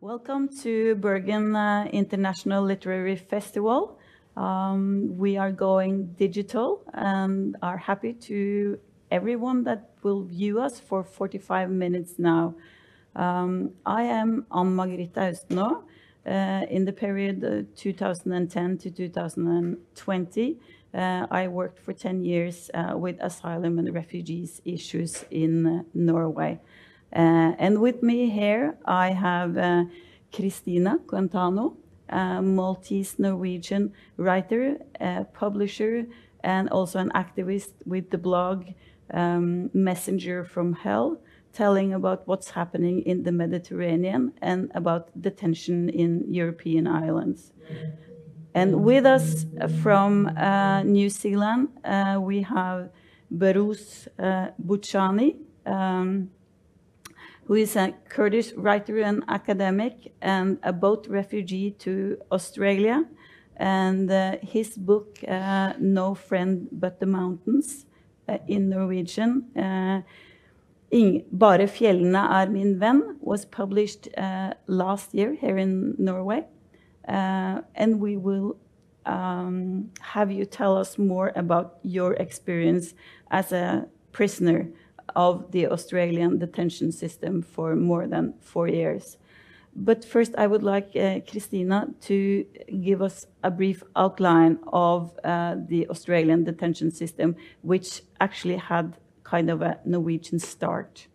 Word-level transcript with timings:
Welcome 0.00 0.48
to 0.62 0.94
Bergen 0.94 1.56
uh, 1.56 1.88
International 1.92 2.62
Literary 2.62 3.16
Festival. 3.16 3.98
Um, 4.36 5.18
we 5.18 5.36
are 5.36 5.50
going 5.50 6.14
digital 6.16 6.84
and 6.94 7.56
are 7.62 7.78
happy 7.78 8.12
to 8.12 8.78
everyone 9.10 9.64
that 9.64 9.90
will 10.04 10.22
view 10.22 10.60
us 10.60 10.78
for 10.78 11.02
45 11.02 11.70
minutes 11.70 12.14
now. 12.16 12.54
Um, 13.16 13.72
I 13.84 14.04
am 14.04 14.46
Ann 14.54 14.76
Margrethe 14.76 15.14
Austenaa. 15.14 15.82
Uh, 16.24 16.64
in 16.70 16.84
the 16.84 16.92
period 16.92 17.42
uh, 17.42 17.62
2010 17.74 18.78
to 18.78 18.90
2020, 18.92 20.60
uh, 20.94 21.26
I 21.28 21.48
worked 21.48 21.80
for 21.80 21.92
10 21.92 22.22
years 22.22 22.70
uh, 22.72 22.96
with 22.96 23.16
asylum 23.18 23.80
and 23.80 23.92
refugees 23.92 24.62
issues 24.64 25.24
in 25.32 25.66
uh, 25.66 25.82
Norway. 25.92 26.60
Uh, 27.12 27.52
and 27.58 27.80
with 27.80 28.02
me 28.02 28.30
here, 28.30 28.76
I 28.84 29.10
have 29.12 29.56
uh, 29.56 29.84
Cristina 30.32 30.98
Guantano, 31.06 31.76
a 32.08 32.42
Maltese 32.42 33.18
Norwegian 33.18 33.92
writer, 34.16 34.76
publisher, 35.34 36.06
and 36.44 36.68
also 36.70 36.98
an 36.98 37.10
activist 37.14 37.72
with 37.84 38.10
the 38.10 38.18
blog 38.18 38.66
um, 39.12 39.70
Messenger 39.72 40.44
from 40.44 40.74
Hell, 40.74 41.18
telling 41.52 41.92
about 41.92 42.26
what's 42.26 42.50
happening 42.50 43.02
in 43.02 43.22
the 43.22 43.32
Mediterranean 43.32 44.32
and 44.40 44.70
about 44.74 45.10
detention 45.20 45.88
in 45.88 46.24
European 46.28 46.86
islands. 46.86 47.52
And 48.54 48.84
with 48.84 49.06
us 49.06 49.46
from 49.82 50.26
uh, 50.26 50.82
New 50.82 51.10
Zealand, 51.10 51.68
uh, 51.84 52.18
we 52.20 52.42
have 52.42 52.90
Behrouz 53.32 54.08
uh, 54.18 54.48
Boochani. 54.64 55.36
Um, 55.66 56.30
who 57.48 57.54
is 57.54 57.76
a 57.76 57.94
Kurdish 58.10 58.52
writer 58.52 58.98
and 58.98 59.24
academic 59.26 60.12
and 60.20 60.58
a 60.62 60.72
boat 60.72 61.06
refugee 61.08 61.70
to 61.70 62.18
Australia. 62.30 63.04
And 63.56 64.10
uh, 64.10 64.36
his 64.42 64.76
book, 64.76 65.18
uh, 65.26 65.72
No 65.80 66.14
Friend 66.14 66.68
But 66.70 67.00
the 67.00 67.06
Mountains, 67.06 67.86
uh, 68.28 68.36
in 68.46 68.68
Norwegian, 68.68 69.46
uh, 69.56 70.02
Bare 70.90 71.66
fjellene 71.66 72.16
er 72.16 72.50
min 72.50 72.78
venn, 72.78 73.16
was 73.20 73.46
published 73.46 74.08
uh, 74.16 74.52
last 74.66 75.14
year 75.14 75.34
here 75.34 75.56
in 75.56 75.94
Norway. 75.98 76.44
Uh, 77.06 77.62
and 77.74 77.98
we 77.98 78.18
will 78.18 78.58
um, 79.06 79.90
have 80.00 80.30
you 80.30 80.44
tell 80.44 80.76
us 80.76 80.98
more 80.98 81.32
about 81.34 81.78
your 81.82 82.12
experience 82.14 82.94
as 83.30 83.52
a 83.52 83.86
prisoner 84.12 84.68
of 85.16 85.50
the 85.52 85.66
Australian 85.68 86.38
detention 86.38 86.92
system 86.92 87.42
for 87.42 87.76
more 87.76 88.06
than 88.06 88.34
four 88.40 88.68
years. 88.68 89.18
But 89.74 90.04
first, 90.04 90.34
I 90.36 90.46
would 90.46 90.62
like 90.62 90.96
uh, 90.96 91.20
Cristina 91.28 91.88
to 92.02 92.44
give 92.82 93.00
us 93.00 93.26
a 93.44 93.50
brief 93.50 93.82
outline 93.94 94.58
of 94.72 95.16
uh, 95.22 95.56
the 95.68 95.88
Australian 95.88 96.44
detention 96.44 96.90
system, 96.90 97.36
which 97.62 98.02
actually 98.20 98.56
had 98.56 98.96
kind 99.22 99.50
of 99.50 99.62
a 99.62 99.78
Norwegian 99.84 100.40
start. 100.40 101.06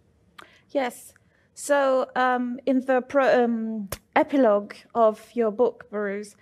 Yes. 0.69 1.14
So, 1.55 2.08
um, 2.16 2.59
in 2.66 2.86
the 2.86 3.02
pro, 3.02 3.44
um, 3.44 3.89
epilogue 4.16 4.73
of 4.95 5.30
your 5.33 5.52
book, 5.52 5.86
Behrouz, 5.91 6.36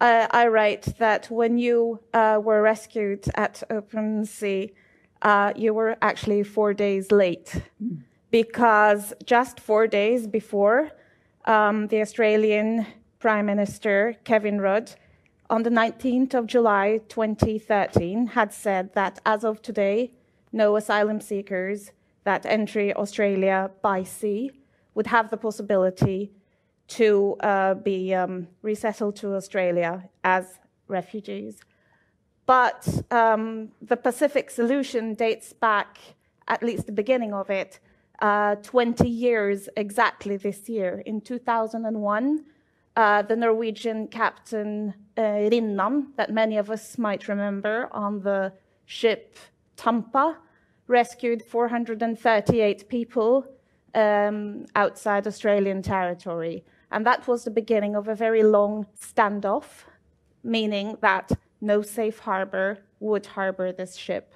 uh, 0.00 0.26
I 0.30 0.48
write 0.48 0.98
that 0.98 1.30
when 1.30 1.58
you 1.58 2.00
uh, 2.12 2.40
were 2.42 2.62
rescued 2.62 3.26
at 3.34 3.62
open 3.70 4.24
sea, 4.24 4.72
uh, 5.22 5.52
you 5.56 5.74
were 5.74 5.96
actually 6.02 6.42
four 6.42 6.74
days 6.74 7.10
late 7.10 7.62
because 8.30 9.12
just 9.24 9.60
four 9.60 9.86
days 9.86 10.26
before, 10.26 10.90
um, 11.44 11.88
the 11.88 12.00
Australian 12.00 12.86
Prime 13.18 13.46
Minister, 13.46 14.16
Kevin 14.24 14.60
Rudd, 14.60 14.92
on 15.50 15.62
the 15.62 15.70
19th 15.70 16.34
of 16.34 16.46
July 16.46 17.00
2013, 17.08 18.28
had 18.28 18.52
said 18.52 18.92
that 18.94 19.18
as 19.24 19.44
of 19.44 19.62
today, 19.62 20.12
no 20.52 20.76
asylum 20.76 21.20
seekers 21.20 21.92
that 22.24 22.44
enter 22.44 22.92
Australia 22.96 23.70
by 23.82 24.02
sea 24.02 24.50
would 24.94 25.06
have 25.06 25.30
the 25.30 25.36
possibility 25.36 26.30
to 26.88 27.36
uh, 27.40 27.74
be 27.74 28.14
um, 28.14 28.48
resettled 28.62 29.16
to 29.16 29.34
Australia 29.34 30.08
as 30.24 30.58
refugees. 30.88 31.60
But 32.48 32.88
um, 33.10 33.72
the 33.82 33.98
Pacific 33.98 34.48
solution 34.50 35.12
dates 35.12 35.52
back, 35.52 35.98
at 36.48 36.62
least 36.62 36.86
the 36.86 36.92
beginning 36.92 37.34
of 37.34 37.50
it, 37.50 37.78
uh, 38.20 38.54
20 38.62 39.06
years 39.06 39.68
exactly 39.76 40.38
this 40.38 40.66
year. 40.66 41.02
In 41.04 41.20
2001, 41.20 42.44
uh, 42.96 43.20
the 43.20 43.36
Norwegian 43.36 44.08
captain 44.08 44.94
uh, 45.18 45.20
Rinnan, 45.50 46.16
that 46.16 46.32
many 46.32 46.56
of 46.56 46.70
us 46.70 46.96
might 46.96 47.28
remember 47.28 47.90
on 47.92 48.22
the 48.22 48.54
ship 48.86 49.36
Tampa, 49.76 50.38
rescued 50.86 51.42
438 51.42 52.88
people 52.88 53.44
um, 53.94 54.64
outside 54.74 55.26
Australian 55.26 55.82
territory. 55.82 56.64
And 56.90 57.04
that 57.04 57.28
was 57.28 57.44
the 57.44 57.50
beginning 57.50 57.94
of 57.94 58.08
a 58.08 58.14
very 58.14 58.42
long 58.42 58.86
standoff, 58.98 59.84
meaning 60.42 60.96
that 61.02 61.30
no 61.60 61.82
safe 61.82 62.18
harbor 62.18 62.78
would 63.00 63.26
harbor 63.26 63.72
this 63.72 63.96
ship. 63.96 64.34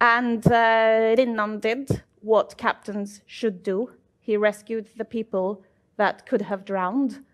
And 0.00 0.46
uh, 0.46 1.14
Rinnan 1.16 1.60
did 1.60 2.02
what 2.20 2.56
captains 2.56 3.22
should 3.26 3.62
do. 3.62 3.90
He 4.20 4.36
rescued 4.36 4.88
the 4.96 5.04
people 5.04 5.62
that 5.96 6.26
could 6.26 6.42
have 6.42 6.64
drowned. 6.64 7.24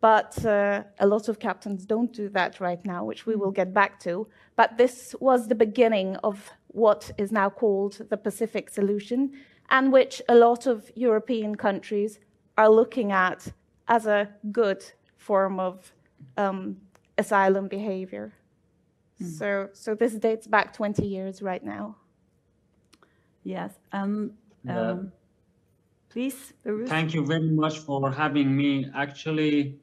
But 0.00 0.42
uh, 0.46 0.84
a 0.98 1.06
lot 1.06 1.28
of 1.28 1.38
captains 1.38 1.84
don't 1.84 2.12
do 2.12 2.30
that 2.30 2.58
right 2.58 2.82
now, 2.86 3.04
which 3.04 3.26
we 3.26 3.36
will 3.36 3.50
get 3.50 3.74
back 3.74 4.00
to. 4.00 4.26
But 4.56 4.78
this 4.78 5.14
was 5.20 5.46
the 5.46 5.54
beginning 5.54 6.16
of 6.24 6.50
what 6.68 7.10
is 7.18 7.30
now 7.30 7.50
called 7.50 8.00
the 8.08 8.16
Pacific 8.16 8.70
solution, 8.70 9.32
and 9.68 9.92
which 9.92 10.22
a 10.28 10.34
lot 10.34 10.66
of 10.66 10.90
European 10.94 11.54
countries 11.54 12.18
are 12.56 12.70
looking 12.70 13.12
at 13.12 13.52
as 13.88 14.06
a 14.06 14.28
good 14.52 14.82
form 15.16 15.60
of 15.60 15.92
um, 16.38 16.76
asylum 17.18 17.68
behavior. 17.68 18.32
Mm. 19.22 19.38
So, 19.38 19.68
so 19.72 19.94
this 19.94 20.14
dates 20.14 20.46
back 20.46 20.72
20 20.72 21.06
years 21.06 21.42
right 21.42 21.64
now. 21.64 21.96
Yes. 23.44 23.72
Um, 23.92 24.32
um, 24.68 25.12
please, 26.08 26.52
Thank 26.86 27.14
you 27.14 27.24
very 27.24 27.50
much 27.50 27.78
for 27.78 28.10
having 28.10 28.54
me. 28.56 28.90
Actually, 28.94 29.78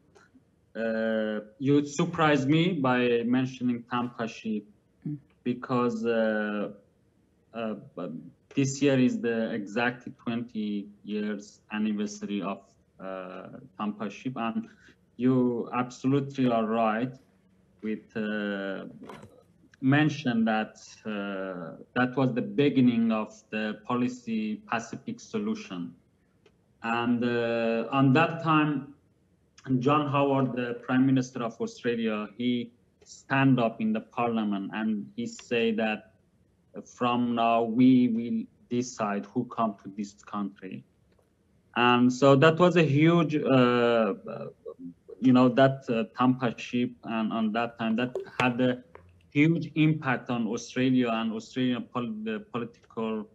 uh, 0.76 1.40
you 1.58 1.86
surprised 1.86 2.48
me 2.48 2.74
by 2.74 3.24
mentioning 3.26 3.84
Tampa 3.90 4.28
ship 4.28 4.66
mm. 5.08 5.18
because 5.44 6.06
uh, 6.06 6.70
uh, 7.54 7.76
this 8.56 8.82
year 8.82 9.00
is 9.00 9.20
the 9.20 9.52
exactly 9.54 10.14
20 10.24 10.88
years 11.04 11.62
anniversary 11.72 12.42
of 12.42 12.62
uh, 13.00 13.48
Tampa 13.80 14.10
ship, 14.10 14.34
and 14.36 14.68
you 15.18 15.70
absolutely 15.74 16.48
are 16.48 16.66
right 16.66 17.14
with 17.82 18.16
uh, 18.16 18.86
mention 19.82 20.44
that 20.46 20.78
uh, 21.06 21.78
that 21.96 22.16
was 22.16 22.34
the 22.34 22.42
beginning 22.42 23.12
of 23.12 23.34
the 23.52 23.80
policy 23.86 24.62
Pacific 24.70 25.20
solution. 25.20 25.94
And 26.84 27.24
uh, 27.24 27.88
on 27.92 28.14
that 28.14 28.44
time, 28.44 28.94
John 29.80 30.10
Howard, 30.12 30.56
the 30.56 30.80
Prime 30.86 31.06
Minister 31.06 31.44
of 31.44 31.60
Australia, 31.60 32.28
he 32.38 32.72
stand 33.04 33.60
up 33.60 33.82
in 33.82 33.94
the 33.94 34.02
parliament 34.02 34.72
and 34.74 35.10
he 35.16 35.26
say 35.26 35.72
that 35.74 36.14
from 36.86 37.36
now 37.36 37.64
we 37.64 38.08
will 38.10 38.44
decide 38.70 39.26
who 39.34 39.46
come 39.46 39.76
to 39.84 39.92
this 39.98 40.14
country. 40.24 40.84
And 41.76 42.12
so 42.12 42.36
that 42.36 42.58
was 42.58 42.76
a 42.76 42.84
huge 42.84 43.36
uh, 43.36 44.14
you 45.20 45.34
know 45.34 45.50
that 45.50 45.84
uh, 45.90 46.04
Tampa 46.18 46.54
ship 46.58 46.92
and 47.04 47.34
on 47.34 47.52
that 47.54 47.78
time 47.80 47.96
that 47.96 48.16
had 48.40 48.60
a 48.62 48.84
huge 49.32 49.72
impact 49.76 50.30
on 50.30 50.48
Australia 50.48 51.10
and 51.10 51.34
Australian 51.34 51.84
pol 51.84 52.08
the 52.24 52.40
political 52.52 53.28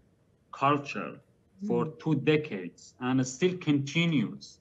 culture 0.52 1.20
for 1.66 1.86
mm. 1.86 1.98
two 2.00 2.14
decades 2.14 2.94
and 3.00 3.26
still 3.26 3.56
continues. 3.58 4.58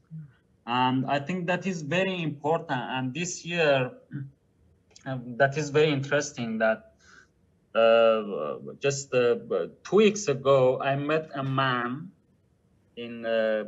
And 0.67 1.05
I 1.07 1.19
think 1.19 1.47
that 1.47 1.65
is 1.65 1.81
very 1.81 2.21
important. 2.21 2.79
And 2.97 3.13
this 3.13 3.43
year, 3.43 3.91
um, 5.05 5.37
that 5.37 5.57
is 5.57 5.69
very 5.69 5.91
interesting 5.91 6.59
that 6.59 6.93
uh, 7.73 8.57
just 8.79 9.13
uh, 9.13 9.35
two 9.83 9.95
weeks 9.95 10.27
ago, 10.27 10.79
I 10.79 10.95
met 10.95 11.31
a 11.33 11.43
man 11.43 12.11
in 12.97 13.25
uh, 13.25 13.63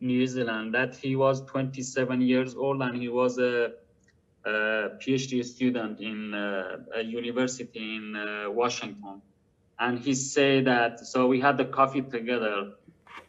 New 0.00 0.26
Zealand 0.26 0.74
that 0.74 0.94
he 0.96 1.16
was 1.16 1.42
27 1.46 2.20
years 2.20 2.54
old 2.56 2.82
and 2.82 2.96
he 3.00 3.08
was 3.08 3.38
a, 3.38 3.70
a 4.46 4.50
PhD 5.00 5.44
student 5.44 6.00
in 6.00 6.34
uh, 6.34 6.76
a 6.96 7.02
university 7.02 7.96
in 7.96 8.16
uh, 8.16 8.50
Washington. 8.50 9.22
And 9.78 9.98
he 9.98 10.14
said 10.14 10.66
that, 10.66 11.00
so 11.00 11.26
we 11.26 11.40
had 11.40 11.56
the 11.58 11.64
coffee 11.66 12.02
together 12.02 12.72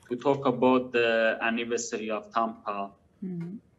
to 0.10 0.18
talk 0.18 0.46
about 0.46 0.92
the 0.94 1.38
anniversary 1.42 2.10
of 2.12 2.32
Tampa. 2.34 2.92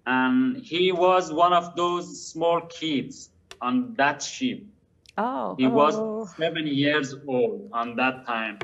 and 0.07 0.57
he 0.65 0.93
was 0.93 1.33
one 1.33 1.53
of 1.53 1.75
those 1.77 2.31
small 2.31 2.61
kids 2.63 3.31
on 3.61 3.95
that 3.97 4.23
ship. 4.23 4.61
Oh, 5.17 5.55
He 5.57 5.67
Oh. 5.67 5.71
was 5.71 6.01
seven 6.37 6.67
years 6.67 7.15
old 7.27 7.71
on 7.73 7.97
that 7.97 8.27
time, 8.27 8.59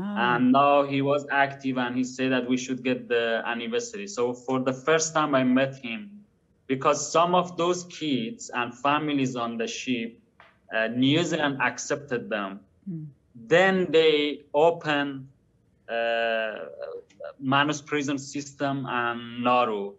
ah, 0.00 0.36
and 0.36 0.52
now 0.52 0.84
he 0.84 1.02
was 1.02 1.26
active, 1.30 1.78
and 1.78 1.96
he 1.96 2.04
said 2.04 2.32
that 2.32 2.48
we 2.48 2.56
should 2.56 2.82
get 2.82 3.08
the 3.08 3.42
anniversary. 3.44 4.06
So 4.06 4.32
for 4.32 4.60
the 4.60 4.72
first 4.72 5.14
time, 5.14 5.34
I 5.34 5.44
met 5.44 5.76
him 5.76 6.24
because 6.66 7.12
some 7.12 7.34
of 7.34 7.56
those 7.56 7.84
kids 7.84 8.50
and 8.54 8.74
families 8.74 9.36
on 9.36 9.56
the 9.58 9.66
ship, 9.66 10.18
uh, 10.74 10.88
New 10.88 11.22
Zealand 11.24 11.58
accepted 11.60 12.30
them. 12.30 12.60
Then 13.34 13.90
they 13.90 14.44
opened 14.54 15.28
uh, 15.88 16.52
Manus 17.40 17.80
prison 17.82 18.18
system 18.18 18.86
and 18.88 19.42
Nauru. 19.44 19.94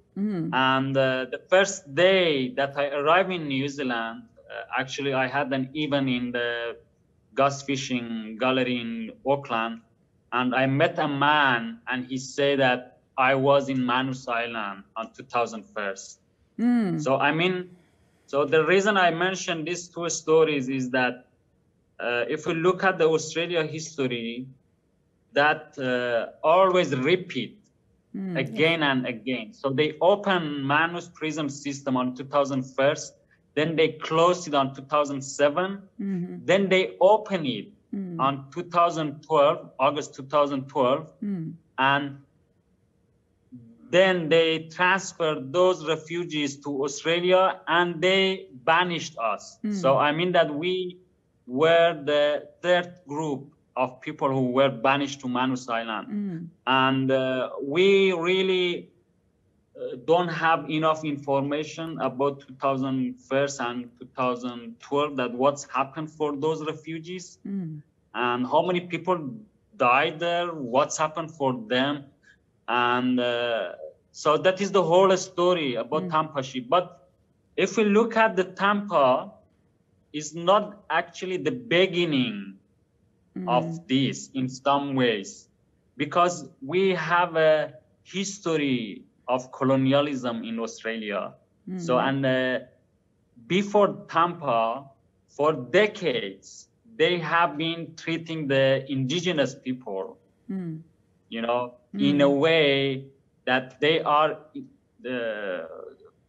And 0.54 0.96
uh, 0.98 1.26
the 1.32 1.40
first 1.50 1.94
day 1.96 2.50
that 2.56 2.78
I 2.78 2.88
arrived 2.90 3.32
in 3.32 3.48
New 3.48 3.68
Zealand, 3.68 4.24
uh, 4.50 4.80
actually, 4.80 5.14
I 5.14 5.28
had 5.28 5.52
an 5.54 5.70
event 5.74 6.10
in 6.10 6.32
the 6.32 6.78
Gus 7.34 7.64
Fisher 7.64 8.00
Gallery 8.40 8.80
in 8.80 9.12
Auckland, 9.26 9.82
and 10.32 10.56
I 10.56 10.66
met 10.66 10.98
a 11.00 11.08
man, 11.08 11.80
and 11.88 12.06
he 12.06 12.18
said 12.18 12.60
that 12.60 13.00
I 13.18 13.36
was 13.36 13.70
in 13.70 13.86
Manus 13.86 14.28
Island 14.28 14.84
on 14.96 15.12
2001. 15.14 15.96
So 17.00 17.18
I 17.18 17.32
mean, 17.32 17.76
so 18.28 18.46
the 18.46 18.66
reason 18.66 18.98
I 18.98 19.12
mentioned 19.12 19.68
these 19.68 19.88
two 19.90 20.10
stories 20.10 20.70
is 20.70 20.90
that 20.92 21.28
uh, 22.00 22.26
if 22.30 22.46
we 22.48 22.54
look 22.54 22.84
at 22.84 22.98
the 22.98 23.08
Australia 23.08 23.64
history, 23.66 24.48
that 25.34 25.78
uh, 25.80 26.32
always 26.46 26.96
repeat 26.96 27.58
again 28.36 28.84
and 28.84 29.06
again. 29.06 29.54
So 29.54 29.70
they 29.70 29.98
opened 30.02 30.66
Manus 30.66 31.08
prison 31.14 31.50
system 31.50 31.98
on 31.98 32.16
2001, 32.16 32.96
then 33.56 33.76
they 33.76 33.90
closed 33.90 34.48
it 34.48 34.54
on 34.54 34.74
2007, 34.76 35.82
then 36.46 36.70
they 36.70 36.96
opened 37.02 37.48
it 37.48 37.68
Hmm. 37.92 38.20
on 38.20 38.46
2012, 38.52 39.72
August 39.78 40.16
2012, 40.16 41.12
hmm. 41.20 41.50
and 41.78 42.18
then 43.90 44.30
they 44.30 44.70
transferred 44.72 45.52
those 45.52 45.86
refugees 45.86 46.56
to 46.64 46.86
Australia 46.86 47.60
and 47.68 48.02
they 48.02 48.48
banished 48.64 49.18
us. 49.18 49.58
Hmm. 49.62 49.74
So 49.74 49.98
I 49.98 50.14
mean 50.14 50.32
that 50.32 50.54
we 50.54 51.00
were 51.48 52.02
the 52.02 52.48
third 52.62 52.96
group 53.08 53.54
of 53.76 54.00
people 54.02 54.30
who 54.30 54.52
were 54.52 54.70
banished 54.70 55.20
to 55.22 55.28
Manus 55.28 55.68
Island. 55.68 56.50
And 56.68 57.12
uh, 57.12 57.50
we 57.62 58.14
really 58.14 58.90
don't 60.06 60.28
have 60.28 60.70
enough 60.70 61.04
information 61.04 62.00
about 62.00 62.42
2001 62.48 63.50
and 63.60 63.90
2012 64.00 65.16
that 65.18 65.34
what's 65.34 65.64
happened 65.66 66.10
for 66.10 66.36
those 66.36 66.66
refugees. 66.66 67.40
Hmm. 67.44 67.80
And 68.14 68.46
how 68.46 68.62
many 68.66 68.82
people 68.82 69.34
died 69.78 70.20
there, 70.20 70.48
what's 70.48 70.98
happened 70.98 71.32
for 71.32 71.54
them. 71.68 72.06
And 72.68 73.20
uh, 73.20 73.74
so 74.12 74.38
that 74.38 74.62
is 74.62 74.72
the 74.72 74.84
whole 74.84 75.16
story 75.18 75.76
about 75.76 76.04
hmm. 76.04 76.10
Tampa 76.10 76.44
ship. 76.44 76.66
But 76.70 77.08
if 77.56 77.78
we 77.78 77.86
look 77.86 78.18
at 78.18 78.36
the 78.36 78.44
Tampa, 78.44 79.32
is 80.14 80.36
not 80.36 80.84
actually 80.90 81.38
the 81.38 81.52
beginning 81.52 82.58
hmm. 83.34 83.48
of 83.48 83.88
this 83.88 84.30
in 84.34 84.50
some 84.50 84.96
ways. 84.96 85.48
Because 85.98 86.50
we 86.62 86.90
have 86.96 87.36
a 87.36 87.74
history 88.04 89.04
of 89.36 89.52
colonialism 89.52 90.44
in 90.44 90.60
Australia. 90.60 91.34
So, 91.78 91.98
and 92.00 92.26
uh, 92.26 92.60
before 93.48 94.06
Tampa, 94.10 94.86
for 95.30 95.54
decades, 95.54 96.68
they 96.98 97.20
have 97.20 97.58
been 97.58 97.96
treating 97.96 98.48
the 98.48 98.86
indigenous 98.92 99.56
people, 99.56 100.18
you 101.30 101.42
know, 101.42 101.76
in 101.98 102.22
a 102.22 102.30
way 102.30 103.06
that 103.46 103.80
they 103.80 104.02
are 104.02 104.32
uh, 105.10 105.64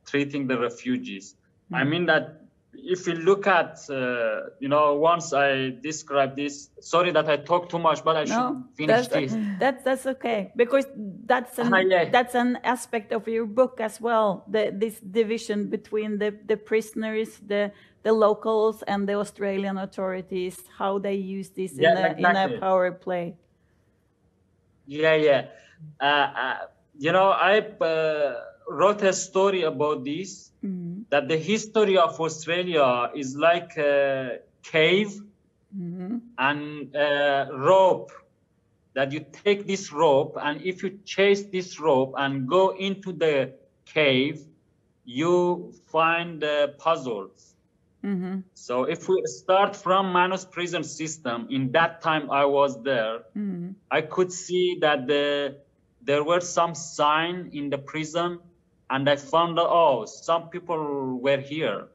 treating 0.06 0.46
the 0.46 0.58
refugees. 0.58 1.34
I 1.72 1.84
mean 1.84 2.06
that 2.06 2.42
if 2.74 3.06
you 3.06 3.14
look 3.14 3.46
at, 3.46 3.78
uh, 3.90 4.48
you 4.58 4.69
know, 4.69 4.94
once 4.94 5.32
I 5.32 5.70
describe 5.82 6.36
this, 6.36 6.70
sorry 6.80 7.10
that 7.12 7.28
I 7.28 7.36
talk 7.36 7.69
too 7.69 7.78
much, 7.78 8.02
but 8.02 8.16
I 8.16 8.24
no, 8.24 8.26
should 8.26 8.76
finish 8.76 9.08
that's, 9.08 9.32
this. 9.32 9.36
that's 9.58 9.84
that's 9.84 10.06
okay 10.06 10.52
because 10.56 10.86
that's 11.26 11.58
an 11.58 11.72
Ah, 11.74 11.78
yeah. 11.78 12.08
that's 12.10 12.34
an 12.34 12.58
aspect 12.64 13.12
of 13.12 13.28
your 13.28 13.46
book 13.46 13.80
as 13.80 14.00
well. 14.00 14.44
The, 14.48 14.72
this 14.74 14.98
division 15.00 15.69
between 15.69 16.19
the 16.19 16.34
the 16.46 16.56
prisoners, 16.56 17.38
the 17.46 17.72
the 18.02 18.12
locals, 18.12 18.82
and 18.82 19.08
the 19.08 19.14
Australian 19.14 19.78
authorities, 19.78 20.58
how 20.78 20.98
they 20.98 21.14
use 21.14 21.50
this 21.50 21.72
in 21.72 21.82
Yeah, 21.82 22.14
a 22.14 22.16
in 22.16 22.36
a 22.36 22.58
power 22.58 22.90
play. 22.90 23.36
Yeah, 24.86 25.14
yeah. 25.14 25.46
Uh, 26.00 26.04
uh, 26.04 26.56
you 26.98 27.12
know, 27.12 27.30
I 27.30 27.58
uh, 27.58 28.34
wrote 28.69 29.03
a 29.03 29.12
story 29.12 29.62
about 29.62 30.05
this 30.05 30.53
mm-hmm. 30.64 31.03
that 31.11 31.29
the 31.29 31.37
history 31.37 31.97
of 31.97 32.20
Australia 32.20 33.11
is 33.14 33.37
like 33.37 33.76
a 33.76 34.41
cave 34.62 35.20
mm-hmm. 35.76 36.19
and 36.38 36.94
a 36.94 37.49
rope. 37.53 38.12
That 38.94 39.11
you 39.11 39.25
take 39.44 39.67
this 39.67 39.91
rope, 39.91 40.37
and 40.38 40.61
if 40.61 40.82
you 40.82 40.99
chase 41.06 41.44
this 41.44 41.81
rope 41.81 42.12
and 42.19 42.47
go 42.47 42.76
into 42.76 43.11
the 43.11 43.55
cave, 43.87 44.44
you 45.06 45.73
find 45.87 46.43
the 46.43 46.75
puzzles. 46.79 47.55
Mm-hmm. 48.05 48.41
So 48.53 48.85
if 48.85 49.08
we 49.08 49.23
start 49.25 49.76
from 49.76 50.12
Manus 50.12 50.44
prison 50.44 50.85
system, 50.85 51.47
in 51.50 51.73
that 51.73 52.03
time 52.03 52.31
I 52.31 52.44
was 52.44 52.82
there, 52.82 53.20
I 53.91 54.03
could 54.03 54.31
see 54.31 54.76
that 54.82 55.06
the 55.06 55.56
there 56.03 56.25
were 56.25 56.41
some 56.41 56.75
sign 56.75 57.50
in 57.53 57.70
the 57.70 57.79
prison, 57.79 58.41
and 58.93 59.09
I 59.09 59.17
found 59.17 59.59
out 59.59 59.69
oh 59.71 60.05
some 60.05 60.49
people 60.50 61.19
were 61.19 61.39
here. 61.39 61.89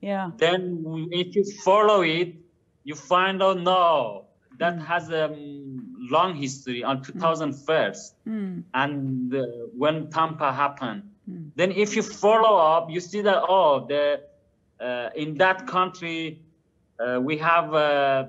Yeah. 0.00 0.30
Then 0.38 0.84
if 1.10 1.34
you 1.36 1.44
follow 1.64 2.02
it, 2.02 2.36
you 2.84 2.94
find 2.94 3.42
out 3.42 3.58
no 3.60 4.26
that 4.58 4.78
has 4.80 5.10
a 5.10 5.24
um, 5.26 5.96
long 6.10 6.36
history 6.36 6.84
on 6.84 7.02
2001 7.02 7.94
and 8.74 9.34
uh, 9.34 9.42
when 9.76 10.10
Tampa 10.10 10.52
happened. 10.52 11.02
Then 11.56 11.72
if 11.72 11.96
you 11.96 12.02
follow 12.02 12.56
up, 12.56 12.90
you 12.90 13.00
see 13.00 13.22
that 13.22 13.42
oh 13.48 13.86
the 13.86 14.20
uh, 14.80 15.10
in 15.16 15.34
that 15.36 15.66
country 15.66 16.40
uh, 17.00 17.20
we 17.20 17.38
have 17.38 17.74
uh, 17.74 18.26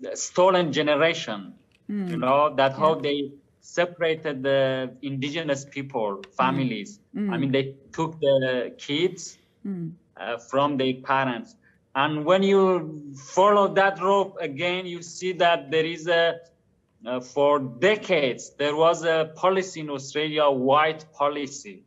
the 0.00 0.16
stolen 0.16 0.72
generation. 0.72 1.54
You 2.10 2.16
know 2.16 2.54
that 2.56 2.72
how 2.74 2.94
they 2.94 3.32
separated 3.66 4.42
the 4.42 4.92
indigenous 5.02 5.64
people 5.64 6.22
families. 6.36 7.00
Mm. 7.14 7.26
Mm. 7.26 7.32
I 7.32 7.36
mean 7.38 7.52
they 7.52 7.74
took 7.92 8.20
the 8.20 8.74
kids 8.78 9.38
mm. 9.66 9.92
uh, 10.16 10.38
from 10.38 10.76
their 10.76 10.94
parents. 10.94 11.56
And 11.94 12.24
when 12.24 12.42
you 12.42 13.14
follow 13.16 13.72
that 13.74 14.00
rope 14.00 14.36
again, 14.40 14.86
you 14.86 15.02
see 15.02 15.32
that 15.32 15.70
there 15.70 15.86
is 15.86 16.06
a, 16.06 16.40
uh, 17.06 17.20
for 17.20 17.58
decades, 17.58 18.50
there 18.58 18.76
was 18.76 19.02
a 19.02 19.32
policy 19.34 19.80
in 19.80 19.88
Australia, 19.88 20.50
white 20.50 21.10
policy, 21.14 21.84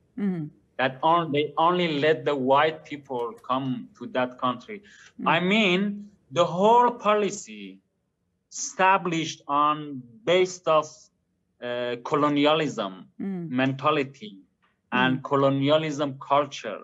that 0.77 0.97
on, 1.03 1.31
they 1.31 1.53
only 1.57 1.99
let 1.99 2.25
the 2.25 2.35
white 2.35 2.85
people 2.85 3.33
come 3.47 3.87
to 3.99 4.07
that 4.07 4.39
country. 4.39 4.81
I 5.25 5.39
mean, 5.39 6.09
the 6.31 6.45
whole 6.45 6.89
policy 6.89 7.79
established 8.51 9.43
on 9.47 10.01
based 10.25 10.67
of 10.67 10.87
uh, 11.63 11.95
colonialism 12.03 13.07
hmm. 13.17 13.55
mentality 13.55 14.37
hmm. 14.91 14.97
and 14.97 15.23
colonialism 15.23 16.17
culture. 16.19 16.81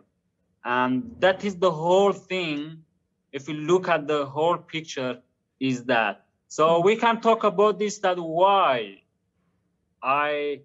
And 0.64 1.16
that 1.20 1.44
is 1.44 1.56
the 1.58 1.72
whole 1.72 2.12
thing. 2.14 2.84
If 3.32 3.48
you 3.48 3.56
look 3.56 3.90
at 3.90 4.08
the 4.08 4.26
whole 4.26 4.58
picture 4.58 5.22
is 5.60 5.84
that. 5.86 6.26
So 6.48 6.80
hmm. 6.80 6.86
we 6.86 6.96
can 6.96 7.22
talk 7.22 7.44
about 7.44 7.80
this 7.80 8.00
that 8.00 8.18
why 8.20 9.02
i 10.06 10.62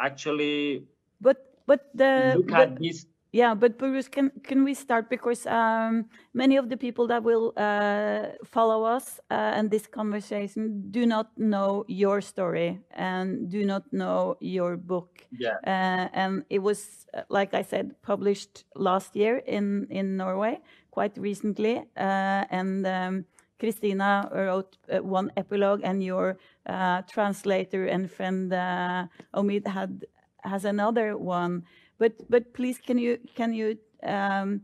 actually 0.00 0.88
But 1.20 1.52
but 1.66 1.90
the 1.94 2.32
look 2.36 2.48
but- 2.48 2.60
at 2.60 2.80
this 2.80 3.04
Yeah, 3.32 3.54
but 3.54 3.78
Behrouz, 3.78 4.10
can 4.10 4.30
can 4.42 4.64
we 4.64 4.74
start 4.74 5.10
because 5.10 5.46
um, 5.46 6.06
many 6.32 6.56
of 6.56 6.68
the 6.70 6.76
people 6.76 7.06
that 7.08 7.22
will 7.22 7.52
uh, 7.56 8.28
follow 8.44 8.84
us 8.84 9.20
uh, 9.30 9.52
and 9.56 9.70
this 9.70 9.86
conversation 9.86 10.90
do 10.90 11.04
not 11.06 11.36
know 11.36 11.84
your 11.88 12.22
story 12.22 12.80
and 12.92 13.50
do 13.50 13.64
not 13.64 13.82
know 13.92 14.36
your 14.40 14.76
book. 14.76 15.26
yeah 15.30 15.56
Uh, 15.66 16.08
and 16.14 16.44
it 16.48 16.60
was, 16.62 17.06
uh, 17.14 17.22
like 17.28 17.52
I 17.52 17.62
said, 17.62 17.94
published 18.02 18.64
last 18.74 19.14
year 19.16 19.42
in 19.46 19.86
in 19.90 20.16
Norway, 20.16 20.60
quite 20.90 21.16
recently. 21.20 21.84
Uh, 21.96 22.44
and 22.50 22.86
um, 22.86 23.24
Cristina 23.58 24.28
wrote 24.32 24.78
uh, 24.90 25.02
one 25.02 25.30
epilogue, 25.36 25.80
and 25.84 26.02
your 26.02 26.38
uh, 26.66 27.02
translator 27.02 27.86
and 27.86 28.10
friend 28.10 28.52
uh, 28.52 29.06
Omid 29.34 29.66
had 29.66 30.04
has 30.44 30.64
another 30.64 31.16
one. 31.16 31.62
But 31.98 32.14
but 32.28 32.54
please, 32.54 32.78
can 32.78 32.98
you 32.98 33.18
can 33.34 33.52
you 33.52 33.78
um, 34.02 34.62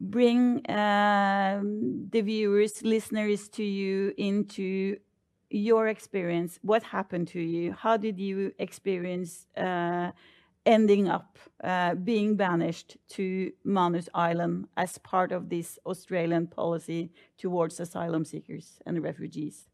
bring 0.00 0.62
um, 0.70 2.08
the 2.10 2.20
viewers, 2.22 2.82
listeners 2.82 3.48
to 3.50 3.62
you 3.62 4.12
into 4.16 4.96
your 5.50 5.88
experience? 5.88 6.58
What 6.62 6.82
happened 6.82 7.28
to 7.28 7.40
you? 7.40 7.72
How 7.72 7.96
did 7.96 8.18
you 8.18 8.52
experience 8.58 9.46
uh, 9.56 10.12
ending 10.66 11.08
up 11.08 11.38
uh, 11.62 11.94
being 11.94 12.36
banished 12.36 12.96
to 13.10 13.52
Manus 13.64 14.08
Island 14.14 14.68
as 14.76 14.98
part 14.98 15.32
of 15.32 15.48
this 15.48 15.78
Australian 15.86 16.46
policy 16.46 17.10
towards 17.38 17.78
asylum 17.80 18.24
seekers 18.24 18.80
and 18.86 19.02
refugees? 19.02 19.68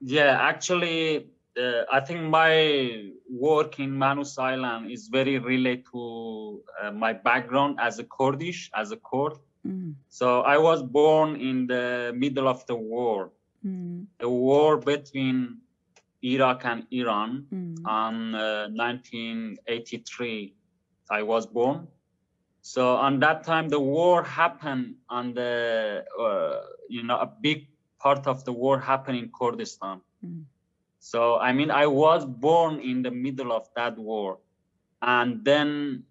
Yeah, 0.00 0.36
actually, 0.40 1.30
uh, 1.56 1.84
I 1.90 2.00
think 2.00 2.22
my 2.22 3.10
work 3.30 3.80
in 3.80 3.96
Manus 3.96 4.38
Island 4.38 4.90
is 4.90 5.08
very 5.08 5.38
related 5.38 5.84
to 5.92 6.62
uh, 6.82 6.90
my 6.90 7.12
background 7.12 7.78
as 7.80 7.98
a 7.98 8.04
Kurdish, 8.04 8.70
as 8.74 8.92
a 8.92 8.96
Kurd. 8.96 9.34
Mm. 9.66 9.94
So 10.08 10.42
I 10.42 10.58
was 10.58 10.82
born 10.82 11.36
in 11.36 11.66
the 11.66 12.12
middle 12.14 12.48
of 12.48 12.66
the 12.66 12.76
war, 12.76 13.32
mm. 13.64 14.06
the 14.18 14.28
war 14.28 14.76
between 14.76 15.58
Iraq 16.22 16.64
and 16.64 16.86
Iran 16.90 17.46
mm. 17.52 17.76
on 17.86 18.34
uh, 18.34 18.68
1983. 18.70 20.54
I 21.10 21.22
was 21.22 21.46
born. 21.46 21.88
So 22.62 22.96
on 22.96 23.20
that 23.20 23.44
time, 23.44 23.68
the 23.68 23.78
war 23.78 24.24
happened 24.24 24.96
on 25.08 25.34
the, 25.34 26.04
uh, 26.20 26.60
you 26.88 27.04
know, 27.04 27.18
a 27.18 27.26
big 27.26 27.68
part 27.98 28.26
of 28.26 28.44
the 28.44 28.52
war 28.52 28.78
happened 28.80 29.18
in 29.18 29.30
Kurdistan. 29.30 30.00
So, 31.12 31.38
I 31.38 31.52
mean, 31.52 31.70
I 31.70 31.86
was 31.86 32.24
born 32.24 32.80
in 32.80 33.02
the 33.02 33.12
middle 33.12 33.52
of 33.52 33.68
that 33.76 33.96
war. 33.96 34.38
And 35.00 35.44
then 35.44 36.02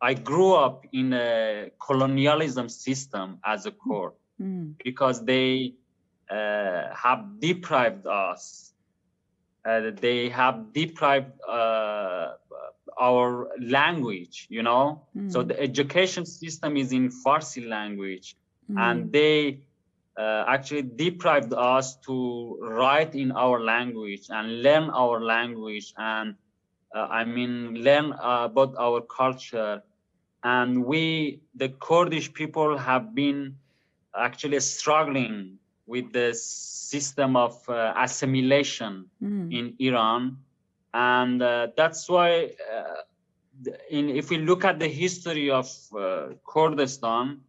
I 0.00 0.14
grew 0.14 0.54
up 0.54 0.86
in 0.90 1.12
a 1.12 1.70
colonialism 1.78 2.70
system 2.70 3.40
as 3.44 3.66
a 3.66 3.72
Kurd 3.72 4.12
mm. 4.40 4.72
because 4.82 5.22
they 5.22 5.74
uh, 6.30 6.94
have 6.94 7.40
deprived 7.40 8.06
us. 8.06 8.72
Uh, 9.66 9.90
they 10.00 10.30
have 10.30 10.72
deprived 10.72 11.32
uh, 11.46 12.28
our 12.98 13.50
language, 13.60 14.46
you 14.48 14.62
know. 14.62 15.02
Mm. 15.14 15.30
So 15.30 15.42
the 15.42 15.60
education 15.60 16.24
system 16.24 16.78
is 16.78 16.92
in 16.92 17.10
Farsi 17.10 17.68
language, 17.68 18.34
mm. 18.70 18.80
and 18.80 19.12
they 19.12 19.60
uh, 20.18 20.44
actually 20.48 20.82
deprived 20.82 21.54
us 21.54 21.96
to 21.96 22.58
write 22.60 23.14
in 23.14 23.30
our 23.32 23.60
language 23.60 24.26
and 24.30 24.62
learn 24.62 24.90
our 24.90 25.20
language 25.20 25.94
and 25.96 26.34
uh, 26.94 27.06
I 27.10 27.24
mean 27.24 27.84
learn 27.84 28.12
uh, 28.12 28.46
about 28.50 28.74
our 28.78 29.00
culture. 29.00 29.82
And 30.42 30.84
we, 30.84 31.40
the 31.54 31.68
Kurdish 31.68 32.32
people, 32.32 32.76
have 32.76 33.14
been 33.14 33.56
actually 34.16 34.60
struggling 34.60 35.58
with 35.86 36.12
the 36.12 36.34
system 36.34 37.36
of 37.36 37.56
uh, 37.68 37.92
assimilation 37.96 39.06
mm. 39.22 39.52
in 39.52 39.74
Iran, 39.78 40.38
and 40.94 41.42
uh, 41.42 41.68
that's 41.76 42.08
why. 42.08 42.50
Uh, 42.72 43.02
in, 43.90 44.08
if 44.08 44.30
we 44.30 44.38
look 44.38 44.64
at 44.64 44.78
the 44.78 44.86
history 44.86 45.50
of 45.50 45.68
Kurdistan, 46.46 47.40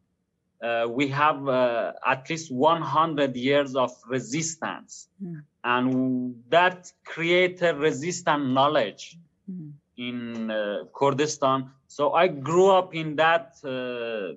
uh, 0.62 0.86
we 0.89 1.08
have 1.08 1.48
uh, 1.48 1.94
at 2.06 2.30
least 2.30 2.51
100 2.51 3.36
years 3.36 3.75
of 3.75 3.92
resistance 4.08 5.08
mm. 5.24 5.42
and 5.63 6.36
that 6.50 6.92
created 7.06 7.78
resistant 7.78 8.50
knowledge 8.50 9.18
mm. 9.50 9.72
in 9.98 10.51
uh, 10.51 10.84
kurdistan 10.94 11.70
so 11.88 12.13
i 12.13 12.28
grew 12.28 12.70
up 12.70 12.94
in 12.94 13.16
that 13.16 13.56
uh, 13.63 14.36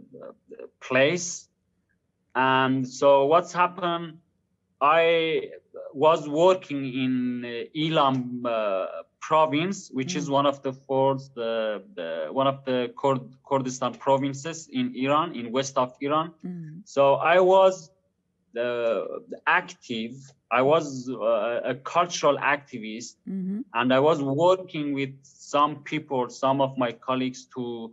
place 0.80 1.48
and 2.34 2.88
so 2.88 3.26
what's 3.26 3.52
happened 3.52 4.18
i 4.82 5.48
was 5.94 6.28
working 6.28 6.84
in 7.04 7.44
uh, 7.44 7.78
Ilam 7.78 8.44
uh, 8.44 8.86
province, 9.20 9.90
which 9.92 10.14
mm. 10.14 10.16
is 10.16 10.28
one 10.28 10.46
of 10.46 10.62
the 10.62 10.72
fourth, 10.72 11.30
the, 11.34 11.82
the 11.94 12.28
one 12.30 12.46
of 12.46 12.64
the 12.64 12.92
Kurd, 12.96 13.20
Kurdistan 13.48 13.94
provinces 13.94 14.68
in 14.72 14.94
Iran, 14.96 15.34
in 15.34 15.52
west 15.52 15.78
of 15.78 15.96
Iran. 16.00 16.32
Mm. 16.44 16.82
So 16.84 17.14
I 17.14 17.40
was 17.40 17.90
the, 18.52 19.22
the 19.28 19.38
active. 19.46 20.14
I 20.50 20.62
was 20.62 21.08
uh, 21.08 21.60
a 21.64 21.74
cultural 21.74 22.36
activist, 22.36 23.14
mm-hmm. 23.28 23.60
and 23.72 23.94
I 23.94 24.00
was 24.00 24.22
working 24.22 24.92
with 24.92 25.14
some 25.22 25.76
people, 25.76 26.28
some 26.28 26.60
of 26.60 26.76
my 26.76 26.92
colleagues, 26.92 27.46
to 27.54 27.92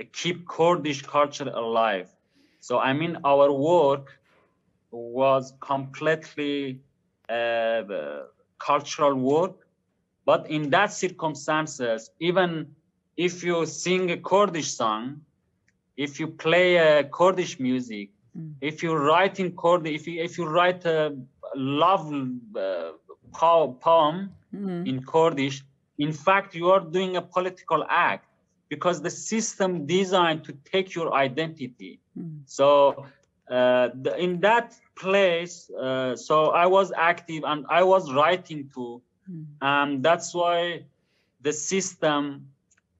uh, 0.00 0.04
keep 0.12 0.48
Kurdish 0.48 1.02
culture 1.02 1.48
alive. 1.48 2.08
So 2.60 2.78
I 2.78 2.92
mean, 2.92 3.18
our 3.24 3.52
work 3.52 4.19
was 4.90 5.52
completely 5.60 6.80
uh, 7.28 7.82
cultural 8.58 9.14
work. 9.14 9.66
But 10.24 10.50
in 10.50 10.70
that 10.70 10.92
circumstances, 10.92 12.10
even 12.20 12.74
if 13.16 13.42
you 13.42 13.66
sing 13.66 14.10
a 14.10 14.16
Kurdish 14.16 14.72
song, 14.74 15.22
if 15.96 16.20
you 16.20 16.28
play 16.28 16.76
a 16.76 17.04
Kurdish 17.04 17.58
music, 17.58 18.10
mm. 18.36 18.54
if 18.60 18.82
you 18.82 18.94
write 18.94 19.40
in 19.40 19.56
Kurdish, 19.56 20.00
if 20.00 20.06
you, 20.06 20.22
if 20.22 20.38
you 20.38 20.46
write 20.46 20.84
a 20.84 21.16
love 21.54 22.12
uh, 22.56 22.92
poem 23.32 24.30
mm. 24.54 24.88
in 24.88 25.02
Kurdish, 25.04 25.62
in 25.98 26.12
fact, 26.12 26.54
you 26.54 26.70
are 26.70 26.80
doing 26.80 27.16
a 27.16 27.22
political 27.22 27.84
act 27.88 28.26
because 28.68 29.02
the 29.02 29.10
system 29.10 29.86
designed 29.86 30.44
to 30.44 30.52
take 30.72 30.94
your 30.94 31.12
identity. 31.12 32.00
Mm. 32.18 32.42
So 32.46 32.90
uh, 32.90 33.06
the, 33.50 34.14
in 34.18 34.40
that 34.40 34.74
place, 34.96 35.70
uh, 35.70 36.14
so 36.14 36.50
I 36.50 36.66
was 36.66 36.92
active 36.96 37.42
and 37.44 37.66
I 37.68 37.82
was 37.82 38.12
writing 38.12 38.70
too, 38.72 39.02
mm. 39.30 39.44
and 39.60 40.02
that's 40.02 40.32
why 40.34 40.84
the 41.42 41.52
system 41.52 42.46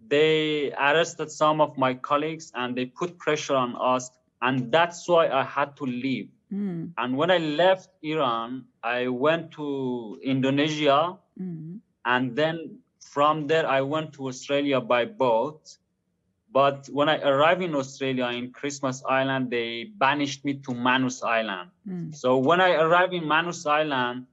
they 0.08 0.72
arrested 0.72 1.30
some 1.30 1.60
of 1.60 1.78
my 1.78 1.94
colleagues 1.94 2.50
and 2.54 2.74
they 2.74 2.86
put 2.86 3.16
pressure 3.18 3.54
on 3.54 3.76
us, 3.78 4.10
and 4.42 4.72
that's 4.72 5.08
why 5.08 5.28
I 5.28 5.44
had 5.44 5.76
to 5.76 5.84
leave. 5.84 6.28
Mm. 6.52 6.92
And 6.98 7.16
when 7.16 7.30
I 7.30 7.38
left 7.38 7.90
Iran, 8.02 8.64
I 8.82 9.06
went 9.06 9.52
to 9.52 10.18
Indonesia, 10.22 11.16
mm. 11.40 11.78
and 12.04 12.34
then 12.34 12.78
from 12.98 13.46
there 13.46 13.68
I 13.68 13.82
went 13.82 14.12
to 14.14 14.26
Australia 14.26 14.80
by 14.80 15.04
boat 15.04 15.78
but 16.52 16.88
when 16.90 17.08
I 17.08 17.20
arrived 17.20 17.62
in 17.62 17.74
Australia 17.74 18.26
in 18.26 18.50
Christmas 18.52 19.02
Island, 19.08 19.50
they 19.50 19.84
banished 19.98 20.44
me 20.44 20.54
to 20.66 20.74
Manus 20.74 21.22
Island. 21.22 21.70
Mm. 21.88 22.14
So 22.14 22.38
when 22.38 22.60
I 22.60 22.72
arrived 22.72 23.14
in 23.14 23.26
Manus 23.26 23.66
Island, 23.66 24.26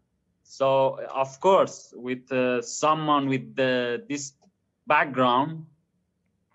so 0.44 1.00
of 1.14 1.40
course 1.40 1.94
with 1.96 2.32
uh, 2.32 2.62
someone 2.62 3.28
with 3.28 3.56
the, 3.56 4.04
this 4.10 4.34
background, 4.88 5.66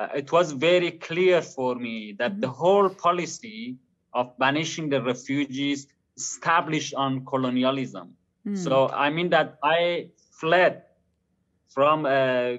uh, 0.00 0.08
it 0.16 0.32
was 0.32 0.50
very 0.50 0.90
clear 0.90 1.40
for 1.40 1.76
me 1.76 2.16
that 2.18 2.32
mm-hmm. 2.32 2.40
the 2.40 2.48
whole 2.48 2.88
policy 2.88 3.76
of 4.14 4.36
banishing 4.38 4.88
the 4.88 5.00
refugees 5.00 5.86
established 6.16 6.92
on 6.94 7.24
colonialism. 7.24 8.14
Mm. 8.46 8.58
So 8.58 8.88
I 8.88 9.10
mean 9.10 9.30
that 9.30 9.58
I 9.62 10.08
fled 10.32 10.82
from 11.68 12.04
a 12.04 12.58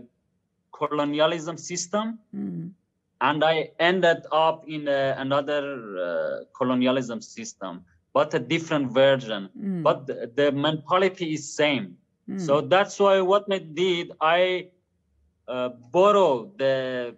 colonialism 0.72 1.58
system. 1.58 2.20
Mm 2.34 2.72
and 3.24 3.42
I 3.42 3.72
ended 3.80 4.26
up 4.32 4.66
in 4.68 4.88
a, 4.90 5.16
another 5.18 5.64
uh, 5.98 6.40
colonialism 6.58 7.22
system, 7.22 7.86
but 8.14 8.34
a 8.34 8.40
different 8.40 8.92
version. 8.92 9.50
Mm. 9.58 9.82
But 9.82 10.08
the, 10.08 10.30
the, 10.36 10.52
mentality 10.52 11.34
is 11.34 11.56
same. 11.56 11.96
Mm. 12.30 12.40
So 12.40 12.60
that's 12.60 13.00
why 13.00 13.22
what 13.22 13.46
I 13.50 13.60
did, 13.60 14.12
I 14.20 14.68
uh, 15.48 15.70
borrowed 15.92 16.58
the 16.58 17.16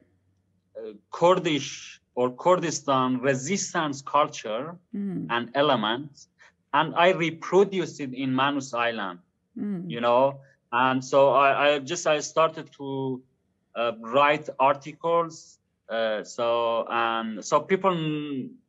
uh, 0.77 0.91
Kurdish 1.11 1.99
or 2.13 2.29
Kurdistan 2.31 3.19
resistance 3.19 4.03
culture 4.03 4.77
mm. 4.95 5.25
and 5.31 5.49
elements, 5.55 6.27
and 6.73 6.93
I 6.95 7.09
reproduced 7.13 7.99
it 7.99 8.13
in 8.13 8.33
Manus 8.35 8.75
Island. 8.75 9.19
Mm. 9.57 9.89
You 9.89 10.01
know, 10.01 10.39
and 10.71 11.03
so 11.03 11.31
I, 11.31 11.49
I 11.65 11.79
just 11.79 12.05
I 12.05 12.19
started 12.19 12.69
to 12.77 13.23
uh, 13.75 13.93
write 14.01 14.49
articles 14.59 15.57
uh, 15.89 16.23
so 16.23 16.87
um, 16.87 17.41
so 17.41 17.59
people, 17.59 17.95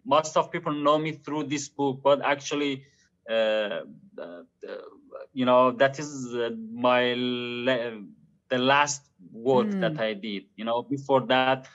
most 0.04 0.36
of 0.36 0.50
people 0.50 0.72
know 0.72 0.98
me 0.98 1.12
through 1.12 1.44
this 1.44 1.68
book, 1.68 2.00
but 2.02 2.22
actually, 2.22 2.84
uh, 3.30 3.80
uh, 4.18 4.42
you 5.32 5.44
know, 5.44 5.72
that 5.72 5.98
is 5.98 6.34
uh, 6.34 6.50
my 6.72 7.14
the 8.48 8.58
last 8.58 9.02
work 9.32 9.66
mm. 9.68 9.80
that 9.80 9.98
I 9.98 10.14
did. 10.14 10.44
You 10.56 10.64
know, 10.66 10.82
before 10.82 11.22
that, 11.22 11.66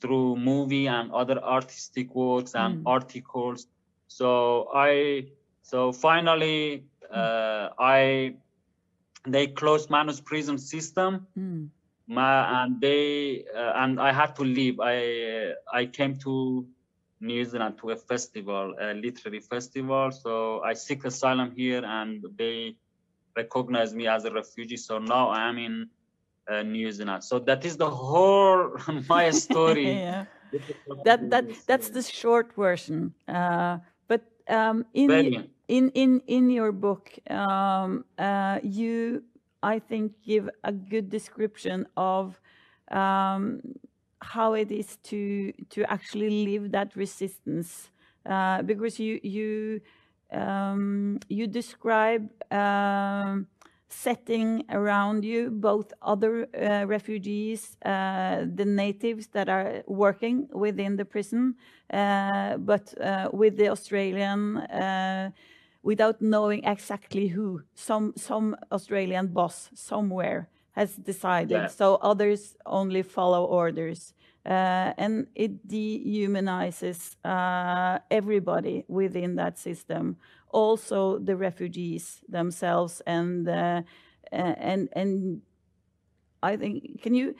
through 0.00 0.36
movie 0.36 0.88
and 0.88 1.12
other 1.12 1.38
artistic 1.42 2.14
works 2.14 2.54
and 2.54 2.78
mm. 2.78 2.82
articles. 2.86 3.66
So 4.08 4.68
I 4.74 5.28
so 5.62 5.92
finally 5.92 6.84
mm. 7.14 7.70
I 7.78 8.34
they 9.24 9.46
closed 9.46 9.90
Manus 9.90 10.20
prison 10.20 10.58
system. 10.58 11.28
My, 12.06 12.64
and 12.64 12.80
they 12.80 13.44
uh, 13.54 13.72
and 13.76 14.00
I 14.00 14.12
had 14.12 14.34
to 14.36 14.42
leave. 14.42 14.80
I 14.80 15.52
I 15.72 15.86
came 15.86 16.16
to 16.18 16.66
New 17.20 17.44
Zealand 17.44 17.78
to 17.78 17.90
a 17.90 17.96
festival, 17.96 18.74
a 18.80 18.94
literary 18.94 19.40
festival. 19.40 20.10
So 20.10 20.60
I 20.62 20.74
seek 20.74 21.04
asylum 21.04 21.52
here, 21.54 21.84
and 21.84 22.24
they 22.36 22.76
recognize 23.36 23.94
me 23.94 24.08
as 24.08 24.24
a 24.24 24.30
refugee. 24.30 24.76
So 24.76 24.98
now 24.98 25.28
I 25.28 25.48
am 25.48 25.58
in 25.58 25.88
uh, 26.50 26.62
New 26.62 26.90
Zealand. 26.90 27.24
So 27.24 27.38
that 27.40 27.64
is 27.64 27.76
the 27.76 27.88
whole 27.88 28.76
my 29.08 29.30
story. 29.30 29.86
yeah. 29.86 30.24
That 31.04 31.30
that 31.30 31.44
that's 31.66 31.88
the 31.90 32.02
short 32.02 32.54
version. 32.54 33.14
Uh, 33.26 33.78
but 34.08 34.22
um, 34.48 34.84
in 34.92 35.48
in 35.68 35.90
in 35.90 36.20
in 36.26 36.50
your 36.50 36.72
book, 36.72 37.10
um, 37.30 38.04
uh, 38.18 38.58
you 38.62 39.22
I 39.62 39.78
think 39.78 40.12
give 40.24 40.48
a 40.64 40.72
good 40.72 41.08
description 41.10 41.86
of 41.96 42.40
um, 42.90 43.60
how 44.20 44.54
it 44.54 44.70
is 44.70 44.96
to 45.04 45.52
to 45.70 45.84
actually 45.90 46.44
live 46.46 46.72
that 46.72 46.94
resistance. 46.96 47.90
Uh, 48.24 48.62
because 48.62 49.00
you 49.00 49.20
you 49.22 49.80
um, 50.32 51.18
you 51.28 51.46
describe 51.46 52.30
um, 52.52 53.46
setting 53.88 54.64
around 54.70 55.24
you 55.24 55.50
both 55.50 55.92
other 56.00 56.46
uh, 56.54 56.86
refugees, 56.86 57.76
uh, 57.84 58.44
the 58.54 58.64
natives 58.64 59.26
that 59.28 59.48
are 59.48 59.82
working 59.86 60.48
within 60.52 60.96
the 60.96 61.04
prison, 61.04 61.54
uh, 61.92 62.56
but 62.56 62.94
uh, 63.00 63.28
with 63.32 63.56
the 63.56 63.68
Australian 63.68 64.56
without 65.82 66.20
knowing 66.20 66.64
exactly 66.64 67.28
who. 67.28 67.62
Some 67.74 68.12
some 68.16 68.56
Australian 68.70 69.28
boss 69.28 69.70
somewhere 69.74 70.48
has 70.72 70.96
decided, 70.96 71.50
Yeah. 71.50 71.66
so 71.68 71.96
others 72.02 72.56
only 72.64 73.02
follow 73.02 73.44
orders. 73.44 74.14
Uh, 74.44 74.92
and 74.98 75.26
it 75.34 75.68
dehumanizes 75.68 77.16
uh, 77.24 77.98
everybody 78.10 78.84
within 78.88 79.36
that 79.36 79.58
system, 79.58 80.16
also 80.50 81.18
the 81.18 81.36
refugees 81.36 82.24
themselves, 82.28 83.02
and 83.06 83.48
uh, 83.48 83.82
and 84.32 84.88
and 84.96 85.42
I 86.42 86.56
think 86.56 87.02
can 87.02 87.14
you 87.14 87.34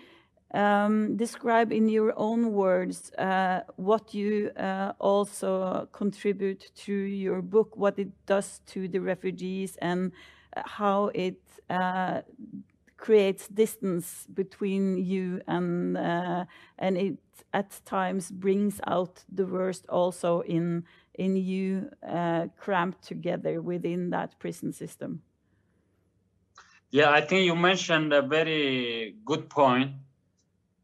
um, 0.55 1.17
describe 1.17 1.73
in 1.73 1.89
your 1.89 2.13
own 2.17 2.53
words 2.53 3.13
uh, 3.15 3.61
what 3.77 4.13
you 4.15 4.51
uh, 4.57 4.93
also 4.99 5.89
contribute 5.93 6.71
to 6.75 6.93
your 6.93 7.43
book, 7.43 7.77
what 7.77 7.99
it 7.99 8.11
does 8.27 8.61
to 8.67 8.89
the 8.89 9.01
refugees, 9.01 9.77
and 9.81 10.13
uh, 10.57 10.63
how 10.67 11.11
it 11.15 11.41
uh, 11.71 12.21
creates 12.97 13.49
distance 13.49 14.27
between 14.33 14.97
you 14.97 15.41
and 15.49 15.97
uh, 15.97 16.45
and 16.79 16.97
it 16.97 17.19
at 17.53 17.81
times 17.85 18.31
brings 18.31 18.81
out 18.87 19.25
the 19.29 19.47
worst 19.47 19.85
also 19.89 20.41
in 20.43 20.85
in 21.15 21.37
you 21.37 21.91
uh, 22.09 22.47
cramped 22.57 23.03
together 23.03 23.61
within 23.61 24.11
that 24.11 24.39
prison 24.39 24.73
system. 24.73 25.23
Yeah, 26.91 27.11
I 27.11 27.23
think 27.23 27.47
you 27.47 27.57
mentioned 27.57 28.13
a 28.13 28.23
very 28.23 29.17
good 29.25 29.49
point, 29.49 29.93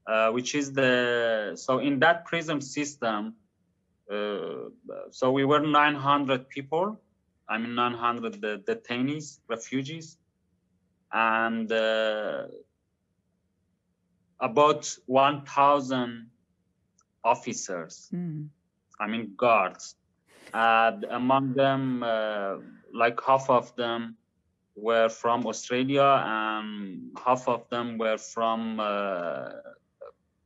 uh, 0.08 0.30
which 0.30 0.54
is 0.54 0.72
the 0.72 1.52
so 1.54 1.78
in 1.78 1.98
that 2.00 2.24
prison 2.24 2.60
system, 2.60 3.34
uh, 4.10 4.70
so 5.10 5.30
we 5.30 5.44
were 5.44 5.60
900 5.60 6.48
people. 6.48 6.98
I 7.48 7.58
mean, 7.58 7.74
900 7.74 8.40
the 8.40 8.62
detainees, 8.66 9.40
refugees, 9.48 10.16
and 11.12 11.70
uh, 11.70 12.46
about 14.40 14.96
1,000 15.06 16.30
officers. 17.24 18.08
Mm. 18.12 18.48
I 19.00 19.06
mean 19.06 19.34
guards. 19.36 19.94
And 20.54 21.04
among 21.04 21.52
them, 21.52 22.02
uh, 22.02 22.56
like 22.94 23.20
half 23.22 23.50
of 23.50 23.76
them 23.76 24.16
were 24.74 25.08
from 25.08 25.46
Australia, 25.46 26.22
and 26.24 27.10
half 27.22 27.48
of 27.48 27.68
them 27.68 27.98
were 27.98 28.16
from 28.16 28.80
uh, 28.80 29.50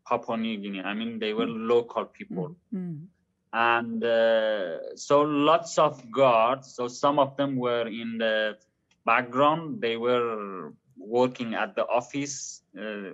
Papua 0.06 0.36
New 0.36 0.58
Guinea. 0.58 0.82
I 0.82 0.94
mean, 0.94 1.18
they 1.18 1.32
were 1.32 1.46
local 1.46 2.04
people. 2.04 2.56
Mm. 2.74 3.06
And 3.52 4.02
uh, 4.02 4.96
so 4.96 5.22
lots 5.22 5.78
of 5.78 6.10
guards. 6.10 6.74
So 6.74 6.88
some 6.88 7.18
of 7.18 7.36
them 7.36 7.56
were 7.56 7.86
in 7.86 8.18
the 8.18 8.56
background. 9.04 9.80
They 9.80 9.96
were 9.96 10.72
working 10.96 11.54
at 11.54 11.74
the 11.76 11.86
office 11.86 12.62
uh, 12.78 13.12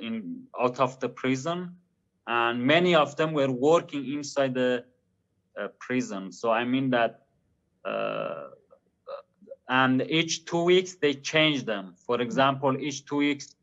in 0.00 0.44
out 0.58 0.80
of 0.80 0.98
the 1.00 1.08
prison 1.08 1.76
and 2.26 2.64
many 2.64 2.94
of 2.94 3.16
them 3.16 3.32
were 3.32 3.50
working 3.50 4.12
inside 4.12 4.54
the 4.54 4.84
uh, 5.60 5.68
prison. 5.78 6.32
So 6.32 6.50
I 6.50 6.64
mean 6.64 6.90
that, 6.90 7.22
uh, 7.84 8.48
and 9.68 10.02
each 10.02 10.44
two 10.44 10.64
weeks 10.64 10.94
they 10.94 11.14
change 11.14 11.64
them. 11.64 11.94
For 12.06 12.20
example, 12.20 12.76
each 12.78 13.06
two 13.06 13.16
weeks 13.16 13.54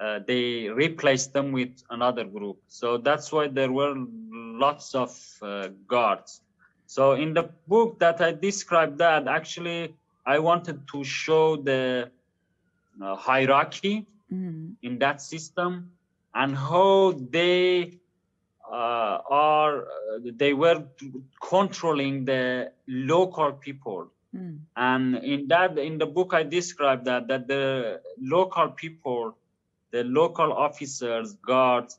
uh, 0.00 0.20
they 0.26 0.68
replaced 0.68 1.32
them 1.32 1.52
with 1.52 1.82
another 1.90 2.24
group. 2.24 2.58
So 2.68 2.98
that's 2.98 3.32
why 3.32 3.48
there 3.48 3.72
were 3.72 3.94
lots 3.96 4.94
of 4.94 5.16
uh, 5.42 5.68
guards. 5.86 6.40
So 6.86 7.12
in 7.12 7.34
the 7.34 7.50
book 7.66 7.98
that 8.00 8.20
I 8.20 8.32
described 8.32 8.98
that 8.98 9.26
actually 9.28 9.96
I 10.26 10.38
wanted 10.38 10.86
to 10.92 11.04
show 11.04 11.56
the 11.56 12.10
uh, 13.02 13.16
hierarchy 13.16 14.06
Mm. 14.32 14.74
in 14.82 14.98
that 14.98 15.22
system 15.22 15.92
and 16.34 16.56
how 16.56 17.12
they 17.30 18.00
uh, 18.70 19.18
are 19.30 19.86
they 20.34 20.52
were 20.52 20.82
controlling 21.40 22.24
the 22.24 22.72
local 22.88 23.52
people 23.52 24.10
Mm. 24.34 24.58
and 24.76 25.16
in 25.24 25.46
that 25.48 25.78
in 25.78 25.96
the 25.98 26.06
book 26.06 26.34
i 26.34 26.42
described 26.42 27.04
that 27.04 27.28
that 27.28 27.46
the 27.48 28.00
local 28.20 28.68
people 28.82 29.38
the 29.92 30.02
local 30.04 30.52
officers 30.52 31.34
guards 31.46 31.98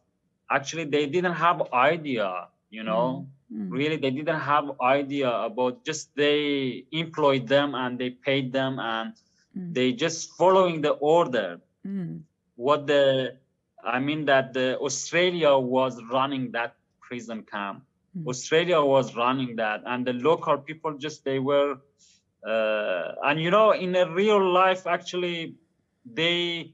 actually 0.52 0.86
they 0.86 1.06
didn't 1.06 1.34
have 1.34 1.62
idea 1.73 2.47
you 2.69 2.84
know 2.84 3.28
Mm. 3.52 3.69
really 3.69 3.97
they 3.97 4.12
didn't 4.12 4.39
have 4.39 4.65
idea 4.82 5.30
about 5.30 5.84
just 5.86 6.10
they 6.15 6.86
employed 6.91 7.47
them 7.47 7.73
and 7.76 8.00
they 8.00 8.10
paid 8.10 8.52
them 8.52 8.80
and 8.80 9.13
Mm. 9.56 9.73
they 9.73 9.91
just 9.93 10.32
following 10.38 10.82
the 10.82 10.91
order 11.15 11.60
Mm. 11.86 12.23
what 12.56 12.88
the 12.88 13.36
i 13.84 14.00
mean 14.00 14.26
that 14.26 14.54
the 14.54 14.78
australia 14.80 15.58
was 15.58 16.02
running 16.12 16.52
that 16.52 16.76
prison 17.02 17.43
camp 17.52 17.84
Mm. 18.15 18.28
australia 18.28 18.82
was 18.82 19.15
running 19.15 19.56
that 19.56 19.82
and 19.86 20.06
the 20.06 20.13
local 20.13 20.58
people 20.58 20.93
just 20.97 21.23
they 21.23 21.39
were 21.39 21.76
uh, 22.47 23.12
and 23.26 23.41
you 23.41 23.52
know 23.52 23.71
in 23.71 23.95
a 23.95 24.06
real 24.13 24.41
life 24.52 24.86
actually 24.88 25.56
they 26.06 26.73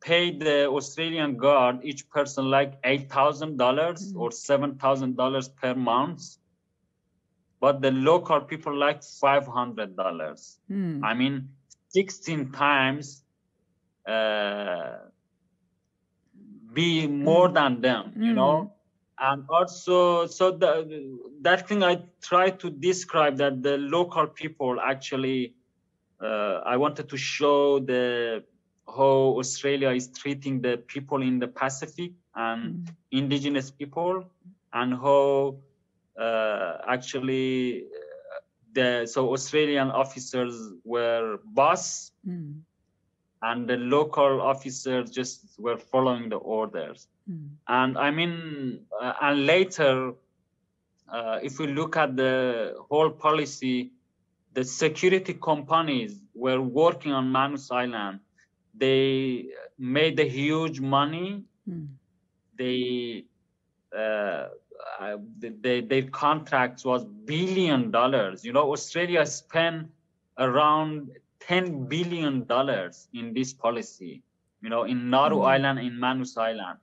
paid 0.00 0.40
the 0.40 0.68
australian 0.68 1.36
guard 1.36 1.80
each 1.82 2.08
person 2.10 2.50
like 2.50 2.74
eight 2.84 3.10
thousand 3.10 3.56
dollars 3.56 4.12
Mm. 4.12 4.20
or 4.20 4.30
seven 4.32 4.76
thousand 4.76 5.16
dollars 5.16 5.48
per 5.48 5.74
month 5.74 6.22
but 7.60 7.80
the 7.82 7.90
local 7.90 8.40
people 8.40 8.74
like 8.76 9.02
five 9.02 9.46
hundred 9.46 9.96
dollars 9.96 10.58
Mm. 10.70 11.00
I 11.02 11.14
mean, 11.14 11.48
16 11.88 12.52
times 12.52 13.24
uh, 14.08 14.96
be 16.72 17.06
more 17.06 17.48
than 17.48 17.80
them, 17.80 18.12
you 18.20 18.32
know. 18.34 18.72
And 19.20 19.44
also, 19.48 20.26
so 20.26 20.52
the, 20.52 21.18
that 21.42 21.68
thing 21.68 21.82
I 21.82 22.02
try 22.22 22.50
to 22.50 22.70
describe 22.70 23.36
that 23.38 23.62
the 23.62 23.76
local 23.78 24.26
people 24.26 24.78
actually, 24.80 25.54
uh, 26.22 26.60
I 26.64 26.76
wanted 26.76 27.08
to 27.08 27.16
show 27.16 27.78
the 27.80 28.44
how 28.96 29.36
Australia 29.38 29.90
is 29.90 30.08
treating 30.08 30.60
the 30.60 30.78
people 30.86 31.22
in 31.22 31.38
the 31.38 31.48
Pacific 31.48 32.12
and 32.34 32.62
Mm. 32.74 32.94
indigenous 33.10 33.70
people, 33.70 34.24
and 34.72 34.94
how 34.94 35.56
uh, 36.18 36.78
actually 36.88 37.84
the 38.74 39.06
so 39.06 39.32
Australian 39.32 39.90
officers 39.90 40.54
were 40.84 41.38
boss 41.44 42.12
Mm. 42.26 42.62
and 43.42 43.68
the 43.68 43.76
local 43.76 44.40
officers 44.40 45.10
just 45.10 45.58
were 45.58 45.78
following 45.78 46.28
the 46.28 46.36
orders. 46.36 47.06
Mm. 47.30 47.48
And 47.68 47.98
I 47.98 48.10
mean, 48.10 48.34
uh, 49.00 49.12
and 49.20 49.46
later, 49.46 50.12
uh, 51.08 51.38
if 51.42 51.58
we 51.58 51.66
look 51.68 51.96
at 51.96 52.16
the 52.16 52.74
whole 52.90 53.10
policy, 53.10 53.92
the 54.54 54.64
security 54.64 55.34
companies 55.34 56.20
were 56.34 56.60
working 56.60 57.12
on 57.12 57.30
Manus 57.30 57.70
Island. 57.70 58.20
They 58.78 59.48
made 59.78 60.18
a 60.20 60.28
huge 60.28 60.80
money. 60.80 61.44
Mm. 61.68 61.88
They 62.58 63.24
uh, 63.96 64.48
uh, 65.00 65.16
they, 65.38 65.80
their 65.80 66.02
contracts 66.10 66.84
was 66.84 67.04
billion 67.04 67.90
dollars. 67.90 68.44
You 68.44 68.52
know, 68.52 68.72
Australia 68.72 69.26
spent 69.26 69.88
around 70.38 71.10
ten 71.40 71.86
billion 71.88 72.44
dollars 72.44 73.08
in 73.12 73.34
this 73.34 73.52
policy. 73.54 74.22
you 74.62 74.70
know, 74.70 74.84
in 74.84 75.10
Nauru 75.10 75.38
Mm. 75.38 75.48
Island, 75.54 75.78
in 75.80 75.98
Manus 76.00 76.36
Island, 76.36 76.78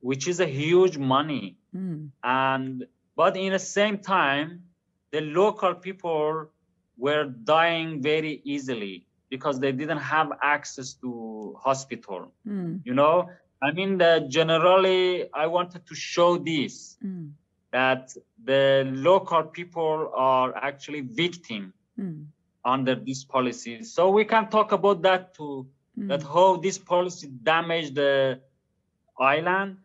which 0.00 0.28
is 0.28 0.40
a 0.40 0.46
huge 0.46 0.98
money. 0.98 1.56
Mm. 1.74 2.10
And 2.22 2.86
but 3.16 3.36
in 3.36 3.52
the 3.52 3.58
same 3.58 3.98
time, 3.98 4.64
the 5.12 5.20
local 5.22 5.74
people 5.74 6.50
were 6.98 7.24
dying 7.24 8.02
very 8.02 8.40
easily 8.44 9.05
because 9.30 9.58
they 9.60 9.72
didn't 9.72 9.98
have 10.14 10.30
access 10.42 10.94
to 10.94 11.54
hospital. 11.62 12.32
Mm. 12.46 12.80
You 12.84 12.94
know, 12.94 13.28
I 13.62 13.72
mean, 13.72 13.98
the, 13.98 14.26
generally, 14.28 15.28
I 15.32 15.46
wanted 15.46 15.86
to 15.86 15.94
show 15.94 16.36
this 16.38 16.96
Mm. 17.04 17.32
that 17.72 18.14
the 18.44 18.84
local 18.94 19.42
people 19.44 20.10
are 20.14 20.54
actually 20.56 21.00
victim 21.02 21.72
Mm. 21.98 22.26
under 22.64 22.94
this 22.94 23.24
policy. 23.24 23.82
So 23.82 24.10
we 24.10 24.24
can 24.24 24.48
talk 24.50 24.72
about 24.72 25.02
that 25.02 25.34
too, 25.34 25.66
that 26.08 26.20
Mm. 26.20 26.32
how 26.34 26.56
this 26.56 26.78
policy 26.78 27.28
damaged 27.28 27.94
the 27.96 28.40
island, 29.18 29.76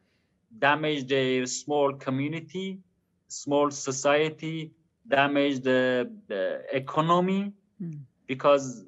damaged 0.58 1.10
the 1.10 1.46
small 1.46 1.94
community, 1.94 2.80
small 3.28 3.72
society, 3.72 4.72
damaged 5.08 5.64
the, 5.64 6.12
the 6.28 6.62
economy 6.72 7.54
Mm. 7.82 8.00
because 8.28 8.86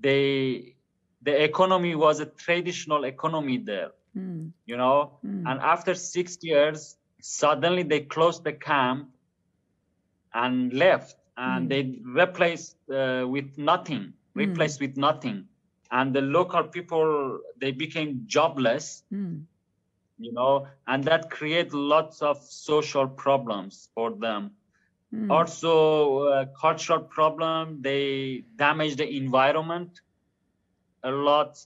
they 0.00 0.74
the 1.22 1.42
economy 1.42 1.94
was 1.94 2.20
a 2.20 2.26
traditional 2.26 3.04
economy 3.04 3.58
there, 3.58 3.92
Mm. 4.16 4.52
you 4.66 4.76
know. 4.76 5.18
Mm. 5.24 5.42
And 5.46 5.60
after 5.60 5.94
six 5.94 6.38
years, 6.42 6.96
suddenly 7.20 7.82
they 7.82 8.00
closed 8.00 8.44
the 8.44 8.52
camp 8.52 9.08
and 10.34 10.72
left, 10.72 11.16
and 11.36 11.66
Mm. 11.66 11.70
they 11.70 11.82
replaced 12.22 12.76
uh, 12.90 13.24
with 13.28 13.56
nothing, 13.58 14.12
replaced 14.34 14.80
with 14.80 14.96
nothing. 14.96 15.48
And 15.90 16.14
the 16.14 16.20
local 16.22 16.64
people 16.64 17.40
they 17.60 17.72
became 17.72 18.22
jobless, 18.26 19.02
Mm. 19.12 19.44
you 20.18 20.32
know, 20.32 20.66
and 20.86 21.04
that 21.04 21.30
created 21.30 21.74
lots 21.74 22.22
of 22.22 22.38
social 22.38 23.06
problems 23.08 23.88
for 23.94 24.10
them. 24.12 24.50
Mm. 25.16 25.30
Also, 25.30 26.18
uh, 26.28 26.46
cultural 26.60 27.00
problem. 27.00 27.82
They 27.82 28.44
damage 28.56 28.96
the 28.96 29.08
environment 29.16 30.00
a 31.02 31.10
lot, 31.10 31.56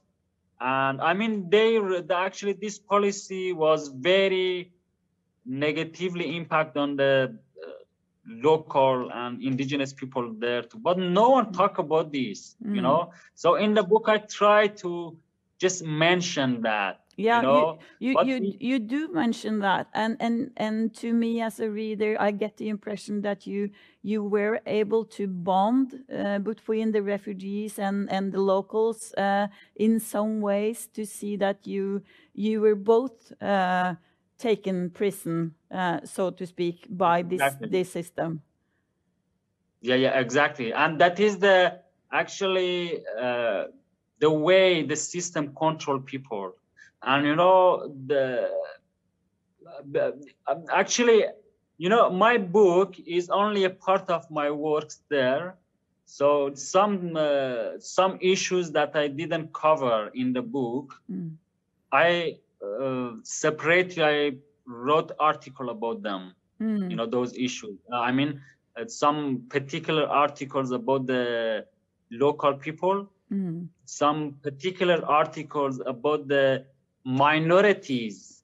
and 0.60 1.00
I 1.00 1.14
mean, 1.14 1.48
they 1.50 1.78
the- 1.78 2.16
actually 2.16 2.54
this 2.54 2.78
policy 2.78 3.52
was 3.52 3.88
very 3.88 4.72
negatively 5.44 6.36
impact 6.36 6.76
on 6.76 6.96
the 6.96 7.38
uh, 7.66 7.70
local 8.26 9.10
and 9.12 9.42
indigenous 9.42 9.92
people 9.94 10.34
there 10.38 10.62
too. 10.62 10.78
But 10.78 10.98
no 10.98 11.30
one 11.30 11.52
talk 11.52 11.78
about 11.78 12.12
this, 12.12 12.56
you 12.72 12.80
Mm. 12.80 12.82
know. 12.82 13.12
So 13.34 13.56
in 13.56 13.74
the 13.74 13.82
book, 13.82 14.04
I 14.08 14.18
try 14.18 14.68
to 14.84 15.18
just 15.60 15.84
mention 15.84 16.62
that, 16.62 17.00
Yeah, 17.20 17.42
you 17.42 17.48
know. 17.48 17.78
you 17.98 18.14
but 18.14 18.26
you 18.26 18.56
you 18.58 18.78
do 18.78 19.08
mention 19.12 19.60
that, 19.60 19.88
and 19.92 20.16
and 20.20 20.50
and 20.56 20.94
to 20.94 21.12
me 21.12 21.42
as 21.42 21.60
a 21.60 21.68
reader, 21.68 22.16
I 22.18 22.30
get 22.30 22.56
the 22.56 22.68
impression 22.68 23.20
that 23.22 23.46
you 23.46 23.70
you 24.02 24.24
were 24.24 24.60
able 24.66 25.04
to 25.04 25.26
bond 25.26 26.04
uh, 26.12 26.38
between 26.38 26.92
the 26.92 27.02
refugees 27.02 27.78
and 27.78 28.10
and 28.10 28.32
the 28.32 28.40
locals 28.40 29.12
uh, 29.14 29.48
in 29.76 30.00
some 30.00 30.40
ways 30.40 30.88
to 30.94 31.04
see 31.04 31.36
that 31.36 31.66
you 31.66 32.02
you 32.32 32.60
were 32.62 32.76
both 32.76 33.32
uh, 33.42 33.96
taken 34.38 34.90
prison, 34.90 35.54
uh, 35.70 36.00
so 36.04 36.30
to 36.30 36.46
speak, 36.46 36.86
by 36.88 37.22
this 37.22 37.42
Exactly. 37.42 37.68
this 37.68 37.92
system. 37.92 38.40
Yeah, 39.82 39.96
yeah, 39.96 40.18
exactly. 40.18 40.72
And 40.72 40.98
that 41.00 41.20
is 41.20 41.38
the 41.38 41.80
actually 42.12 43.04
uh, 43.18 43.64
the 44.20 44.30
way 44.30 44.86
the 44.86 44.96
system 44.96 45.54
control 45.54 46.00
people. 46.00 46.54
And 47.02 47.26
you 47.26 47.36
know 47.36 47.92
the, 48.06 48.50
actually, 50.72 51.24
you 51.78 51.88
know, 51.88 52.10
my 52.10 52.38
book 52.38 52.94
is 53.06 53.28
only 53.30 53.64
a 53.64 53.70
part 53.70 54.08
of 54.10 54.30
my 54.30 54.50
works 54.50 55.00
there. 55.10 55.54
So 56.04 56.52
some 56.54 57.16
uh, 57.16 57.78
some 57.78 58.18
issues 58.20 58.72
that 58.72 58.96
I 58.96 59.08
didn't 59.08 59.52
cover 59.54 60.10
in 60.14 60.32
the 60.32 60.42
book, 60.42 60.92
Mm. 61.10 61.36
I 61.92 62.36
uh, 62.64 63.10
separately 63.24 64.02
I 64.02 64.32
wrote 64.66 65.12
article 65.18 65.70
about 65.70 66.02
them 66.02 66.34
Mm. 66.60 66.90
you 66.90 66.96
know 66.96 67.06
those 67.06 67.32
issues 67.46 67.76
Uh, 67.92 68.00
i 68.08 68.12
mean 68.12 68.30
uh, 68.78 68.84
some 68.86 69.20
particular 69.50 70.04
articles 70.24 70.70
about 70.72 71.06
the 71.06 71.64
local 72.24 72.54
people 72.66 72.96
Mm. 73.30 73.68
some 73.84 74.20
particular 74.42 74.98
articles 75.06 75.80
about 75.94 76.28
the 76.28 76.44
minorities 77.04 78.42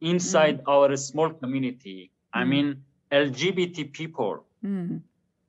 inside 0.00 0.60
our 0.66 0.96
small 0.96 1.30
community 1.42 2.10
i 2.32 2.44
Mm. 2.44 2.48
mean 2.52 2.68
lgbt 3.10 3.84
people 3.92 4.44
Mm. 4.62 5.02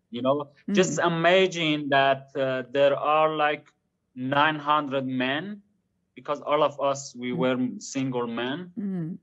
you 0.09 0.21
know 0.21 0.51
just 0.71 0.99
imagine 0.99 1.89
that 1.89 2.29
uh, 2.35 2.63
there 2.71 2.95
are 2.95 3.35
like 3.35 3.67
900 4.15 5.05
men 5.05 5.61
because 6.15 6.41
all 6.41 6.63
of 6.63 6.79
us 6.79 7.15
we 7.15 7.31
were 7.33 7.57
single 7.79 8.27
men 8.27 8.71
Mm. 8.77 9.17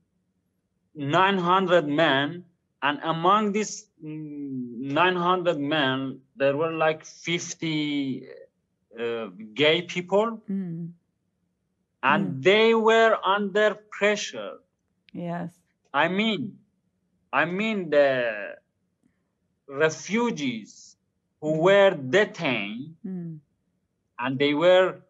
900 0.95 1.87
men 1.87 2.43
and 2.81 2.99
among 3.03 3.51
these 3.51 3.87
mm, 4.03 4.91
900 4.93 5.59
men 5.59 6.19
there 6.35 6.55
were 6.57 6.71
like 6.71 7.05
50 7.05 8.25
uh, 8.99 9.27
gay 9.53 9.81
people 9.83 10.41
Mm. 10.49 10.93
And 12.03 12.27
Mm. 12.27 12.43
they 12.43 12.73
were 12.75 13.17
under 13.23 13.75
pressure 13.97 14.53
Yes. 15.13 15.51
i 15.93 16.07
mean 16.07 16.57
i 17.33 17.45
mean 17.45 17.89
the 17.89 18.09
refugees 19.67 20.97
who 21.41 21.59
were 21.61 21.91
detained 21.91 22.95
Mm. 23.05 23.39
and 24.19 24.39
they 24.39 24.53
were 24.53 25.01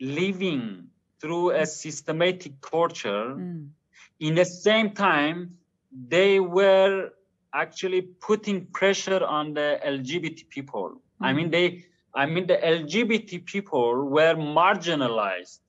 living 0.00 0.88
through 1.20 1.50
a 1.50 1.66
systematic 1.66 2.60
torture 2.60 3.26
Mm. 3.36 3.70
in 4.20 4.34
the 4.34 4.44
same 4.44 4.90
time 4.92 5.38
they 6.08 6.40
were 6.40 7.10
actually 7.52 8.02
putting 8.28 8.66
pressure 8.78 9.22
on 9.24 9.54
the 9.54 9.68
lgbt 9.96 10.48
people 10.56 10.88
i 11.28 11.32
mean 11.32 11.50
they 11.50 11.66
i 12.14 12.26
mean 12.26 12.46
the 12.46 12.58
lgbt 12.78 13.30
people 13.54 13.90
were 14.16 14.34
marginalized 14.60 15.60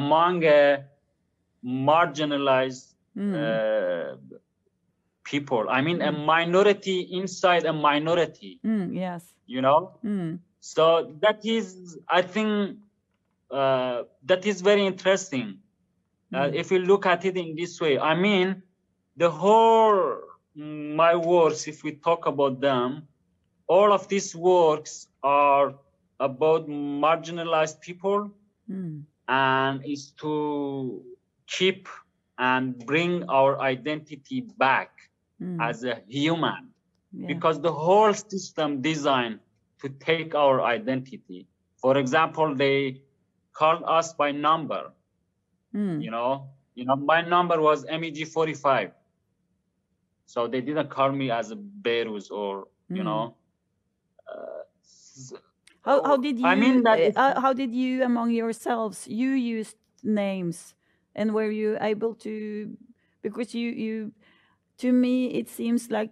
among 0.00 0.44
a 0.44 0.62
marginalized 1.64 2.94
Mm. 3.16 3.34
uh, 3.42 4.16
people 5.24 5.64
i 5.70 5.80
mean 5.80 6.00
a 6.02 6.12
Mm. 6.12 6.24
minority 6.26 6.98
inside 7.20 7.64
a 7.64 7.72
minority 7.72 8.52
Mm. 8.64 8.94
Yes. 8.94 9.22
you 9.46 9.60
know 9.66 9.80
Mm. 10.04 10.38
so 10.60 10.84
that 11.22 11.44
is 11.44 11.66
i 12.08 12.20
think 12.34 12.78
uh, 13.50 14.02
that 14.30 14.42
is 14.46 14.60
very 14.70 14.84
interesting 14.92 15.48
uh, 16.34 16.48
Mm. 16.48 16.54
if 16.60 16.70
you 16.72 16.78
look 16.90 17.06
at 17.06 17.24
it 17.24 17.36
in 17.36 17.54
this 17.60 17.80
way 17.80 17.94
i 17.98 18.14
mean 18.14 18.62
the 19.16 19.30
whole 19.30 20.00
mm, 20.56 20.94
my 21.02 21.14
works 21.16 21.66
if 21.72 21.82
we 21.84 21.92
talk 22.08 22.26
about 22.26 22.60
them 22.60 22.88
all 23.68 23.92
of 23.92 24.08
these 24.08 24.30
works 24.36 25.08
are 25.22 25.74
about 26.20 26.68
marginalized 27.06 27.80
people 27.88 28.20
Mm. 28.70 29.04
And 29.28 29.84
is 29.84 30.12
to 30.22 31.02
keep 31.46 31.88
and 32.38 32.78
bring 32.86 33.24
our 33.28 33.60
identity 33.60 34.40
back 34.58 34.90
Mm. 35.40 35.58
as 35.60 35.84
a 35.84 36.02
human 36.08 36.72
Yeah. 37.12 37.26
because 37.26 37.60
the 37.60 37.72
whole 37.72 38.12
system 38.14 38.80
designed 38.82 39.40
to 39.80 39.88
take 39.88 40.34
our 40.34 40.60
identity 40.62 41.46
for 41.76 41.96
example 41.96 42.54
they 42.54 43.00
called 43.52 43.82
us 43.86 44.12
by 44.14 44.30
number 44.32 44.92
Mm. 45.74 46.04
you 46.04 46.10
know 46.10 46.48
you 46.74 46.84
know 46.84 46.96
my 46.96 47.20
number 47.22 47.60
was 47.60 47.84
meg 47.86 48.24
45 48.26 48.90
so 50.26 50.46
they 50.46 50.60
didn't 50.60 50.90
call 50.90 51.12
me 51.12 51.30
as 51.30 51.50
a 51.50 51.56
Behrouz 51.56 52.30
or 52.30 52.66
you 52.92 53.02
Mm. 53.02 53.04
know 53.04 53.34
uh, 54.32 54.62
How, 55.84 56.02
how 56.04 56.16
did 56.16 56.38
you 56.38 56.48
I 56.48 56.54
mean 56.56 56.82
that 56.84 57.00
uh, 57.04 57.10
uh, 57.16 57.40
how 57.40 57.52
did 57.52 57.74
you 57.74 58.04
among 58.04 58.30
yourselves 58.32 59.06
you 59.08 59.30
used 59.30 59.76
names 60.02 60.74
and 61.14 61.34
were 61.34 61.50
you 61.50 61.76
able 61.80 62.14
to 62.26 62.76
because 63.22 63.54
you 63.54 63.70
you 63.70 64.12
to 64.78 64.92
me 64.92 65.26
it 65.34 65.48
seems 65.48 65.90
like 65.90 66.10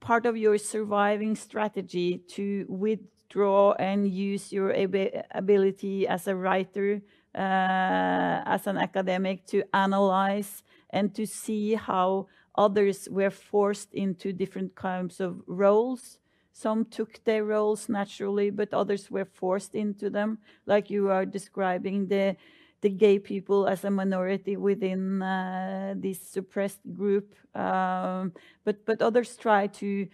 part 0.00 0.26
of 0.26 0.36
your 0.36 0.58
surviving 0.58 1.34
strategy 1.36 2.18
to 2.36 2.66
withdraw 2.68 3.72
and 3.78 4.08
use 4.08 4.52
your 4.52 4.74
abi- 4.76 5.12
ability 5.32 6.06
as 6.06 6.26
a 6.28 6.34
writer 6.36 7.00
uh, 7.34 8.42
as 8.46 8.66
an 8.66 8.78
academic 8.78 9.46
to 9.46 9.62
analyze 9.74 10.62
and 10.90 11.14
to 11.14 11.26
see 11.26 11.74
how 11.74 12.26
others 12.56 13.08
were 13.10 13.30
forced 13.30 13.92
into 13.94 14.32
different 14.32 14.74
kinds 14.74 15.20
of 15.20 15.40
roles 15.46 16.18
some 16.60 16.84
took 16.86 17.22
their 17.24 17.44
roles 17.44 17.88
naturally, 17.88 18.50
but 18.50 18.74
others 18.74 19.10
were 19.10 19.24
forced 19.24 19.74
into 19.76 20.10
them, 20.10 20.38
like 20.66 20.90
you 20.90 21.08
are 21.10 21.24
describing 21.24 22.08
the 22.08 22.36
the 22.80 22.90
gay 22.90 23.18
people 23.18 23.66
as 23.66 23.84
a 23.84 23.90
minority 23.90 24.56
within 24.56 25.22
uh, 25.22 25.94
this 25.96 26.20
suppressed 26.20 26.80
group. 26.92 27.34
Um, 27.54 28.32
but 28.64 28.84
but 28.84 29.02
others 29.02 29.36
try 29.36 29.68
to 29.68 30.08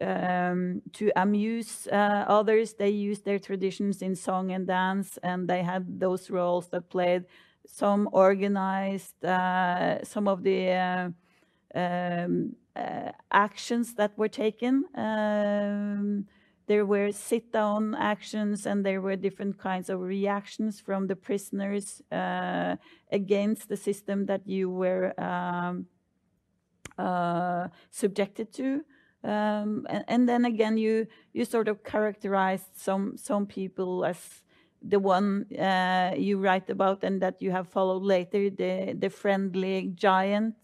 um, 0.00 0.82
to 0.92 1.10
amuse 1.16 1.88
uh, 1.88 2.24
others. 2.28 2.74
They 2.74 2.90
use 2.90 3.20
their 3.22 3.40
traditions 3.40 4.02
in 4.02 4.14
song 4.14 4.52
and 4.52 4.66
dance, 4.66 5.18
and 5.22 5.48
they 5.48 5.62
had 5.62 5.98
those 5.98 6.30
roles 6.30 6.68
that 6.68 6.90
played. 6.90 7.24
Some 7.66 8.08
organized 8.12 9.24
uh, 9.24 10.04
some 10.04 10.28
of 10.28 10.42
the 10.42 10.60
uh, 10.70 11.08
um, 11.74 12.56
actions 13.30 13.94
that 13.94 14.16
were 14.16 14.28
taken. 14.28 14.84
Um, 14.94 16.26
there 16.68 16.84
were 16.84 17.10
sit 17.12 17.50
down 17.50 17.94
actions 17.94 18.66
and 18.66 18.84
there 18.84 19.00
were 19.00 19.16
different 19.16 19.58
kinds 19.58 19.88
of 19.88 20.00
reactions 20.00 20.80
from 20.80 21.06
the 21.06 21.16
prisoners 21.16 22.02
uh, 22.12 22.76
against 23.10 23.68
the 23.68 23.76
system 23.76 24.26
that 24.26 24.46
you 24.46 24.68
were 24.70 25.18
um, 25.18 25.86
uh, 26.98 27.68
subjected 27.90 28.52
to. 28.52 28.84
Um, 29.24 29.86
and, 29.88 30.04
and, 30.08 30.28
then 30.28 30.44
again, 30.44 30.76
you 30.76 31.06
you 31.32 31.44
sort 31.44 31.68
of 31.68 31.82
characterized 31.82 32.70
some 32.76 33.16
some 33.16 33.46
people 33.46 34.04
as 34.04 34.42
the 34.80 35.00
one 35.00 35.46
uh, 35.58 36.14
you 36.16 36.38
write 36.38 36.70
about 36.70 37.02
and 37.02 37.20
that 37.20 37.42
you 37.42 37.50
have 37.50 37.66
followed 37.68 38.02
later, 38.02 38.50
the 38.50 38.94
the 38.96 39.10
friendly 39.10 39.90
giant. 39.94 40.54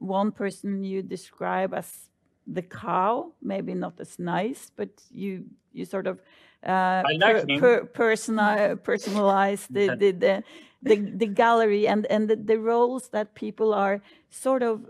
Uh, 0.00 0.04
one 0.04 0.32
person 0.32 0.84
you 0.84 1.02
describe 1.02 1.74
as 1.74 2.10
the 2.46 2.62
cow, 2.62 3.32
maybe 3.42 3.74
not 3.74 4.00
as 4.00 4.18
nice, 4.18 4.70
but 4.74 4.88
you 5.10 5.44
you 5.72 5.84
sort 5.84 6.06
of 6.06 6.20
uh, 6.66 7.02
like 7.04 7.20
per, 7.20 7.58
per, 7.58 7.84
personal, 7.86 8.76
personalize 8.76 9.66
the, 9.70 9.96
the, 9.96 10.12
the, 10.12 10.42
the, 10.82 10.96
the 11.16 11.26
gallery 11.26 11.88
and, 11.88 12.06
and 12.06 12.28
the, 12.28 12.36
the 12.36 12.58
roles 12.58 13.08
that 13.08 13.34
people 13.34 13.72
are 13.72 14.02
sort 14.30 14.62
of 14.62 14.84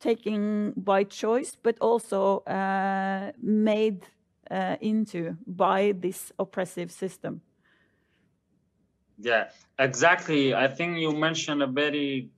taking 0.00 0.72
by 0.76 1.04
choice, 1.04 1.56
but 1.62 1.76
also 1.80 2.38
uh, 2.38 3.30
made 3.40 4.04
uh, 4.50 4.76
into 4.80 5.36
by 5.46 5.92
this 5.98 6.32
oppressive 6.38 6.90
system. 6.90 7.40
Yeah, 9.18 9.50
exactly. 9.78 10.54
I 10.54 10.66
think 10.66 10.98
you 10.98 11.12
mentioned 11.12 11.62
a 11.62 11.68
very 11.68 12.30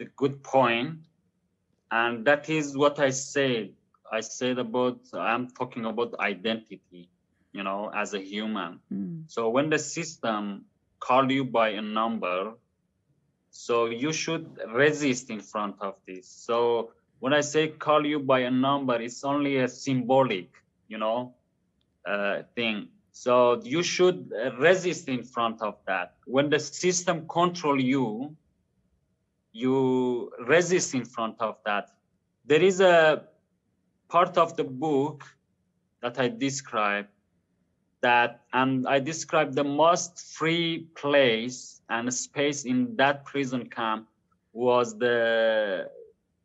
uh, 0.00 0.04
good 0.16 0.42
point. 0.42 0.98
And 1.90 2.24
that 2.26 2.48
is 2.50 2.76
what 2.76 2.98
i 2.98 3.10
said 3.10 3.70
i 4.12 4.20
said 4.20 4.58
about 4.58 4.98
i'm 5.14 5.48
talking 5.48 5.84
about 5.86 6.18
identity 6.20 7.08
you 7.52 7.62
know 7.62 7.90
as 7.94 8.14
a 8.14 8.20
human. 8.20 8.80
Mm. 8.92 9.24
so 9.26 9.48
when 9.50 9.70
the 9.70 9.78
system 9.78 10.64
call 11.00 11.30
you 11.30 11.44
by 11.44 11.70
a 11.70 11.82
number 11.82 12.52
so 13.50 13.86
you 13.86 14.12
should 14.12 14.46
resist 14.74 15.30
in 15.30 15.40
front 15.40 15.76
of 15.80 15.94
this. 16.06 16.28
So 16.28 16.92
when 17.20 17.32
i 17.32 17.40
say 17.40 17.68
call 17.68 18.06
you 18.06 18.18
by 18.20 18.40
a 18.40 18.50
number 18.50 19.00
it's 19.00 19.24
only 19.24 19.58
a 19.58 19.68
symbolic 19.68 20.50
you 20.88 20.98
know 20.98 21.34
uh, 22.06 22.42
thing. 22.54 22.88
So 23.12 23.60
you 23.64 23.82
should 23.82 24.32
resist 24.58 25.08
in 25.08 25.24
front 25.24 25.60
of 25.60 25.74
that. 25.86 26.14
When 26.26 26.50
the 26.50 26.60
system 26.60 27.26
control 27.28 27.80
you 27.80 28.36
you 29.52 30.30
resist 30.46 30.94
in 30.94 31.04
front 31.04 31.36
of 31.40 31.56
that 31.64 31.90
there 32.48 32.62
is 32.62 32.80
a 32.80 33.24
part 34.08 34.38
of 34.38 34.56
the 34.56 34.64
book 34.64 35.22
that 36.00 36.18
I 36.18 36.28
describe 36.28 37.06
that, 38.00 38.40
and 38.52 38.88
I 38.88 39.00
describe 39.00 39.54
the 39.54 39.64
most 39.64 40.18
free 40.34 40.86
place 40.94 41.82
and 41.90 42.12
space 42.12 42.64
in 42.64 42.96
that 42.96 43.26
prison 43.26 43.68
camp 43.68 44.08
was 44.52 44.98
the 44.98 45.90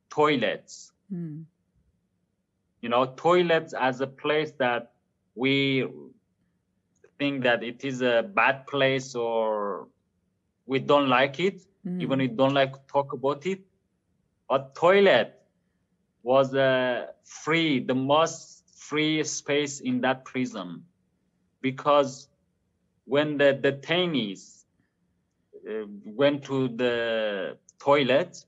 toilets. 0.10 0.92
Mm. 1.12 1.46
You 2.82 2.90
know, 2.90 3.06
toilets 3.16 3.74
as 3.74 4.02
a 4.02 4.08
place 4.08 4.52
that 4.58 4.92
we 5.36 5.88
think 7.18 7.44
that 7.44 7.64
it 7.64 7.86
is 7.86 8.02
a 8.02 8.24
bad 8.24 8.68
place 8.68 9.16
or 9.16 9.88
we 10.66 10.80
don't 10.80 11.08
like 11.08 11.40
it, 11.40 11.62
mm. 11.86 12.02
even 12.02 12.20
we 12.20 12.28
don't 12.28 12.54
like 12.54 12.74
to 12.74 12.80
talk 12.88 13.14
about 13.14 13.46
it. 13.46 13.62
A 14.50 14.60
toilet 14.76 15.40
was 16.24 16.54
uh, 16.54 17.08
free, 17.24 17.80
the 17.80 17.96
most 17.96 18.64
free 18.78 19.24
space 19.24 19.80
in 19.80 20.02
that 20.02 20.26
prison, 20.26 20.84
because 21.62 22.28
when 23.06 23.38
the 23.38 23.58
detainees 23.62 24.64
uh, 25.68 25.86
went 26.06 26.44
to 26.44 26.68
the 26.70 27.58
toilet, 27.80 28.46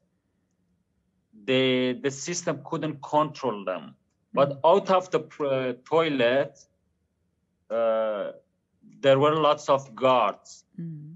the 1.46 2.00
the 2.02 2.12
system 2.12 2.62
couldn't 2.66 3.02
control 3.02 3.66
them. 3.66 3.96
But 4.34 4.50
mm. 4.50 4.60
out 4.66 4.90
of 4.90 5.12
the 5.12 5.20
uh, 5.20 5.74
toilet, 5.86 6.60
uh, 7.70 8.32
there 9.00 9.20
were 9.20 9.36
lots 9.36 9.70
of 9.70 9.96
guards, 9.96 10.66
mm. 10.80 11.16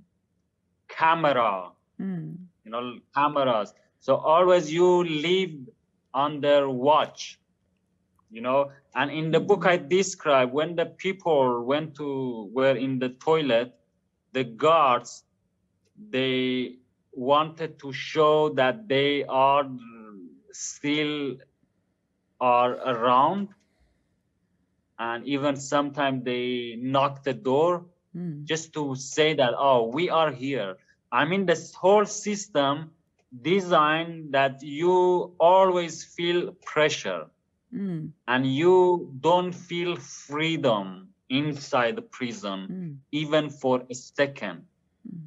camera, 0.88 1.72
mm. 2.00 2.36
you 2.64 2.72
know, 2.72 3.00
cameras. 3.16 3.74
So 4.00 4.16
always 4.16 4.72
you 4.72 5.04
leave 5.04 5.68
on 6.14 6.42
their 6.42 6.70
watch 6.70 7.40
you 8.32 8.42
know 8.42 8.72
and 8.96 9.12
in 9.12 9.32
the 9.32 9.40
book 9.40 9.66
i 9.66 9.78
describe 9.78 10.52
when 10.52 10.76
the 10.76 10.86
people 10.86 11.64
went 11.64 11.96
to 11.96 12.50
were 12.54 12.76
in 12.76 13.00
the 13.00 13.10
toilet 13.10 13.74
the 14.34 14.44
guards 14.44 15.24
they 16.10 16.76
wanted 17.14 17.78
to 17.80 17.92
show 17.92 18.50
that 18.50 18.88
they 18.88 19.24
are 19.26 19.68
still 20.52 21.36
are 22.40 22.74
around 22.74 23.50
and 25.00 25.26
even 25.26 25.56
sometimes 25.56 26.24
they 26.24 26.78
knock 26.80 27.24
the 27.24 27.34
door 27.34 27.86
mm. 28.16 28.44
just 28.44 28.74
to 28.74 28.96
say 28.96 29.34
that 29.34 29.54
oh 29.58 29.88
we 29.88 30.10
are 30.10 30.32
here 30.32 30.78
i 31.12 31.26
mean 31.26 31.46
this 31.46 31.74
whole 31.74 32.06
system 32.06 32.92
design 33.42 34.32
that 34.32 34.62
you 34.62 35.34
always 35.40 36.04
feel 36.04 36.52
pressure 36.66 37.28
mm. 37.74 38.10
and 38.28 38.46
you 38.46 39.16
don't 39.22 39.54
feel 39.54 39.96
freedom 39.96 41.08
inside 41.30 41.96
the 41.96 42.02
prison 42.02 42.68
mm. 42.72 42.96
even 43.12 43.50
for 43.50 43.84
a 43.90 43.96
second 43.96 44.66
mm. 45.08 45.22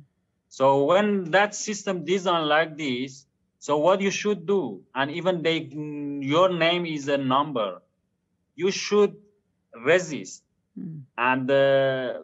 so 0.48 0.84
when 0.84 1.30
that 1.30 1.54
system 1.54 2.04
design 2.04 2.48
like 2.48 2.76
this 2.76 3.26
so 3.58 3.78
what 3.78 4.00
you 4.00 4.10
should 4.10 4.44
do 4.46 4.82
and 4.96 5.10
even 5.10 5.42
they 5.42 5.58
your 6.20 6.52
name 6.52 6.84
is 6.84 7.06
a 7.08 7.16
number 7.16 7.80
you 8.56 8.70
should 8.70 9.14
resist 9.84 10.42
mm. 10.78 11.00
and 11.16 11.50
uh, 11.50 12.18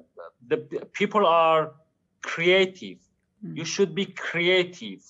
the 0.49 0.57
people 0.93 1.25
are 1.25 1.73
creative 2.23 2.99
mm. 3.45 3.57
you 3.57 3.65
should 3.65 3.95
be 3.95 4.07
creative 4.07 5.03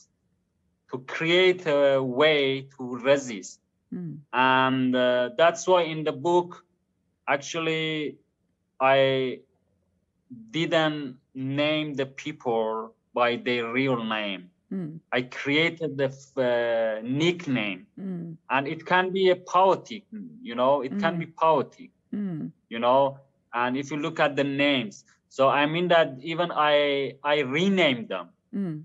to 0.91 0.99
create 0.99 1.67
a 1.67 2.03
way 2.03 2.69
to 2.77 2.97
resist. 2.97 3.61
Mm. 3.95 4.19
And 4.33 4.95
uh, 4.95 5.31
that's 5.37 5.67
why 5.67 5.83
in 5.83 6.05
the 6.05 6.13
book, 6.13 6.65
actually, 7.27 8.17
I 8.81 9.41
didn't 10.51 11.17
name 11.35 11.95
the 11.95 12.07
people 12.07 12.95
by 13.15 13.37
their 13.37 13.73
real 13.73 14.05
name. 14.05 14.51
Mm. 14.73 15.01
I 15.11 15.23
created 15.23 15.97
the 15.97 16.11
uh, 16.37 17.01
nickname, 17.03 17.87
mm. 17.99 18.37
and 18.51 18.69
it 18.69 18.85
can 18.85 19.13
be 19.13 19.31
a 19.31 19.37
poetic, 19.37 20.05
you 20.43 20.55
know, 20.55 20.83
it 20.83 20.99
can 20.99 21.15
hmm. 21.15 21.21
be 21.21 21.27
poetic, 21.27 21.91
hmm. 22.11 22.49
you 22.69 22.79
know. 22.79 23.19
And 23.55 23.79
if 23.79 23.91
you 23.91 23.97
look 23.97 24.21
at 24.21 24.37
the 24.37 24.45
names, 24.45 25.05
so 25.29 25.49
I 25.49 25.67
mean 25.67 25.89
that 25.89 26.19
even 26.21 26.51
I 26.53 27.17
I 27.23 27.41
renamed 27.41 28.09
them, 28.09 28.29
hmm. 28.53 28.79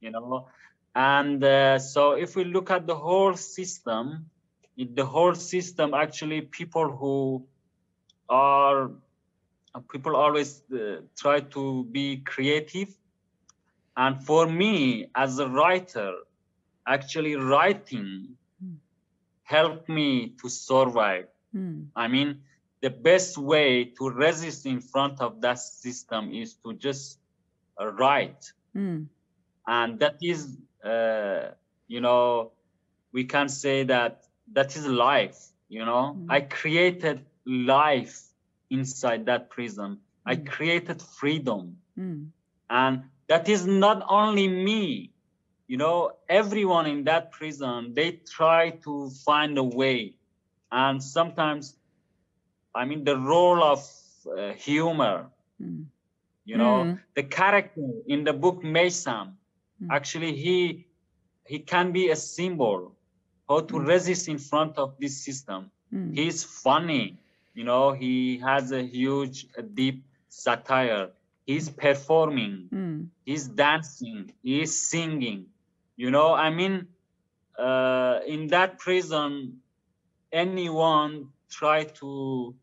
you 0.00 0.10
know, 0.10 0.48
and 0.94 1.42
uh, 1.42 1.78
so 1.78 2.12
if 2.12 2.36
we 2.36 2.44
look 2.44 2.70
at 2.70 2.86
the 2.86 2.96
whole 2.96 3.34
system, 3.34 4.30
the 4.76 5.04
whole 5.04 5.34
system 5.34 5.94
actually 5.94 6.40
people 6.42 6.90
who 6.90 7.44
are 8.28 8.90
people 9.92 10.16
always 10.16 10.62
uh, 10.72 11.00
try 11.16 11.40
to 11.40 11.84
be 11.84 12.18
creative 12.18 12.88
and 13.96 14.24
for 14.24 14.46
me 14.46 15.06
as 15.14 15.38
a 15.38 15.48
writer 15.48 16.14
actually 16.86 17.36
writing 17.36 18.28
mm. 18.64 18.76
helped 19.42 19.88
me 19.88 20.32
to 20.40 20.48
survive 20.48 21.26
mm. 21.54 21.86
i 21.94 22.08
mean 22.08 22.40
the 22.82 22.90
best 22.90 23.36
way 23.36 23.84
to 23.84 24.08
resist 24.08 24.66
in 24.66 24.80
front 24.80 25.20
of 25.20 25.40
that 25.40 25.58
system 25.58 26.32
is 26.32 26.54
to 26.54 26.72
just 26.74 27.18
write 27.78 28.52
mm. 28.76 29.06
and 29.66 29.98
that 30.00 30.16
is 30.22 30.56
uh, 30.84 31.50
you 31.88 32.00
know, 32.00 32.52
we 33.12 33.24
can 33.24 33.48
say 33.48 33.82
that 33.84 34.24
that 34.52 34.76
is 34.76 34.86
life. 34.86 35.48
You 35.68 35.84
know, 35.84 36.16
mm. 36.18 36.26
I 36.28 36.40
created 36.40 37.26
life 37.44 38.22
inside 38.70 39.26
that 39.26 39.50
prison. 39.50 39.98
Mm. 39.98 39.98
I 40.24 40.36
created 40.36 41.02
freedom. 41.02 41.76
Mm. 41.98 42.28
and 42.70 43.02
that 43.28 43.48
is 43.48 43.66
not 43.66 44.06
only 44.08 44.46
me 44.46 45.10
you 45.66 45.76
know 45.76 46.12
everyone 46.28 46.86
in 46.86 47.04
that 47.04 47.32
prison 47.32 47.92
they 47.94 48.12
try 48.12 48.70
to 48.70 49.10
find 49.26 49.58
a 49.58 49.62
way 49.62 50.14
and 50.70 51.02
sometimes 51.02 51.74
i 52.74 52.84
mean 52.84 53.04
the 53.04 53.16
role 53.16 53.62
of 53.62 53.80
uh, 54.26 54.52
humor 54.52 55.26
mm. 55.62 55.84
you 56.44 56.56
know 56.56 56.84
mm. 56.84 56.98
the 57.14 57.22
character 57.22 57.88
in 58.06 58.24
the 58.24 58.32
book 58.32 58.62
Maysam 58.62 59.32
mm. 59.82 59.88
actually 59.90 60.34
he 60.34 60.86
he 61.46 61.58
can 61.58 61.92
be 61.92 62.10
a 62.10 62.16
symbol 62.16 62.92
how 63.48 63.60
to 63.60 63.74
mm. 63.74 63.86
resist 63.86 64.28
in 64.28 64.38
front 64.38 64.78
of 64.78 64.94
this 65.00 65.16
system 65.16 65.70
mm. 65.92 66.14
he's 66.14 66.44
funny 66.44 67.18
you 67.54 67.64
know 67.64 67.92
he 67.92 68.38
has 68.38 68.72
a 68.72 68.82
huge 68.82 69.46
a 69.56 69.62
deep 69.62 70.04
satire 70.28 71.10
he's 71.46 71.68
performing 71.68 72.68
mm. 72.72 73.06
he's 73.24 73.48
dancing 73.48 74.32
he's 74.42 74.72
singing 74.80 75.46
you 75.96 76.10
know 76.10 76.32
i 76.34 76.48
mean 76.50 76.86
uh, 77.58 78.20
in 78.26 78.46
that 78.46 78.78
prison 78.78 79.60
anyone 80.32 81.28
try 81.50 81.84
to 81.84 82.54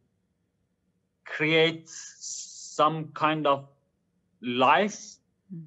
create 1.26 1.88
some 1.88 3.10
kind 3.14 3.46
of 3.46 3.68
life 4.42 5.18
mm. 5.54 5.64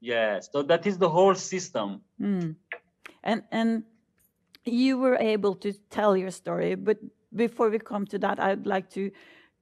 yeah 0.00 0.40
so 0.40 0.62
that 0.62 0.86
is 0.86 0.98
the 0.98 1.08
whole 1.08 1.34
system 1.34 2.00
mm. 2.20 2.54
and 3.24 3.42
and 3.50 3.82
you 4.64 4.96
were 4.96 5.16
able 5.16 5.54
to 5.54 5.72
tell 5.90 6.16
your 6.16 6.30
story 6.30 6.74
but 6.74 6.98
before 7.34 7.68
we 7.68 7.78
come 7.78 8.06
to 8.06 8.18
that 8.18 8.38
i'd 8.38 8.66
like 8.66 8.88
to 8.88 9.10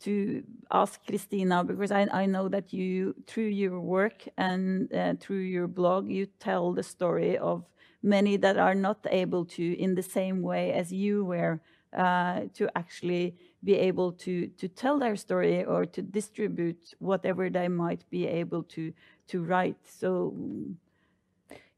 to 0.01 0.43
ask 0.71 1.05
Cristina 1.07 1.63
because 1.63 1.93
I, 1.93 2.09
I 2.11 2.27
know 2.27 2.49
that 2.49 2.73
you, 2.73 3.15
through 3.27 3.49
your 3.49 3.81
work 3.81 4.27
and 4.37 4.93
uh, 4.93 5.15
through 5.21 5.41
your 5.41 5.69
blog, 5.69 6.11
you 6.11 6.27
tell 6.39 6.73
the 6.73 6.83
story 6.83 7.37
of 7.39 7.65
many 8.03 8.37
that 8.39 8.57
are 8.57 8.75
not 8.75 9.07
able 9.11 9.45
to, 9.45 9.79
in 9.79 9.95
the 9.95 10.03
same 10.03 10.43
way 10.43 10.73
as 10.73 10.93
you 10.93 11.25
were, 11.25 11.61
uh, 11.97 12.43
to 12.55 12.69
actually 12.77 13.35
be 13.65 13.75
able 13.75 14.13
to 14.13 14.47
to 14.59 14.69
tell 14.69 14.99
their 14.99 15.17
story 15.17 15.65
or 15.65 15.85
to 15.85 16.03
distribute 16.03 16.95
whatever 16.99 17.51
they 17.51 17.69
might 17.69 18.09
be 18.11 18.27
able 18.27 18.63
to 18.63 18.93
to 19.27 19.43
write. 19.43 19.79
So 19.85 20.35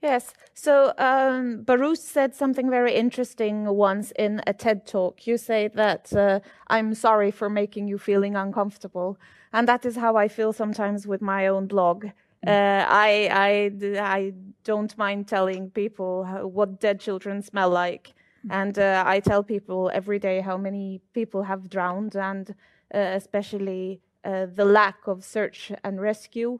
Yes. 0.02 0.34
So 0.52 0.92
um, 0.98 1.64
Behrouz 1.64 1.98
said 1.98 2.34
something 2.34 2.68
very 2.68 2.92
interesting 2.92 3.66
once 3.66 4.10
in 4.18 4.42
a 4.48 4.52
TED 4.52 4.84
talk. 4.84 5.28
You 5.28 5.38
say 5.38 5.68
that 5.68 6.12
uh, 6.12 6.40
I'm 6.66 6.92
sorry 6.94 7.30
for 7.30 7.48
making 7.48 7.86
you 7.86 7.98
feeling 7.98 8.34
uncomfortable, 8.34 9.16
and 9.52 9.68
that 9.68 9.86
is 9.86 9.96
how 9.96 10.16
I 10.16 10.26
feel 10.26 10.52
sometimes 10.52 11.06
with 11.06 11.22
my 11.22 11.46
own 11.46 11.68
blog. 11.68 12.06
Mm. 12.44 12.48
Uh, 12.48 12.84
I, 12.88 13.28
I, 13.30 14.00
I 14.00 14.32
don't 14.64 14.98
mind 14.98 15.28
telling 15.28 15.70
people 15.70 16.24
how, 16.24 16.48
what 16.48 16.80
dead 16.80 16.98
children 16.98 17.40
smell 17.40 17.70
like. 17.70 18.12
And 18.50 18.78
uh, 18.78 19.04
I 19.06 19.20
tell 19.20 19.42
people 19.42 19.90
every 19.92 20.18
day 20.18 20.40
how 20.40 20.56
many 20.56 21.00
people 21.12 21.44
have 21.44 21.68
drowned, 21.68 22.16
and 22.16 22.50
uh, 22.94 22.98
especially 22.98 24.00
uh, 24.24 24.46
the 24.46 24.64
lack 24.64 25.06
of 25.06 25.24
search 25.24 25.72
and 25.84 26.00
rescue 26.00 26.58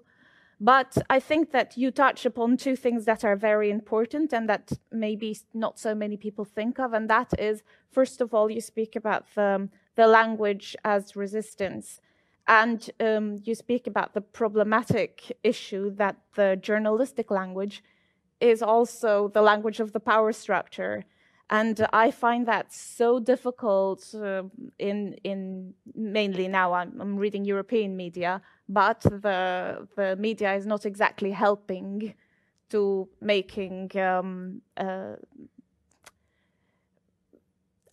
but 0.62 0.97
I 1.11 1.18
think 1.18 1.51
that 1.51 1.77
you 1.77 1.90
touch 1.90 2.25
upon 2.25 2.57
two 2.57 2.77
things 2.77 3.05
that 3.07 3.25
are 3.25 3.35
very 3.35 3.68
important 3.68 4.33
and 4.33 4.49
that 4.49 4.71
maybe 4.92 5.37
not 5.53 5.77
so 5.77 5.92
many 5.92 6.16
people 6.16 6.45
think 6.45 6.79
of. 6.79 6.92
And 6.92 7.11
that 7.11 7.33
is, 7.37 7.64
first 7.90 8.21
of 8.21 8.33
all, 8.33 8.49
you 8.49 8.61
speak 8.61 8.95
about 8.95 9.25
the, 9.35 9.68
the 9.97 10.07
language 10.07 10.77
as 10.85 11.16
resistance. 11.16 12.01
And 12.47 12.88
um, 13.01 13.40
you 13.42 13.57
speak 13.57 13.88
about 13.88 14.14
the 14.14 14.21
problematic 14.21 15.37
issue 15.42 15.90
that 15.97 16.18
the 16.37 16.57
journalistic 16.62 17.33
language 17.33 17.83
is 18.40 18.62
also 18.62 19.33
the 19.35 19.42
language 19.42 19.81
of 19.81 19.90
the 19.92 20.01
power 20.01 20.33
structure. 20.33 21.05
And 21.53 21.87
I 21.93 22.11
find 22.11 22.49
that 22.49 22.73
so 22.73 23.21
difficult 23.21 24.01
uh, 24.15 24.45
in, 24.79 25.15
in 25.23 25.75
mainly 25.95 26.49
now 26.49 26.73
I'm, 26.73 26.99
I'm 27.01 27.17
reading 27.17 27.45
European 27.45 27.95
media 27.97 28.41
but 28.73 29.01
the 29.03 29.87
the 29.97 30.17
media 30.17 30.55
is 30.55 30.67
not 30.67 30.87
exactly 30.87 31.31
helping 31.31 32.15
to 32.71 33.09
making 33.21 33.91
um, 33.99 34.62
uh, 34.79 35.17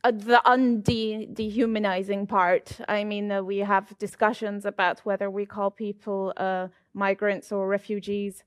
uh, 0.03 0.11
the 0.11 0.41
undehumanizing 0.45 2.27
part. 2.27 2.79
I 2.87 3.03
mean, 3.03 3.29
uh, 3.31 3.41
we 3.41 3.57
have 3.57 3.97
discussions 3.97 4.65
about 4.65 5.01
whether 5.01 5.29
we 5.29 5.45
call 5.45 5.69
people 5.71 6.33
uh, 6.37 6.69
migrants 6.93 7.51
or 7.51 7.67
refugees. 7.67 8.43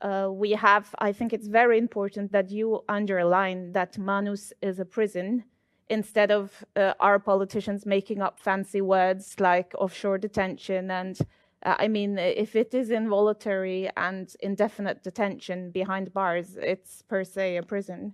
Uh, 0.00 0.28
we 0.30 0.52
have, 0.52 0.94
I 0.98 1.12
think 1.12 1.32
it's 1.32 1.48
very 1.48 1.78
important 1.78 2.32
that 2.32 2.50
you 2.50 2.84
underline 2.88 3.72
that 3.72 3.96
Manus 3.96 4.52
is 4.60 4.78
a 4.78 4.84
prison 4.84 5.44
instead 5.88 6.30
of 6.30 6.64
uh, 6.74 6.92
our 7.00 7.18
politicians 7.18 7.86
making 7.86 8.20
up 8.20 8.38
fancy 8.38 8.80
words 8.80 9.36
like 9.38 9.72
offshore 9.78 10.18
detention 10.18 10.90
and 10.90 11.18
uh, 11.62 11.74
I 11.78 11.88
mean, 11.88 12.18
if 12.18 12.54
it 12.54 12.74
is 12.74 12.90
involuntary 12.90 13.90
and 13.96 14.32
indefinite 14.40 15.02
detention 15.02 15.70
behind 15.70 16.12
bars, 16.12 16.56
it's 16.56 17.02
per 17.02 17.24
se 17.24 17.56
a 17.56 17.62
prison. 17.62 18.12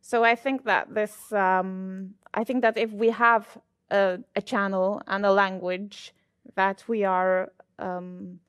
So 0.00 0.24
I 0.24 0.34
think 0.34 0.64
that 0.64 0.92
this, 0.92 1.32
um, 1.32 2.14
I 2.32 2.42
think 2.42 2.62
that 2.62 2.76
if 2.76 2.90
we 2.92 3.10
have 3.10 3.58
a, 3.90 4.18
a, 4.34 4.42
channel 4.42 5.02
and 5.06 5.26
a 5.26 5.32
language, 5.32 6.14
that 6.54 6.82
we 6.88 7.04
are 7.04 7.52
um, 7.78 8.40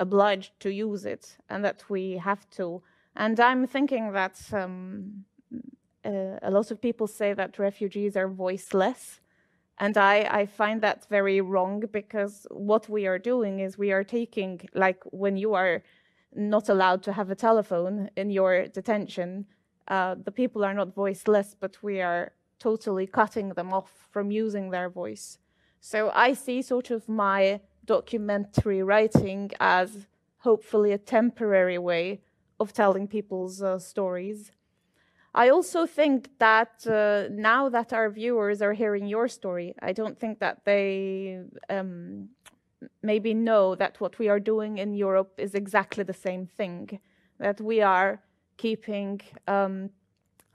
obliged 0.00 0.58
to 0.60 0.70
use 0.70 1.04
it 1.04 1.36
and 1.48 1.64
that 1.64 1.84
we 1.88 2.16
have 2.16 2.48
to. 2.50 2.82
And 3.14 3.38
I'm 3.38 3.66
thinking 3.66 4.12
that 4.12 4.40
um, 4.52 5.24
uh, 6.04 6.38
a 6.42 6.50
lot 6.50 6.70
of 6.70 6.80
people 6.80 7.06
say 7.06 7.34
that 7.34 7.58
refugees 7.58 8.16
are 8.16 8.28
voiceless. 8.28 9.20
And 9.78 9.96
I, 9.96 10.28
I 10.30 10.46
find 10.46 10.82
that 10.82 11.06
very 11.08 11.40
wrong 11.40 11.84
because 11.92 12.46
what 12.50 12.88
we 12.88 13.06
are 13.06 13.18
doing 13.18 13.60
is 13.60 13.78
we 13.78 13.92
are 13.92 14.04
taking, 14.04 14.60
like 14.74 15.02
when 15.10 15.36
you 15.36 15.54
are 15.54 15.82
not 16.34 16.68
allowed 16.68 17.02
to 17.04 17.12
have 17.12 17.30
a 17.30 17.34
telephone 17.34 18.10
in 18.16 18.30
your 18.30 18.66
detention, 18.68 19.46
uh, 19.88 20.16
the 20.22 20.30
people 20.30 20.64
are 20.64 20.74
not 20.74 20.94
voiceless, 20.94 21.56
but 21.58 21.82
we 21.82 22.00
are 22.00 22.32
totally 22.58 23.06
cutting 23.06 23.48
them 23.50 23.72
off 23.72 24.06
from 24.10 24.30
using 24.30 24.70
their 24.70 24.88
voice. 24.88 25.38
So 25.80 26.10
I 26.14 26.34
see 26.34 26.60
sort 26.62 26.90
of 26.90 27.08
my 27.08 27.60
documentary 27.96 28.82
writing 28.90 29.50
as 29.58 29.88
hopefully 30.48 30.92
a 30.92 31.04
temporary 31.18 31.80
way 31.90 32.20
of 32.62 32.72
telling 32.72 33.06
people's 33.08 33.56
uh, 33.62 33.78
stories. 33.92 34.52
I 35.44 35.46
also 35.56 35.86
think 35.86 36.18
that 36.38 36.74
uh, 36.86 37.28
now 37.50 37.62
that 37.76 37.92
our 37.92 38.08
viewers 38.20 38.58
are 38.62 38.74
hearing 38.82 39.06
your 39.06 39.26
story, 39.28 39.68
I 39.88 39.92
don't 39.92 40.18
think 40.22 40.38
that 40.38 40.56
they 40.64 41.40
um, 41.76 42.28
maybe 43.02 43.32
know 43.34 43.74
that 43.82 44.00
what 44.02 44.18
we 44.20 44.28
are 44.28 44.42
doing 44.52 44.78
in 44.78 44.90
Europe 44.94 45.32
is 45.46 45.54
exactly 45.54 46.04
the 46.04 46.20
same 46.28 46.46
thing, 46.58 47.00
that 47.38 47.60
we 47.60 47.80
are 47.96 48.10
keeping 48.56 49.20
um, 49.56 49.90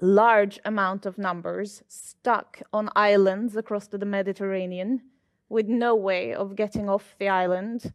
large 0.02 0.58
amount 0.71 1.06
of 1.06 1.17
numbers 1.17 1.84
stuck 1.88 2.62
on 2.71 2.89
islands 2.95 3.58
across 3.58 3.88
the 3.88 4.06
Mediterranean 4.06 5.02
with 5.49 5.67
no 5.67 5.95
way 5.95 6.34
of 6.34 6.55
getting 6.55 6.89
off 6.89 7.15
the 7.19 7.29
island 7.29 7.93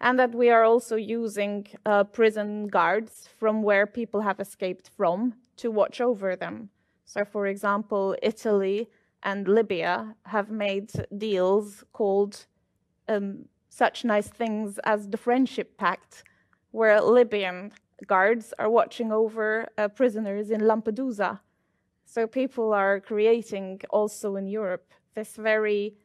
and 0.00 0.18
that 0.18 0.34
we 0.34 0.48
are 0.50 0.64
also 0.64 0.96
using 0.96 1.66
uh, 1.84 2.04
prison 2.04 2.68
guards 2.68 3.28
from 3.38 3.62
where 3.62 3.86
people 3.86 4.20
have 4.20 4.40
escaped 4.40 4.90
from 4.96 5.34
to 5.56 5.70
watch 5.70 6.00
over 6.00 6.36
them. 6.36 6.70
So, 7.04 7.24
for 7.24 7.46
example, 7.46 8.14
Italy 8.22 8.88
and 9.22 9.48
Libya 9.48 10.14
have 10.26 10.50
made 10.50 10.92
deals 11.16 11.82
called 11.92 12.46
um, 13.08 13.46
such 13.68 14.04
nice 14.04 14.28
things 14.28 14.78
as 14.84 15.08
the 15.08 15.16
Friendship 15.16 15.76
Pact, 15.76 16.22
where 16.70 17.00
Libyan 17.00 17.72
guards 18.06 18.54
are 18.58 18.70
watching 18.70 19.10
over 19.10 19.66
uh, 19.76 19.88
prisoners 19.88 20.50
in 20.50 20.60
Lampedusa. 20.60 21.40
So, 22.04 22.26
people 22.26 22.72
are 22.72 23.00
creating 23.00 23.80
also 23.90 24.36
in 24.36 24.46
Europe 24.46 24.92
this 25.14 25.34
very 25.34 25.96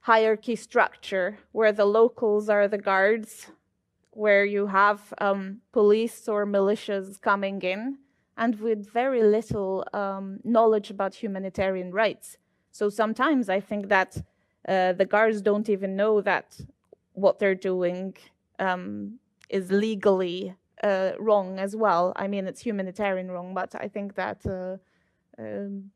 hierarchy 0.00 0.56
structure 0.56 1.38
where 1.52 1.72
the 1.72 1.84
locals 1.84 2.48
are 2.48 2.66
the 2.68 2.78
guards, 2.78 3.50
where 4.12 4.44
you 4.44 4.66
have 4.66 5.14
um, 5.18 5.60
police 5.72 6.28
or 6.28 6.46
militias 6.46 7.20
coming 7.20 7.60
in 7.62 7.98
and 8.36 8.58
with 8.60 8.90
very 8.90 9.22
little 9.22 9.84
um, 9.92 10.40
knowledge 10.44 10.90
about 10.90 11.14
humanitarian 11.14 11.92
rights. 11.92 12.38
So 12.72 12.88
sometimes 12.88 13.48
I 13.48 13.60
think 13.60 13.88
that 13.88 14.16
uh, 14.66 14.92
the 14.94 15.04
guards 15.04 15.42
don't 15.42 15.68
even 15.68 15.96
know 15.96 16.20
that 16.22 16.58
what 17.12 17.38
they're 17.38 17.54
doing 17.54 18.16
um, 18.58 19.18
is 19.48 19.70
legally 19.70 20.54
uh, 20.82 21.12
wrong 21.18 21.58
as 21.58 21.76
well. 21.76 22.12
I 22.16 22.28
mean, 22.28 22.46
it's 22.46 22.60
humanitarian 22.60 23.30
wrong, 23.30 23.52
but 23.52 23.74
I 23.74 23.88
think 23.88 24.14
that 24.14 24.46
uh, 24.46 24.76
um, 25.38 25.90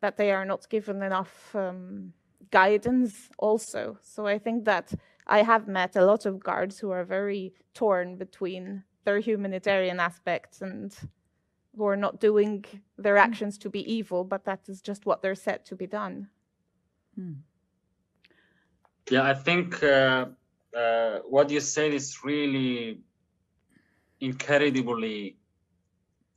that 0.00 0.16
they 0.16 0.32
are 0.32 0.44
not 0.44 0.68
given 0.68 1.02
enough 1.02 1.54
um, 1.54 2.12
guidance 2.50 3.28
also. 3.38 3.98
So 4.02 4.26
I 4.26 4.38
think 4.38 4.64
that 4.64 4.92
I 5.26 5.42
have 5.42 5.68
met 5.68 5.96
a 5.96 6.04
lot 6.04 6.26
of 6.26 6.42
guards 6.42 6.78
who 6.78 6.90
are 6.90 7.04
very 7.04 7.54
torn 7.74 8.16
between 8.16 8.84
their 9.04 9.20
humanitarian 9.20 10.00
aspects 10.00 10.62
and 10.62 10.94
who 11.76 11.86
are 11.86 11.96
not 11.96 12.20
doing 12.20 12.64
their 12.98 13.16
actions 13.16 13.58
to 13.58 13.70
be 13.70 13.92
evil, 13.92 14.24
but 14.24 14.44
that 14.44 14.68
is 14.68 14.82
just 14.82 15.06
what 15.06 15.22
they're 15.22 15.34
set 15.34 15.64
to 15.66 15.76
be 15.76 15.86
done. 15.86 16.28
Yeah, 19.10 19.22
I 19.22 19.34
think 19.34 19.82
uh, 19.82 20.26
uh, 20.76 21.18
what 21.28 21.50
you 21.50 21.60
said 21.60 21.92
is 21.92 22.24
really 22.24 23.00
incredibly 24.20 25.36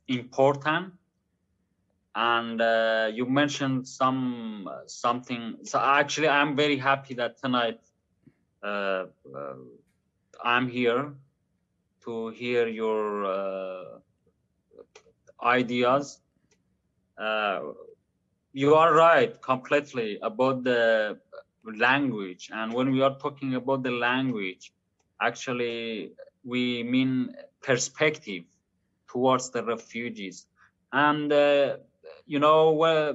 important. 0.08 0.92
And 2.18 2.62
uh, 2.62 3.10
you 3.12 3.26
mentioned 3.26 3.86
some 3.86 4.70
something. 4.86 5.58
So 5.64 5.78
actually, 5.78 6.28
I'm 6.28 6.56
very 6.56 6.78
happy 6.78 7.14
that 7.14 7.36
tonight 7.36 7.78
uh, 8.62 9.04
uh, 9.36 9.54
I'm 10.42 10.68
here 10.68 11.12
to 12.04 12.28
hear 12.28 12.68
your 12.68 13.24
uh, 13.26 13.98
ideas. 15.42 16.20
Uh, 17.18 17.60
you 18.52 18.74
are 18.74 18.94
right 18.94 19.40
completely 19.42 20.18
about 20.22 20.64
the 20.64 21.18
language. 21.64 22.48
And 22.50 22.72
when 22.72 22.92
we 22.92 23.02
are 23.02 23.18
talking 23.18 23.56
about 23.56 23.82
the 23.82 23.90
language, 23.90 24.72
actually, 25.20 26.12
we 26.44 26.82
mean 26.82 27.34
perspective 27.62 28.44
towards 29.06 29.50
the 29.50 29.62
refugees. 29.62 30.46
And, 30.92 31.30
uh, 31.30 31.76
you 32.26 32.38
know, 32.40 32.72
well, 32.72 33.14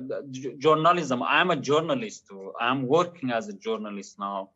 journalism, 0.58 1.22
I'm 1.22 1.52
a 1.52 1.56
journalist 1.56 2.28
too. 2.28 2.54
I'm 2.60 2.88
working 2.88 3.32
as 3.32 3.50
a 3.50 3.54
journalist 3.54 4.18
now. 4.20 4.52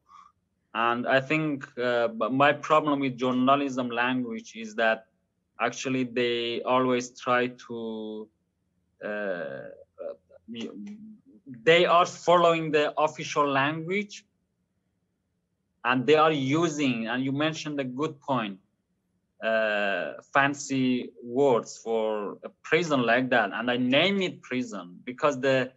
And 0.73 1.07
I 1.07 1.19
think 1.19 1.65
uh, 1.77 2.09
my 2.17 2.53
problem 2.53 2.99
with 2.99 3.17
journalism 3.17 3.89
language 3.89 4.53
is 4.55 4.75
that 4.75 5.05
actually 5.59 6.03
they 6.03 6.61
always 6.63 7.17
try 7.19 7.47
to 7.67 8.27
uh, 9.03 9.69
they 11.63 11.85
are 11.85 12.05
following 12.05 12.71
the 12.71 12.93
official 12.99 13.47
language 13.49 14.25
and 15.83 16.05
they 16.05 16.15
are 16.15 16.31
using 16.31 17.07
and 17.07 17.23
you 17.23 17.31
mentioned 17.31 17.79
a 17.79 17.83
good 17.83 18.19
point 18.19 18.59
uh, 19.45 20.13
fancy 20.33 21.11
words 21.23 21.77
for 21.83 22.37
a 22.43 22.49
prison 22.63 23.01
like 23.03 23.29
that 23.29 23.51
and 23.53 23.69
i 23.69 23.77
name 23.77 24.21
it 24.21 24.41
prison 24.41 24.97
because 25.03 25.39
the 25.41 25.71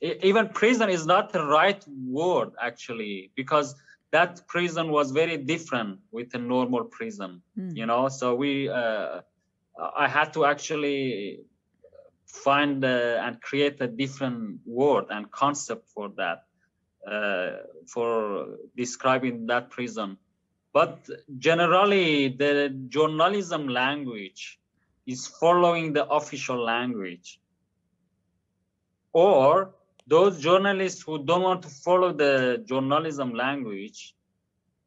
even 0.00 0.48
prison 0.48 0.88
is 0.88 1.04
not 1.04 1.32
the 1.32 1.44
right 1.44 1.84
word 2.06 2.50
actually 2.60 3.30
because 3.34 3.74
that 4.12 4.46
prison 4.48 4.90
was 4.90 5.10
very 5.10 5.36
different 5.36 5.98
with 6.10 6.32
a 6.34 6.38
normal 6.38 6.84
prison 6.84 7.42
mm. 7.58 7.76
you 7.76 7.86
know 7.86 8.08
so 8.08 8.34
we 8.34 8.68
uh, 8.68 9.20
i 9.96 10.08
had 10.08 10.32
to 10.32 10.44
actually 10.44 11.40
find 12.26 12.84
uh, 12.84 13.22
and 13.24 13.40
create 13.42 13.80
a 13.80 13.88
different 13.88 14.60
word 14.64 15.04
and 15.10 15.30
concept 15.30 15.88
for 15.94 16.08
that 16.16 16.44
uh, 17.10 17.50
for 17.86 18.46
describing 18.76 19.46
that 19.46 19.70
prison 19.70 20.16
but 20.72 21.08
generally 21.38 22.28
the 22.28 22.68
journalism 22.88 23.68
language 23.68 24.60
is 25.06 25.26
following 25.26 25.92
the 25.92 26.06
official 26.06 26.62
language 26.62 27.40
or 29.12 29.74
those 30.06 30.40
journalists 30.40 31.02
who 31.02 31.24
don't 31.24 31.42
want 31.42 31.62
to 31.62 31.68
follow 31.68 32.12
the 32.12 32.62
journalism 32.66 33.34
language 33.34 34.14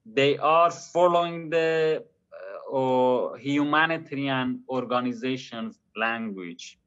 they 0.05 0.37
are 0.37 0.71
following 0.71 1.49
the 1.49 2.03
uh, 2.33 2.71
or 2.71 3.37
humanitarian 3.37 4.61
organizations 4.69 5.79
language 5.95 6.77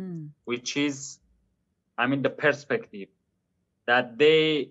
mm. 0.00 0.28
which 0.44 0.76
is 0.76 1.18
i 1.98 2.06
mean 2.06 2.22
the 2.22 2.30
perspective 2.30 3.08
that 3.86 4.16
they 4.18 4.70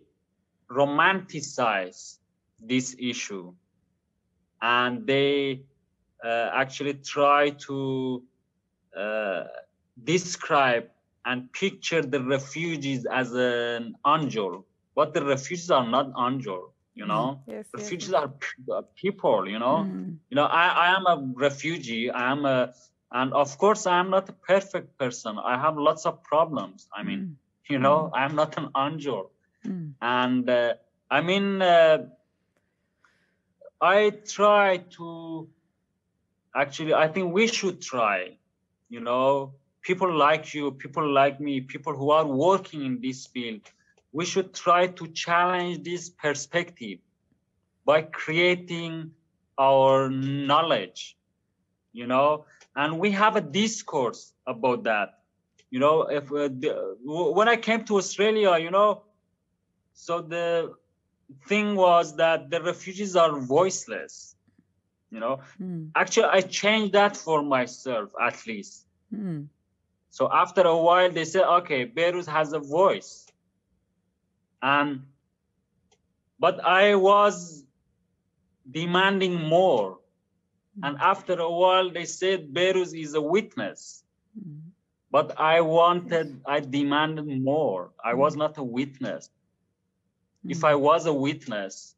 romanticize 0.70 2.18
this 2.60 2.96
issue 2.98 3.54
and 4.64 5.06
they 5.06 5.62
uh, 6.24 6.50
actually 6.54 6.96
try 6.96 7.52
to 7.68 8.24
uh, 8.98 9.44
describe 10.04 10.88
and 11.26 11.52
picture 11.54 12.02
the 12.02 12.22
refugees 12.22 13.06
as 13.06 13.34
an 13.34 13.96
angel. 14.08 14.66
But 14.96 15.14
the 15.14 15.24
refugees 15.26 15.70
are 15.72 15.88
not 15.88 16.12
angel 16.18 16.74
you 16.96 17.06
know? 17.06 17.40
Mm, 17.48 17.54
yes, 17.54 17.66
refugees 17.74 18.12
yes. 18.12 18.32
are 18.72 18.84
people 18.96 19.50
you 19.50 19.60
know? 19.60 19.88
Mm. 19.88 20.18
you 20.30 20.36
know 20.36 20.46
I, 20.46 20.68
I 20.68 20.96
am 20.96 21.06
a 21.08 21.34
refugee. 21.36 22.10
I 22.10 22.32
am 22.32 22.46
a 22.46 22.74
and 23.12 23.34
of 23.34 23.58
course 23.58 23.86
i 23.86 24.00
am 24.00 24.10
not 24.10 24.30
a 24.30 24.34
perfect 24.34 24.98
person. 24.98 25.38
I 25.38 25.60
have 25.60 25.78
lots 25.78 26.06
of 26.06 26.24
problems. 26.24 26.88
I 26.96 27.04
mean 27.04 27.20
mm. 27.20 27.72
you 27.72 27.80
know 27.80 28.12
i 28.14 28.26
am 28.26 28.36
not 28.36 28.58
an 28.58 28.70
angel. 28.78 29.32
And 30.02 30.50
uh, 30.50 30.74
i 31.10 31.22
mean 31.22 31.62
uh, 31.62 31.98
i 33.84 34.10
try 34.36 34.78
to 34.98 35.48
actually 36.56 36.94
i 36.94 37.08
think 37.08 37.34
we 37.34 37.48
should 37.48 37.82
try 37.82 38.38
you 38.90 39.00
know? 39.00 39.54
People 39.82 40.16
like 40.16 40.54
you 40.54 40.72
people 40.72 41.06
like 41.12 41.42
me 41.42 41.60
people 41.60 41.94
who 41.94 42.12
are 42.12 42.26
working 42.26 42.86
in 42.86 43.02
this 43.02 43.26
field 43.28 43.62
we 44.14 44.26
should 44.26 44.54
try 44.54 44.88
to 44.88 45.08
challenge 45.08 45.84
this 45.84 46.10
perspective 46.10 47.00
by 47.84 48.02
creating 48.04 49.12
our 49.58 50.10
knowledge 50.10 51.18
you 51.92 52.08
know? 52.08 52.46
And 52.76 52.98
we 53.00 53.12
have 53.12 53.36
a 53.36 53.42
discourse 53.42 54.34
about 54.48 54.84
that 54.86 55.20
you 55.70 55.80
know? 55.80 56.04
If 56.04 56.32
uh, 56.32 56.48
the, 56.48 56.96
when 57.04 57.50
i 57.50 57.58
came 57.58 57.84
to 57.86 57.98
australia 57.98 58.58
you 58.58 58.72
know 58.72 59.04
so 59.94 60.22
the 60.22 60.74
thing 61.48 61.76
was 61.76 62.16
that 62.18 62.50
the 62.50 62.62
refugees 62.62 63.16
are 63.16 63.40
voiceless 63.40 64.34
you 65.14 65.20
know? 65.20 65.40
Mm. 65.62 65.92
actually 65.96 66.30
i 66.38 66.42
changed 66.42 66.94
that 66.94 67.16
for 67.16 67.44
myself 67.44 68.10
at 68.20 68.46
least. 68.48 68.88
Mm. 69.14 69.48
so 70.10 70.30
after 70.34 70.62
a 70.62 70.78
while 70.78 71.12
they 71.12 71.26
said 71.26 71.44
okay 71.60 71.86
Behrouz 71.86 72.28
has 72.28 72.54
a 72.54 72.60
voice. 72.60 73.28
And 74.62 75.02
but 76.40 76.66
i 76.66 76.96
was 76.96 77.64
demanding 78.80 79.36
more. 79.36 80.00
And 80.82 80.98
after 80.98 81.34
a 81.34 81.52
while 81.62 81.92
they 81.92 82.06
said 82.06 82.52
Behrouz 82.52 83.00
is 83.00 83.14
a 83.14 83.22
witness. 83.22 84.04
Mm. 84.36 84.62
but 85.12 85.40
i 85.40 85.62
wanted 85.62 86.42
i 86.48 86.60
demanded 86.60 87.28
more. 87.52 87.92
I 88.12 88.14
was 88.16 88.36
not 88.36 88.58
a 88.58 88.64
witness 88.64 89.30
if 90.48 90.64
i 90.64 90.74
was 90.76 91.06
a 91.06 91.14
witness 91.14 91.96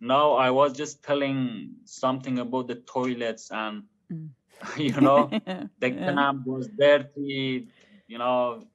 now 0.00 0.32
i 0.34 0.50
was 0.50 0.76
just 0.76 1.02
telling 1.04 1.74
something 1.84 2.38
about 2.38 2.66
the 2.68 2.76
toilets 2.94 3.50
and 3.50 3.82
Mm. 4.12 4.30
you 4.76 5.00
know 5.00 5.34
the 5.78 5.90
Yeah. 5.90 6.06
camp 6.06 6.42
was 6.46 6.68
dirty 6.78 7.68
you 8.06 8.18
know 8.18 8.66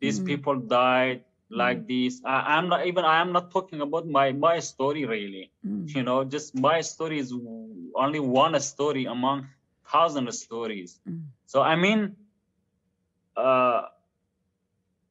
these 0.00 0.18
Mm. 0.18 0.20
people 0.20 0.56
died 0.56 1.22
like 1.50 1.86
this 1.86 2.22
I, 2.24 2.56
i'm 2.56 2.68
not 2.68 2.86
even 2.86 3.04
i 3.04 3.20
am 3.20 3.32
not 3.32 3.50
talking 3.50 3.80
about 3.80 4.06
my 4.08 4.32
my 4.32 4.58
story 4.60 5.04
really 5.04 5.50
Mm. 5.64 5.94
you 5.94 6.02
know 6.02 6.24
just 6.24 6.54
my 6.54 6.80
story 6.80 7.18
is 7.18 7.32
only 7.96 8.20
one 8.20 8.58
story 8.60 9.04
among 9.06 9.46
thousand 9.90 10.30
stories 10.32 11.00
Mm. 11.06 11.32
so 11.46 11.62
i 11.62 11.74
mean 11.76 12.16
uh 13.36 13.82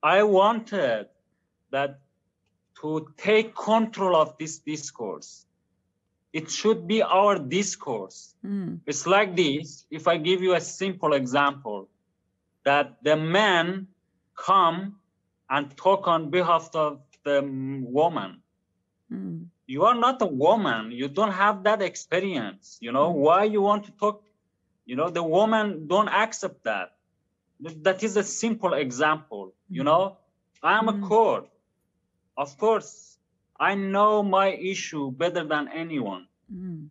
i 0.04 0.24
wanted 0.24 1.08
that 1.72 2.00
to 2.82 3.08
take 3.18 3.56
control 3.56 4.16
of 4.16 4.38
this 4.38 4.60
discourse. 4.60 5.46
It 6.34 6.50
should 6.52 6.88
be 6.88 7.02
our 7.02 7.38
discourse. 7.40 8.36
Mm. 8.46 8.80
it's 8.86 9.06
like 9.08 9.36
this. 9.36 9.86
If 9.90 10.08
i 10.08 10.18
give 10.18 10.42
you 10.42 10.54
a 10.56 10.62
simple 10.62 11.14
example 11.14 11.90
that 12.64 12.98
the 13.04 13.16
men 13.16 13.88
come 14.36 14.96
and 15.50 15.76
talk 15.78 16.08
on 16.08 16.30
behalf 16.30 16.70
of 16.76 17.02
the 17.24 17.42
woman. 17.84 18.42
Mm. 19.12 19.48
you 19.68 19.84
are 19.86 19.96
not 19.96 20.22
a 20.22 20.26
woman. 20.26 20.92
You 20.92 21.08
don't 21.08 21.32
have 21.32 21.64
that 21.64 21.82
experience. 21.82 22.78
You 22.82 22.92
know 22.92 23.10
why 23.12 23.44
you 23.46 23.62
want 23.62 23.86
to 23.86 23.92
talk? 23.92 24.24
You 24.86 24.96
know 24.96 25.10
the 25.10 25.24
woman 25.24 25.88
don't 25.88 26.10
accept 26.10 26.64
that. 26.66 26.90
That 27.84 28.04
is 28.04 28.18
a 28.18 28.24
simple 28.24 28.74
example 28.74 29.54
you 29.70 29.84
know? 29.84 30.18
I 30.64 30.78
am 30.78 30.88
a 30.90 30.94
Mm. 30.94 31.08
court 31.08 31.48
of 32.38 32.58
course 32.58 33.18
i 33.60 33.76
know 33.76 34.24
my 34.24 34.50
issue 34.74 35.12
better 35.12 35.44
than 35.44 35.68
anyone 35.74 36.28
Mm. 36.54 36.90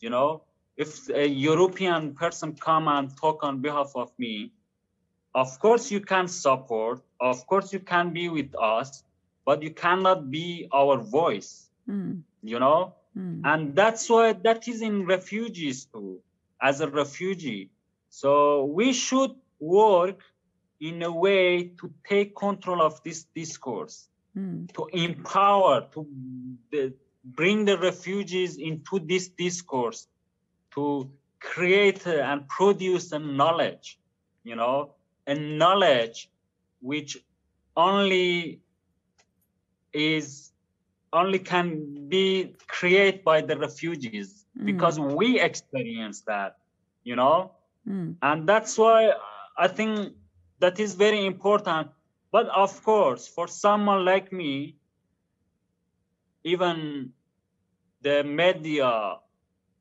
you 0.00 0.10
know 0.10 0.42
if 0.76 1.08
a 1.10 1.26
european 1.26 2.14
person 2.14 2.54
come 2.54 2.88
and 2.88 3.16
talk 3.16 3.42
on 3.44 3.60
behalf 3.60 3.92
of 3.96 4.10
me 4.18 4.52
of 5.34 5.58
course 5.60 5.90
you 5.90 6.00
can 6.00 6.28
support 6.28 7.00
of 7.20 7.46
course 7.46 7.72
you 7.72 7.80
can 7.80 8.12
be 8.12 8.28
with 8.28 8.54
us 8.60 9.04
but 9.46 9.62
you 9.62 9.70
cannot 9.70 10.30
be 10.30 10.68
our 10.72 10.98
voice 10.98 11.70
Mm. 11.88 12.22
you 12.42 12.58
know 12.60 12.94
Mm. 13.16 13.40
and 13.44 13.74
that's 13.76 14.08
why 14.10 14.32
that 14.32 14.68
is 14.68 14.82
in 14.82 15.06
refugees 15.06 15.86
too 15.86 16.20
as 16.62 16.80
a 16.80 16.88
refugee 16.88 17.70
so 18.10 18.64
we 18.64 18.92
should 18.92 19.32
work 19.60 20.20
in 20.80 21.02
a 21.02 21.12
way 21.12 21.64
to 21.80 21.90
take 22.08 22.34
control 22.36 22.82
of 22.82 23.02
this 23.04 23.24
discourse 23.34 24.09
Mm. 24.36 24.72
to 24.74 24.86
empower 24.92 25.88
to 25.92 26.06
bring 27.24 27.64
the 27.64 27.76
refugees 27.78 28.56
into 28.58 28.98
this 29.00 29.28
discourse 29.28 30.06
to 30.74 31.10
create 31.40 32.06
uh, 32.06 32.10
and 32.30 32.48
produce 32.48 33.12
a 33.12 33.18
knowledge 33.18 33.98
you 34.44 34.54
know 34.56 34.94
a 35.26 35.34
knowledge 35.34 36.30
which 36.80 37.18
only 37.76 38.60
is 39.92 40.52
only 41.12 41.38
can 41.38 42.08
be 42.08 42.54
created 42.68 43.24
by 43.24 43.40
the 43.40 43.56
refugees 43.58 44.46
because 44.64 44.98
we 44.98 45.40
experience 45.40 46.22
that 46.22 46.56
you 47.04 47.16
know 47.16 47.50
Mm. 47.88 48.14
and 48.20 48.46
that's 48.46 48.76
why 48.76 49.10
i 49.56 49.66
think 49.66 50.12
that 50.58 50.78
is 50.78 50.94
very 50.94 51.24
important 51.24 51.88
but 52.32 52.46
of 52.48 52.82
course 52.84 53.26
for 53.28 53.46
someone 53.48 54.04
like 54.04 54.32
me 54.32 54.76
even 56.44 57.12
the 58.02 58.22
media 58.24 59.16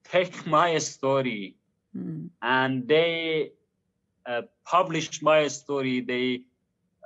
take 0.03 0.45
my 0.57 0.77
story 0.79 1.55
Mm. 1.95 2.29
and 2.41 2.87
they 2.87 3.51
uh, 4.27 4.41
publish 4.65 5.17
my 5.21 5.47
story 5.47 6.01
they 6.01 6.41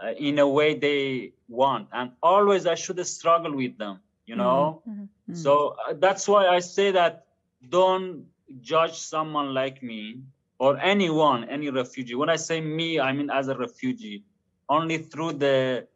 uh, 0.03 0.11
in 0.17 0.39
a 0.39 0.47
way 0.47 0.77
they 0.77 1.31
want 1.47 1.87
and 1.93 2.11
always 2.21 2.65
i 2.65 2.75
should 2.75 2.99
struggle 3.05 3.55
with 3.55 3.77
them 3.77 3.99
you 4.25 4.35
know 4.35 4.81
Mhm. 4.87 5.09
Mm. 5.29 5.35
so 5.35 5.75
uh, 5.87 5.93
that's 5.99 6.27
why 6.27 6.47
I 6.47 6.59
say 6.59 6.91
that 6.91 7.25
don't 7.69 8.25
judge 8.61 8.97
someone 8.99 9.53
like 9.53 9.81
me 9.83 10.21
or 10.59 10.77
anyone, 10.79 11.43
any 11.49 11.69
refugee. 11.69 12.15
When 12.15 12.29
I 12.29 12.35
say 12.37 12.61
me, 12.61 12.99
I 12.99 13.11
mean 13.13 13.29
as 13.29 13.47
a 13.47 13.55
refugee, 13.55 14.23
only 14.69 14.97
through 14.97 15.33
the 15.33 15.87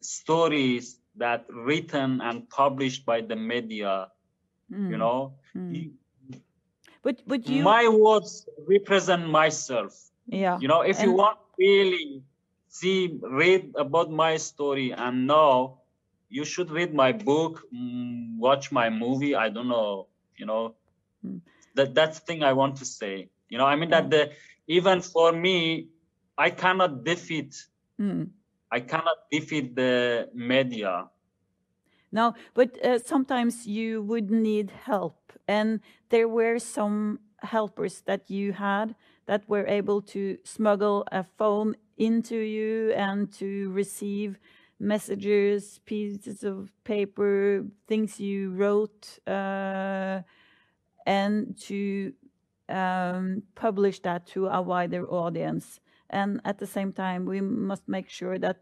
stories 0.00 1.00
that 1.16 1.46
written 1.50 2.20
and 2.20 2.48
published 2.50 3.04
by 3.06 3.20
the 3.20 3.36
media, 3.36 4.08
Mm. 4.70 4.90
you 4.90 4.96
know. 4.98 5.34
Mm. 5.56 5.92
But 7.02 7.22
but 7.26 7.48
you 7.48 7.62
My 7.62 7.88
words 7.88 8.48
represent 8.68 9.28
myself. 9.28 9.92
yeah 10.26 10.58
You 10.60 10.68
know, 10.68 10.82
if 10.82 11.02
you 11.02 11.10
And- 11.10 11.18
want 11.18 11.38
really 11.58 12.22
see, 12.68 13.18
read 13.22 13.72
about 13.76 14.10
my 14.10 14.36
story 14.36 14.92
and 14.92 15.26
know, 15.26 15.80
you 16.28 16.44
should 16.44 16.70
read 16.70 16.92
my 16.94 17.12
book, 17.12 17.62
mm, 17.72 18.36
watch 18.38 18.70
my 18.72 18.88
movie. 18.90 19.34
I 19.34 19.48
don't 19.48 19.68
know, 19.68 20.06
you 20.36 20.46
know, 20.46 20.74
Mm. 21.24 21.40
that 21.74 21.94
that's 21.94 22.18
the 22.20 22.24
thing 22.26 22.42
I 22.42 22.52
want 22.52 22.76
to 22.76 22.84
say. 22.84 23.28
You 23.48 23.58
know, 23.58 23.66
I 23.66 23.76
mean 23.76 23.90
that 23.90 24.10
the 24.10 24.32
even 24.66 25.00
for 25.00 25.32
me, 25.32 25.88
I 26.36 26.50
cannot 26.50 27.04
defeat. 27.04 27.52
Mm. 28.00 28.30
I 28.70 28.80
cannot 28.80 29.30
defeat 29.30 29.74
the 29.74 30.28
media. 30.34 31.08
No, 32.12 32.34
but 32.54 32.82
uh, 32.84 32.98
sometimes 32.98 33.66
you 33.66 34.02
would 34.02 34.30
need 34.30 34.70
help, 34.70 35.32
and 35.46 35.80
there 36.08 36.28
were 36.28 36.58
some 36.58 37.20
helpers 37.42 38.02
that 38.06 38.30
you 38.30 38.52
had 38.52 38.94
that 39.26 39.48
were 39.48 39.66
able 39.66 40.00
to 40.00 40.38
smuggle 40.44 41.06
a 41.12 41.22
phone 41.22 41.76
into 41.98 42.36
you 42.36 42.92
and 42.92 43.30
to 43.32 43.70
receive 43.70 44.38
messages, 44.80 45.80
pieces 45.84 46.44
of 46.44 46.70
paper, 46.84 47.64
things 47.86 48.18
you 48.20 48.50
wrote, 48.52 49.18
uh, 49.26 50.22
and 51.06 51.58
to 51.58 52.12
um, 52.68 53.42
publish 53.54 54.00
that 54.00 54.26
to 54.28 54.46
a 54.46 54.62
wider 54.62 55.06
audience. 55.08 55.80
And 56.10 56.40
at 56.44 56.58
the 56.58 56.66
same 56.66 56.92
time, 56.92 57.26
we 57.26 57.40
must 57.40 57.86
make 57.86 58.08
sure 58.08 58.38
that 58.38 58.60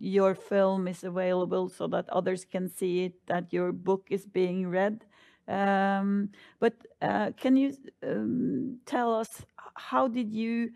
your 0.00 0.34
film 0.34 0.88
is 0.88 1.04
available 1.04 1.68
so 1.68 1.86
that 1.88 2.08
others 2.08 2.44
can 2.44 2.68
see 2.68 3.04
it, 3.04 3.26
that 3.26 3.52
your 3.52 3.72
book 3.72 4.06
is 4.10 4.26
being 4.26 4.68
read. 4.68 5.04
Um, 5.46 6.30
but 6.58 6.74
uh, 7.00 7.30
can 7.36 7.56
you 7.56 7.74
um, 8.02 8.78
tell 8.84 9.14
us 9.14 9.28
how 9.74 10.08
did 10.08 10.32
you 10.32 10.70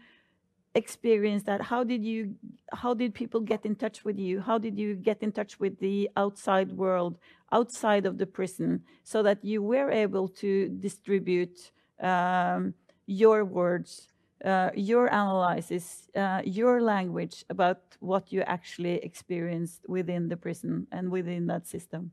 experience 0.74 1.42
that? 1.42 1.60
How 1.60 1.84
did 1.84 2.04
you? 2.04 2.36
How 2.72 2.94
did 2.94 3.14
people 3.14 3.40
get 3.40 3.66
in 3.66 3.74
touch 3.74 4.04
with 4.04 4.18
you? 4.18 4.40
How 4.40 4.58
did 4.58 4.78
you 4.78 4.94
get 4.94 5.22
in 5.22 5.32
touch 5.32 5.60
with 5.60 5.78
the 5.78 6.08
outside 6.16 6.72
world, 6.72 7.18
outside 7.50 8.06
of 8.06 8.16
the 8.16 8.26
prison, 8.26 8.82
so 9.04 9.22
that 9.22 9.44
you 9.44 9.62
were 9.62 9.90
able 9.90 10.28
to 10.28 10.68
distribute 10.68 11.72
um, 12.00 12.74
your 13.06 13.44
words, 13.44 14.08
uh, 14.44 14.70
your 14.74 15.06
analysis, 15.06 16.08
uh, 16.16 16.42
your 16.44 16.80
language 16.80 17.44
about 17.48 17.80
what 18.00 18.32
you 18.32 18.42
actually 18.42 18.96
experienced 18.96 19.88
within 19.88 20.28
the 20.28 20.36
prison 20.36 20.86
and 20.90 21.10
within 21.10 21.46
that 21.46 21.66
system? 21.66 22.12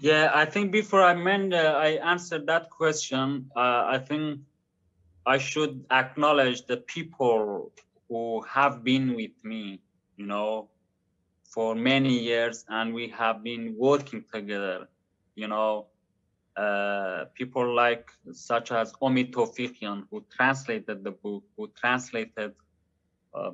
Yeah, 0.00 0.32
I 0.34 0.44
think 0.44 0.72
before 0.72 1.02
I 1.02 1.14
meant 1.14 1.54
uh, 1.54 1.74
I 1.78 1.98
answered 2.02 2.46
that 2.46 2.70
question, 2.70 3.50
uh, 3.56 3.84
I 3.86 3.98
think 3.98 4.40
I 5.24 5.38
should 5.38 5.84
acknowledge 5.90 6.66
the 6.66 6.78
people 6.78 7.72
who 8.08 8.42
have 8.42 8.84
been 8.84 9.14
with 9.14 9.32
me, 9.44 9.80
you 10.16 10.26
know, 10.26 10.68
for 11.44 11.74
many 11.74 12.18
years, 12.18 12.64
and 12.68 12.92
we 12.92 13.08
have 13.08 13.42
been 13.42 13.74
working 13.78 14.24
together, 14.32 14.88
you 15.36 15.48
know, 15.48 15.86
uh, 16.56 17.24
people 17.34 17.74
like 17.74 18.10
such 18.32 18.70
as 18.72 18.92
Omid 19.02 19.32
Tofighian, 19.32 20.04
who 20.10 20.24
translated 20.30 21.02
the 21.02 21.10
book, 21.10 21.44
who 21.56 21.68
translated 21.76 22.52
uh, 23.34 23.50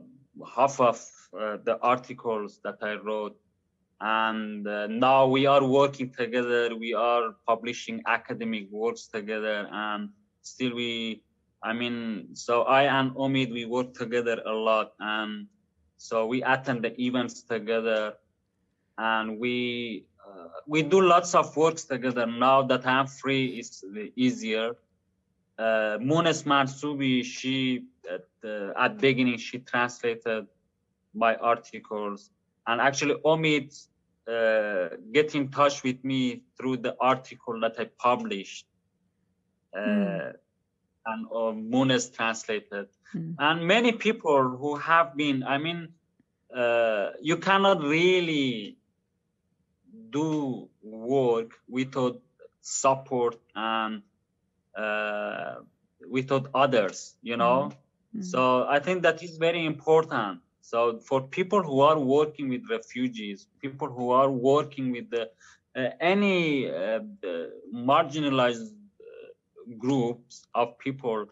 half 0.55 0.81
of 0.81 1.01
uh, 1.39 1.57
the 1.65 1.79
articles 1.81 2.61
that 2.65 2.77
I 2.83 2.95
wrote. 2.95 3.37
And 4.01 4.67
uh, 4.67 4.87
now 4.87 5.27
we 5.27 5.47
are 5.47 5.65
working 5.65 6.11
together. 6.13 6.75
We 6.75 6.95
are 6.95 7.35
publishing 7.47 8.03
academic 8.07 8.69
works 8.71 9.07
together. 9.07 9.69
And 9.71 10.11
still 10.43 10.75
we 10.75 11.23
i 11.63 11.73
mean 11.75 12.29
so 12.33 12.63
i 12.63 12.85
and 12.85 13.11
omid 13.13 13.53
we 13.53 13.67
work 13.67 13.93
together 13.95 14.41
a 14.47 14.53
lot. 14.53 14.93
And 15.01 15.47
so 15.99 16.27
we 16.27 16.43
attend 16.43 16.85
the 16.85 16.99
events 17.01 17.43
together. 17.43 18.15
And 18.97 19.39
we 19.39 20.07
we 20.67 20.83
do 20.83 21.01
lots 21.01 21.35
of 21.35 21.57
works 21.57 21.85
together 21.85 22.27
now 22.27 22.63
that 22.63 22.87
i'm 22.87 23.07
free 23.07 23.59
it's 23.59 23.85
easier 24.17 24.73
uh, 25.59 25.99
Moones 26.01 26.45
Mansoubi, 26.45 27.23
she 27.23 27.85
at 28.11 28.23
the 28.41 28.73
at 28.79 28.97
beginning 28.99 29.37
she 29.37 29.59
translated 29.59 30.47
my 31.15 31.35
articles, 31.37 32.31
and 32.67 32.81
actually 32.81 33.17
Omid 33.27 33.69
uh, 34.27 34.97
get 35.13 35.35
in 35.35 35.51
touch 35.51 35.83
with 35.83 36.03
me 36.03 36.43
through 36.57 36.79
the 36.79 36.97
article 37.01 37.61
that 37.61 37.75
I 37.79 37.85
published, 37.99 38.67
uh, 39.77 39.81
Mm. 39.81 40.33
and 41.07 41.27
uh, 41.35 41.53
Munes 41.53 42.11
translated, 42.11 42.89
Mm. 43.15 43.35
and 43.39 43.67
many 43.67 43.93
people 43.93 44.43
who 44.61 44.77
have 44.77 45.15
been. 45.17 45.43
I 45.45 45.59
mean, 45.59 45.89
uh, 46.57 47.11
you 47.21 47.37
cannot 47.37 47.83
really 47.83 48.79
do 50.11 50.69
work 50.83 51.53
without 51.69 52.21
support 52.63 53.37
and 53.55 54.03
uh, 54.77 55.57
without 56.09 56.49
others 56.55 57.17
you 57.23 57.37
know? 57.37 57.71
Mm. 58.17 58.25
so 58.25 58.67
i 58.69 58.79
think 58.79 59.03
that 59.03 59.23
is 59.23 59.37
very 59.37 59.65
important. 59.65 60.41
So 60.63 61.01
for 61.01 61.23
people 61.23 61.63
who 61.63 61.81
are 61.81 61.99
working 61.99 62.49
with 62.49 62.63
refugees 62.71 63.49
people 63.61 63.89
who 63.89 64.11
are 64.11 64.31
working 64.31 64.93
with 64.93 65.11
the 65.11 65.31
uh, 65.77 65.91
any 66.01 66.71
uh, 66.71 67.01
marginalized 67.75 68.73
uh, 68.73 69.75
groups 69.79 70.47
of 70.55 70.79
people 70.79 71.27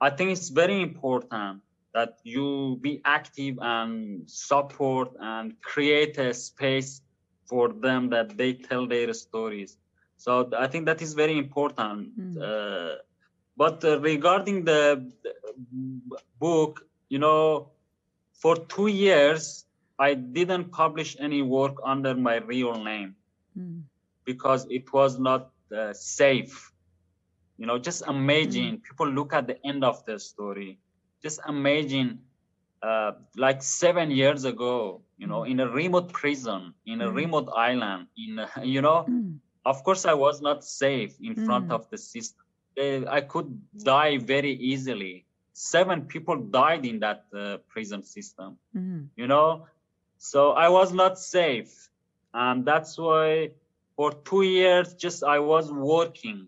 i 0.00 0.10
think 0.10 0.30
it's 0.30 0.48
very 0.48 0.80
important 0.82 1.60
that 1.92 2.18
you 2.24 2.78
be 2.80 3.00
active 3.04 3.58
and 3.60 4.28
support 4.28 5.10
and 5.20 5.60
create 5.60 6.18
a 6.18 6.32
space 6.34 7.00
for 7.46 7.68
them 7.72 8.08
that 8.10 8.36
they 8.36 8.52
tell 8.54 8.86
their 8.86 9.12
stories. 9.14 9.76
So 10.16 10.48
i 10.58 10.66
think 10.68 10.86
that 10.86 11.00
is 11.02 11.12
very 11.14 11.36
important 11.38 12.10
Mm. 12.18 12.36
uh, 12.48 12.94
but 13.56 13.84
uh, 13.84 13.98
regarding 14.00 14.64
the, 14.64 14.80
the 15.24 15.32
book 16.40 16.80
you 17.08 17.18
know 17.18 17.70
for 18.42 18.54
two 18.74 18.86
years 18.88 19.64
i 19.98 20.14
didn't 20.14 20.70
publish 20.72 21.16
any 21.20 21.42
work 21.42 21.76
under 21.84 22.14
my 22.14 22.36
real 22.52 22.74
name 22.84 23.14
Mm. 23.56 23.84
because 24.24 24.66
it 24.70 24.92
was 24.92 25.18
not 25.18 25.50
uh, 25.76 25.92
safe. 25.92 26.72
You 27.58 27.66
know 27.66 27.78
just 27.78 28.06
imagine 28.08 28.80
people 28.80 29.08
look 29.08 29.32
at 29.32 29.46
the 29.46 29.56
end 29.66 29.84
of 29.84 30.04
the 30.06 30.18
story. 30.18 30.78
Just 31.22 31.40
imagine 31.48 32.20
uh, 32.84 33.12
like 33.36 33.62
seven 33.62 34.10
years 34.10 34.44
ago 34.44 35.02
you 35.18 35.26
know 35.26 35.44
in 35.44 35.60
a 35.60 35.68
remote 35.68 36.12
prison 36.12 36.74
in 36.86 37.00
a 37.02 37.10
Mm. 37.10 37.16
remote 37.20 37.48
island 37.56 38.06
in 38.16 38.38
a, 38.38 38.48
you 38.74 38.82
know 38.82 38.98
Mm. 39.08 39.40
of 39.64 39.82
course 39.84 40.04
i 40.06 40.14
was 40.14 40.40
not 40.42 40.64
safe 40.64 41.14
in 41.22 41.34
front 41.36 41.66
Mm. 41.66 41.78
of 41.78 41.88
the 41.90 41.98
system 41.98 42.40
Eh, 42.84 43.02
i 43.18 43.20
could 43.32 43.48
die 43.84 44.16
very 44.18 44.52
easily 44.70 45.24
seven 45.52 46.02
people 46.12 46.36
died 46.60 46.84
in 46.90 46.98
that 47.06 47.20
uh, 47.42 47.56
prison 47.72 48.02
system 48.02 48.58
Mm. 48.74 49.10
you 49.16 49.26
know 49.26 49.48
so 50.18 50.50
i 50.64 50.68
was 50.68 50.92
not 50.92 51.18
safe 51.18 51.72
and 52.34 52.64
that's 52.70 52.98
why 52.98 53.48
for 53.96 54.10
two 54.30 54.42
years 54.42 54.94
just 55.04 55.22
i 55.24 55.38
was 55.38 55.72
working 55.72 56.38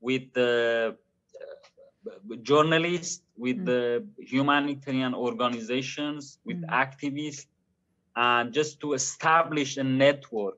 with 0.00 0.22
the 0.34 0.94
uh, 2.06 2.36
journalists 2.42 3.22
with 3.40 3.58
Mm. 3.58 3.66
the 3.66 4.06
humanitarian 4.18 5.14
organizations 5.14 6.38
with 6.44 6.60
Mm. 6.60 6.70
activists 6.70 7.46
and 8.16 8.52
just 8.52 8.80
to 8.80 8.94
establish 8.94 9.76
a 9.78 9.84
network 9.84 10.56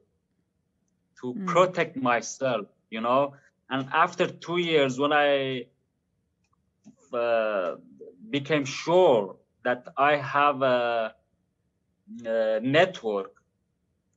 to 1.21 1.35
Mm. 1.37 1.47
protect 1.47 1.97
myself 1.97 2.67
you 2.91 3.01
know 3.01 3.35
and 3.71 3.89
after 3.93 4.27
two 4.27 4.59
years 4.59 4.99
when 4.99 5.13
i 5.13 5.65
uh, 7.15 7.77
became 8.31 8.65
sure 8.65 9.37
that 9.65 9.85
I 9.97 10.17
have 10.17 10.63
a, 10.63 11.15
a 12.27 12.61
network 12.63 13.33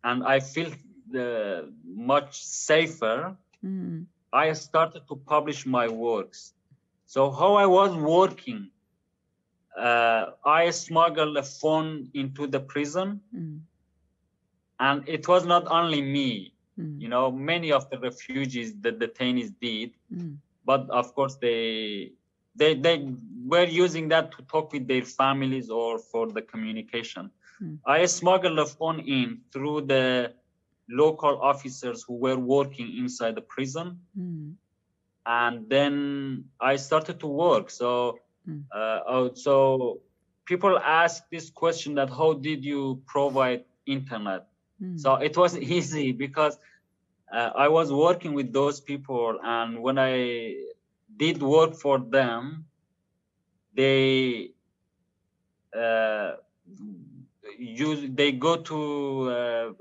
and 0.03 0.23
I 0.23 0.39
feel 0.39 0.71
uh, 1.17 1.63
much 1.85 2.41
safer, 2.43 3.37
Mm. 3.63 4.07
I 4.33 4.53
started 4.53 5.03
to 5.09 5.15
publish 5.15 5.65
my 5.65 5.87
works. 5.89 6.54
So 7.05 7.31
how 7.31 7.55
I 7.55 7.65
was 7.67 7.95
working, 7.95 8.69
uh, 9.77 10.31
I 10.45 10.69
smuggled 10.71 11.37
a 11.37 11.43
phone 11.43 12.09
into 12.13 12.47
the 12.47 12.59
prison, 12.59 13.21
Mm. 13.33 13.61
and 14.79 15.07
it 15.07 15.27
was 15.27 15.45
not 15.45 15.65
only 15.67 16.01
me. 16.01 16.53
Mm. 16.77 17.01
You 17.01 17.09
know, 17.09 17.31
many 17.31 17.71
of 17.71 17.89
the 17.89 17.99
refugees, 17.99 18.71
the 18.73 18.85
detainees 18.85 19.49
did, 19.59 19.91
Mm. 20.11 20.37
but 20.65 20.89
of 20.89 21.13
course 21.13 21.35
they 21.35 22.11
they 22.55 22.73
they 22.75 23.07
were 23.45 23.65
using 23.65 24.09
that 24.09 24.31
to 24.33 24.43
talk 24.43 24.71
with 24.73 24.87
their 24.87 25.03
families 25.03 25.69
or 25.69 25.97
for 25.99 26.27
the 26.31 26.41
communication 26.41 27.29
Hmm. 27.59 27.75
i 27.85 28.05
smuggled 28.05 28.59
a 28.59 28.65
phone 28.65 28.99
in 29.17 29.29
through 29.53 29.81
the 29.93 30.33
local 30.89 31.35
officers 31.51 32.03
who 32.07 32.15
were 32.25 32.37
working 32.55 32.89
inside 33.01 33.35
the 33.35 33.41
prison 33.55 33.87
Mm. 34.17 34.55
And 35.25 35.69
then 35.69 36.43
i 36.61 36.75
started 36.75 37.19
to 37.19 37.27
work 37.27 37.69
so 37.69 38.17
Hmm. 38.45 38.61
uh, 38.75 38.99
oh, 39.07 39.31
so 39.33 39.99
people 40.45 40.77
ask 40.79 41.23
this 41.31 41.49
question 41.49 41.95
that 41.95 42.09
how 42.09 42.33
did 42.33 42.63
you 42.63 43.01
provide 43.07 43.63
internet 43.85 44.45
Mm. 44.81 44.97
so 44.99 45.15
it 45.15 45.37
was 45.37 45.57
easy 45.75 46.11
because 46.11 46.57
uh, 47.33 47.51
I 47.55 47.67
was 47.69 47.91
working 47.91 48.33
with 48.33 48.53
those 48.53 48.79
people, 48.79 49.39
and 49.43 49.81
when 49.81 49.97
I 49.97 50.55
did 51.17 51.41
work 51.41 51.73
for 51.75 51.99
them, 51.99 52.65
they 53.75 54.51
uh, 55.75 56.31
use 57.57 58.07
they 58.13 58.31
go 58.31 58.57
to 58.57 59.29
uh, 59.29 59.71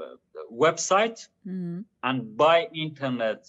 website 0.53 1.29
Mm. 1.47 1.85
and 2.03 2.37
buy 2.37 2.69
internet 2.75 3.47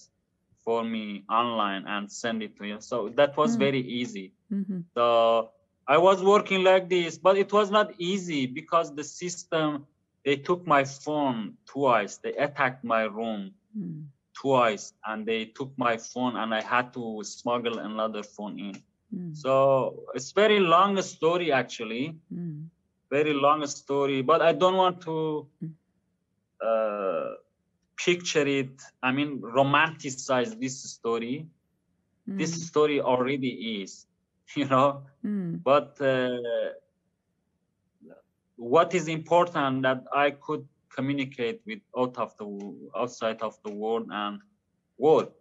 for 0.65 0.83
me 0.83 1.23
online 1.29 1.85
and 1.87 2.11
send 2.11 2.43
it 2.43 2.57
to 2.57 2.65
you. 2.67 2.81
So 2.81 3.09
that 3.17 3.37
was 3.37 3.55
Mm. 3.55 3.59
very 3.59 3.81
easy. 3.81 4.33
Mhm. 4.51 4.85
So 4.97 5.51
I 5.87 5.97
was 5.97 6.23
working 6.23 6.63
like 6.63 6.89
this, 6.89 7.17
but 7.17 7.37
it 7.37 7.51
was 7.53 7.71
not 7.71 7.93
easy 7.99 8.47
because 8.47 8.93
the 8.95 9.03
system 9.03 9.85
they 10.25 10.37
took 10.37 10.65
my 10.67 10.83
phone 10.85 11.57
twice. 11.65 12.17
They 12.17 12.33
attacked 12.35 12.83
my 12.83 13.03
room 13.03 13.53
Mm. 13.77 14.07
twice 14.33 14.93
and 15.05 15.25
they 15.25 15.45
took 15.45 15.71
my 15.77 15.97
phone 15.97 16.35
and 16.37 16.53
I 16.53 16.61
had 16.61 16.93
to 16.93 17.23
smuggle 17.23 17.79
another 17.79 18.23
phone 18.23 18.59
in. 18.59 18.75
Mm. 19.13 19.35
So 19.35 20.05
it's 20.15 20.31
very 20.31 20.59
long 20.59 21.01
story 21.01 21.51
actually, 21.51 22.19
Mm. 22.33 22.69
very 23.11 23.33
long 23.33 23.65
story, 23.67 24.21
but 24.21 24.41
I 24.41 24.53
don't 24.53 24.75
want 24.77 25.01
to 25.01 25.47
Mm. 25.63 25.73
uh, 26.61 27.33
picture 27.97 28.45
it. 28.47 28.81
I 29.03 29.11
mean, 29.11 29.41
romanticize 29.41 30.59
this 30.59 30.83
story. 30.83 31.47
This 32.27 32.51
Mm. 32.51 32.67
story 32.67 33.01
already 33.01 33.81
is, 33.81 34.07
you 34.55 34.65
know. 34.65 35.03
Mm. 35.23 35.61
but 35.63 35.99
uh, 36.01 36.37
what 38.57 38.93
is 38.93 39.07
important 39.07 39.81
that 39.83 40.03
i 40.13 40.31
could 40.31 40.67
communicate 40.95 41.61
with 41.65 41.79
out 41.97 42.17
of 42.17 42.35
the 42.37 42.47
outside 42.95 43.41
of 43.41 43.57
the 43.63 43.71
world 43.71 44.07
and 44.11 44.39
work 44.97 45.31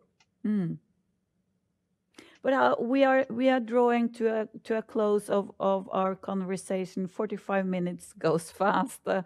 Mm. 0.47 0.79
But 2.43 2.53
uh, 2.53 2.77
we 2.79 3.05
are 3.05 3.25
we 3.31 3.49
are 3.49 3.61
drawing 3.61 4.13
to 4.15 4.27
a 4.29 4.49
to 4.65 4.77
a 4.77 4.83
close 4.83 5.31
of, 5.31 5.51
of 5.59 5.89
our 5.93 6.15
conversation. 6.15 7.07
Forty 7.09 7.37
five 7.37 7.65
minutes 7.67 8.13
goes 8.13 8.51
fast, 8.61 9.01
uh, 9.09 9.23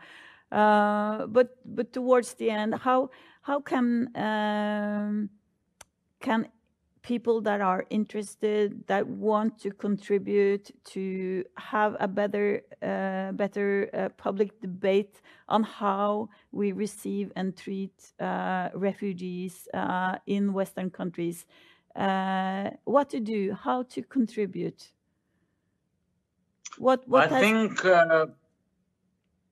but 0.50 1.56
but 1.64 1.92
towards 1.92 2.34
the 2.34 2.50
end, 2.50 2.74
how 2.74 3.10
how 3.42 3.60
can 3.60 4.10
um, 4.16 5.30
can 6.20 6.48
people 7.02 7.40
that 7.40 7.60
are 7.62 7.86
interested 7.90 8.86
that 8.86 9.06
want 9.06 9.58
to 9.58 9.70
contribute 9.70 10.70
to 10.84 11.42
have 11.56 11.96
a 12.00 12.08
better 12.08 12.62
uh, 12.82 13.32
better 13.32 13.88
uh, 13.94 14.08
public 14.16 14.60
debate 14.60 15.22
on 15.48 15.62
how 15.62 16.28
we 16.52 16.72
receive 16.72 17.32
and 17.36 17.56
treat 17.56 18.12
uh, 18.20 18.68
refugees 18.74 19.68
uh, 19.72 20.16
in 20.26 20.52
Western 20.52 20.90
countries. 20.90 21.46
Uh, 21.96 22.70
what 22.84 23.08
to 23.10 23.20
do? 23.20 23.54
How 23.54 23.82
to 23.84 24.02
contribute? 24.02 24.92
What 26.78 27.08
what 27.08 27.32
i 27.32 27.34
has- 27.34 27.40
think 27.40 27.84
uh, 27.84 28.26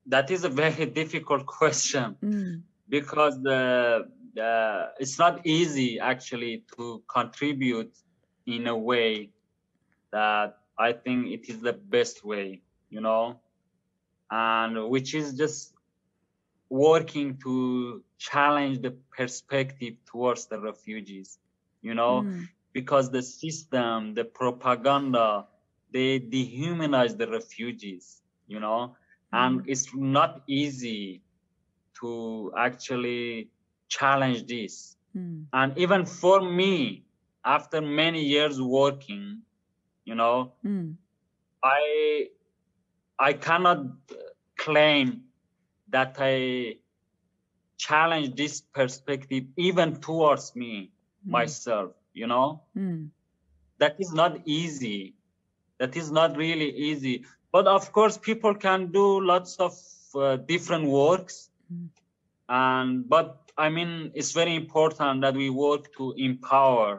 that 0.07 0.31
is 0.31 0.45
a 0.45 0.49
very 0.49 0.87
difficult 1.01 1.47
question 1.47 2.17
Mm, 2.23 2.63
because 2.89 3.41
the, 3.43 4.07
the 4.35 4.89
it's 4.99 5.19
not 5.19 5.47
easy 5.47 5.99
actually 6.01 6.65
to 6.77 7.03
contribute 7.09 7.93
in 8.47 8.67
a 8.67 8.77
way 8.77 9.31
that 10.13 10.57
i 10.79 10.93
think 10.93 11.27
it 11.29 11.49
is 11.49 11.61
the 11.61 11.73
best 11.73 12.25
way 12.25 12.61
you 12.91 13.01
know 13.01 13.41
and 14.31 14.89
which 14.91 15.15
is 15.15 15.35
just 15.37 15.75
working 16.71 17.39
to 17.43 18.03
challenge 18.19 18.81
the 18.81 18.93
perspective 19.17 19.95
towards 20.07 20.47
the 20.47 20.59
refugees 20.61 21.39
you 21.83 21.95
know 21.95 22.27
mm, 22.27 22.49
because 22.73 23.11
the 23.11 23.23
system 23.23 24.15
the 24.15 24.25
propaganda 24.25 25.47
they 25.93 26.19
dehumanize 26.21 27.17
the 27.17 27.27
refugees 27.29 28.23
you 28.47 28.61
know 28.61 28.95
and 29.37 29.62
it's 29.66 29.89
not 29.95 30.43
easy 30.47 31.22
to 32.01 32.53
actually 32.57 33.51
challenge 33.89 34.47
this. 34.47 34.97
Mm, 35.16 35.47
and 35.53 35.78
even 35.78 36.05
for 36.05 36.41
me 36.41 37.05
after 37.45 37.80
many 37.80 38.22
years 38.24 38.61
working 38.61 39.41
you 40.05 40.14
know 40.14 40.53
mm, 40.64 40.95
i 41.64 42.26
i 43.18 43.32
cannot 43.32 43.87
claim 44.57 45.22
that 45.89 46.16
i 46.18 46.74
challenge 47.78 48.34
this 48.34 48.61
perspective 48.61 49.45
even 49.57 49.97
towards 50.09 50.55
me 50.57 50.91
mm, 51.26 51.30
myself 51.30 51.93
you 52.16 52.26
know? 52.26 52.62
Mm, 52.76 53.11
that 53.78 53.97
is 54.01 54.12
not 54.12 54.41
easy. 54.47 55.14
That 55.78 55.95
is 55.97 56.11
not 56.11 56.37
really 56.37 56.70
easy 56.70 57.24
but 57.57 57.67
of 57.67 57.91
course 57.93 58.17
people 58.19 58.55
can 58.55 58.81
do 58.93 59.21
lots 59.33 59.57
of 59.57 59.75
uh, 60.15 60.37
different 60.53 60.87
works. 61.03 61.51
Mm. 61.73 61.89
and 62.49 63.09
but 63.13 63.29
i 63.65 63.69
mean 63.77 63.93
it's 64.15 64.31
very 64.41 64.55
important 64.55 65.21
that 65.25 65.35
we 65.43 65.49
work 65.51 65.89
to 65.97 66.05
empower 66.27 66.91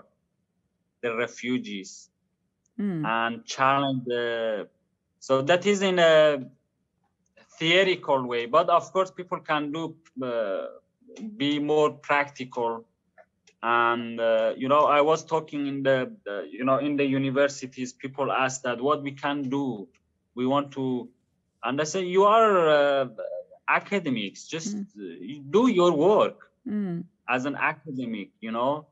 the 1.04 1.12
refugees 1.16 1.92
mm, 2.78 3.02
and 3.18 3.46
challenge 3.46 4.02
the 4.14 4.26
so 5.28 5.42
that 5.42 5.66
is 5.66 5.82
in 5.82 6.00
a 6.00 6.14
theoretical 7.58 8.26
way. 8.26 8.46
But 8.46 8.70
of 8.70 8.92
course 8.94 9.12
people 9.12 9.40
can 9.40 9.72
do 9.72 9.96
uh, 10.24 10.68
be 11.36 11.60
more 11.60 11.92
practical. 11.92 12.86
And 13.64 14.20
uh, 14.20 14.54
you 14.56 14.70
know 14.70 14.84
i 14.86 15.02
was 15.02 15.26
talking 15.26 15.66
in 15.66 15.82
the, 15.82 16.16
the 16.26 16.48
you 16.50 16.64
know 16.64 16.78
in 16.78 16.96
the 16.96 17.04
universities 17.04 17.92
people 17.92 18.32
ask 18.32 18.62
that 18.62 18.80
what 18.80 19.02
we 19.02 19.12
can 19.12 19.50
do 19.50 19.88
we 20.38 20.46
want 20.48 20.72
to 20.74 20.86
understand 21.72 22.08
you 22.10 22.24
are 22.26 22.52
uh, 22.80 23.08
academics 23.70 24.48
just 24.48 24.78
Mm. 24.78 24.86
uh, 24.98 25.44
do 25.58 25.64
your 25.80 25.92
work 25.94 26.38
mm, 26.68 27.04
as 27.30 27.46
an 27.46 27.56
academic, 27.56 28.30
you 28.42 28.52
know, 28.52 28.88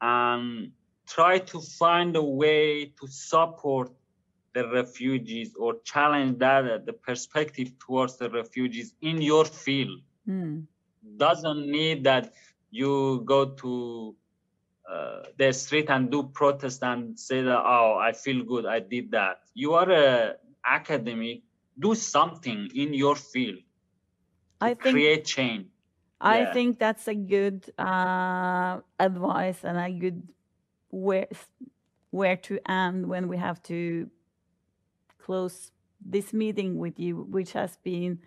and 0.00 0.72
try 1.08 1.38
to 1.38 1.60
find 1.60 2.16
a 2.16 2.22
way 2.22 2.86
to 3.00 3.06
support 3.08 3.90
the 4.54 4.66
refugees 4.68 5.54
or 5.58 5.74
challenge 5.84 6.38
that 6.38 6.64
uh, 6.66 6.78
the 6.86 6.92
perspective 6.92 7.68
towards 7.78 8.18
the 8.18 8.28
refugees 8.30 8.94
in 9.02 9.20
your 9.22 9.44
field. 9.44 10.00
mm, 10.26 10.66
Doesn't 11.16 11.66
need 11.70 12.04
that 12.04 12.32
you 12.70 13.22
go 13.24 13.46
to 13.62 14.16
uh, 14.90 15.22
the 15.38 15.52
street 15.52 15.90
and 15.90 16.10
do 16.10 16.24
protest 16.24 16.82
and 16.82 17.18
say 17.18 17.42
that 17.42 17.62
oh 17.64 17.98
I 18.00 18.12
feel 18.12 18.44
good 18.44 18.66
I 18.66 18.80
did 18.80 19.10
that. 19.12 19.38
You 19.54 19.74
are 19.74 19.90
a 19.90 20.34
academic. 20.66 21.42
Do 21.78 21.94
something 21.94 22.70
in 22.74 22.94
your 22.94 23.16
field. 23.16 23.60
I 24.60 24.74
think 24.74 25.04
create 25.04 25.24
change. 25.24 25.68
I 26.20 26.44
Yeah. 26.44 26.46
think 26.46 26.78
that's 26.78 27.08
a 27.08 27.14
good 27.14 27.72
uh, 27.78 28.80
advice 28.98 29.64
and 29.64 29.78
a 29.78 29.90
good 29.90 30.28
where 30.90 31.28
where 32.10 32.36
to 32.36 32.58
end 32.70 33.08
when 33.08 33.28
we 33.28 33.36
have 33.38 33.62
to 33.64 34.10
close 35.18 35.72
this 36.04 36.32
meeting 36.32 36.78
with 36.78 36.98
you, 36.98 37.16
which 37.30 37.52
has 37.52 37.76
been 37.78 38.20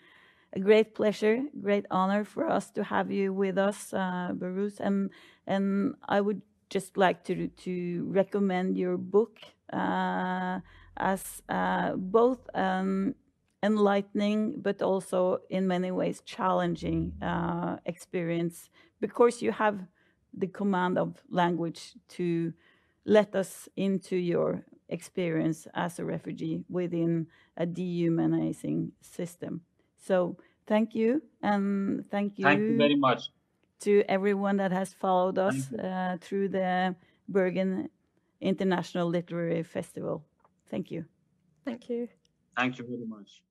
a 0.54 0.60
great 0.60 0.96
pleasure, 0.96 1.44
great 1.62 1.86
honor 1.92 2.24
for 2.24 2.50
us 2.50 2.70
to 2.72 2.84
have 2.84 3.12
you 3.12 3.34
with 3.34 3.58
us, 3.58 3.94
uh, 3.94 4.32
Behrouz. 4.34 4.80
And 4.80 5.10
and 5.48 5.96
I 6.08 6.22
would 6.22 6.42
just 6.70 6.98
like 6.98 7.24
to 7.26 7.48
to 7.48 8.06
recommend 8.10 8.78
your 8.78 8.98
book 8.98 9.40
uh, 9.72 10.60
as 10.98 11.42
uh, 11.50 11.94
both 11.96 12.40
um, 12.54 13.16
enlightening 13.64 14.56
but 14.62 14.82
also 14.82 15.40
in 15.50 15.68
many 15.68 15.92
ways 15.92 16.22
challenging 16.26 17.14
uh, 17.22 17.78
experience 17.86 18.70
because 19.00 19.42
you 19.42 19.52
have 19.52 19.80
the 20.34 20.48
command 20.48 20.98
of 20.98 21.22
language 21.30 21.94
to 22.10 22.54
let 23.06 23.36
us 23.36 23.70
into 23.76 24.16
your 24.16 24.66
experience 24.90 25.68
as 25.74 26.00
a 26.00 26.06
refugee 26.06 26.64
within 26.70 27.28
a 27.58 27.66
dehumanizing 27.66 28.92
system. 29.02 29.62
So 29.98 30.38
thank 30.68 30.96
you 30.96 31.22
and 31.42 32.06
thank 32.10 32.38
you, 32.40 32.46
Thank 32.46 32.70
you 32.70 32.78
very 32.78 32.96
much. 32.96 33.30
to 33.82 34.04
everyone 34.08 34.58
that 34.58 34.72
has 34.72 34.94
followed 34.94 35.38
us 35.38 35.72
uh, 35.74 36.18
through 36.22 36.50
the 36.50 36.96
Bergen 37.28 37.90
International 38.42 39.08
Literary 39.08 39.64
Festival. 39.64 40.24
Thank 40.74 40.90
you. 40.90 41.06
Thank 41.66 41.88
you. 41.88 42.10
Thank 42.58 42.80
you 42.80 42.86
very 42.86 43.06
much. 43.06 43.44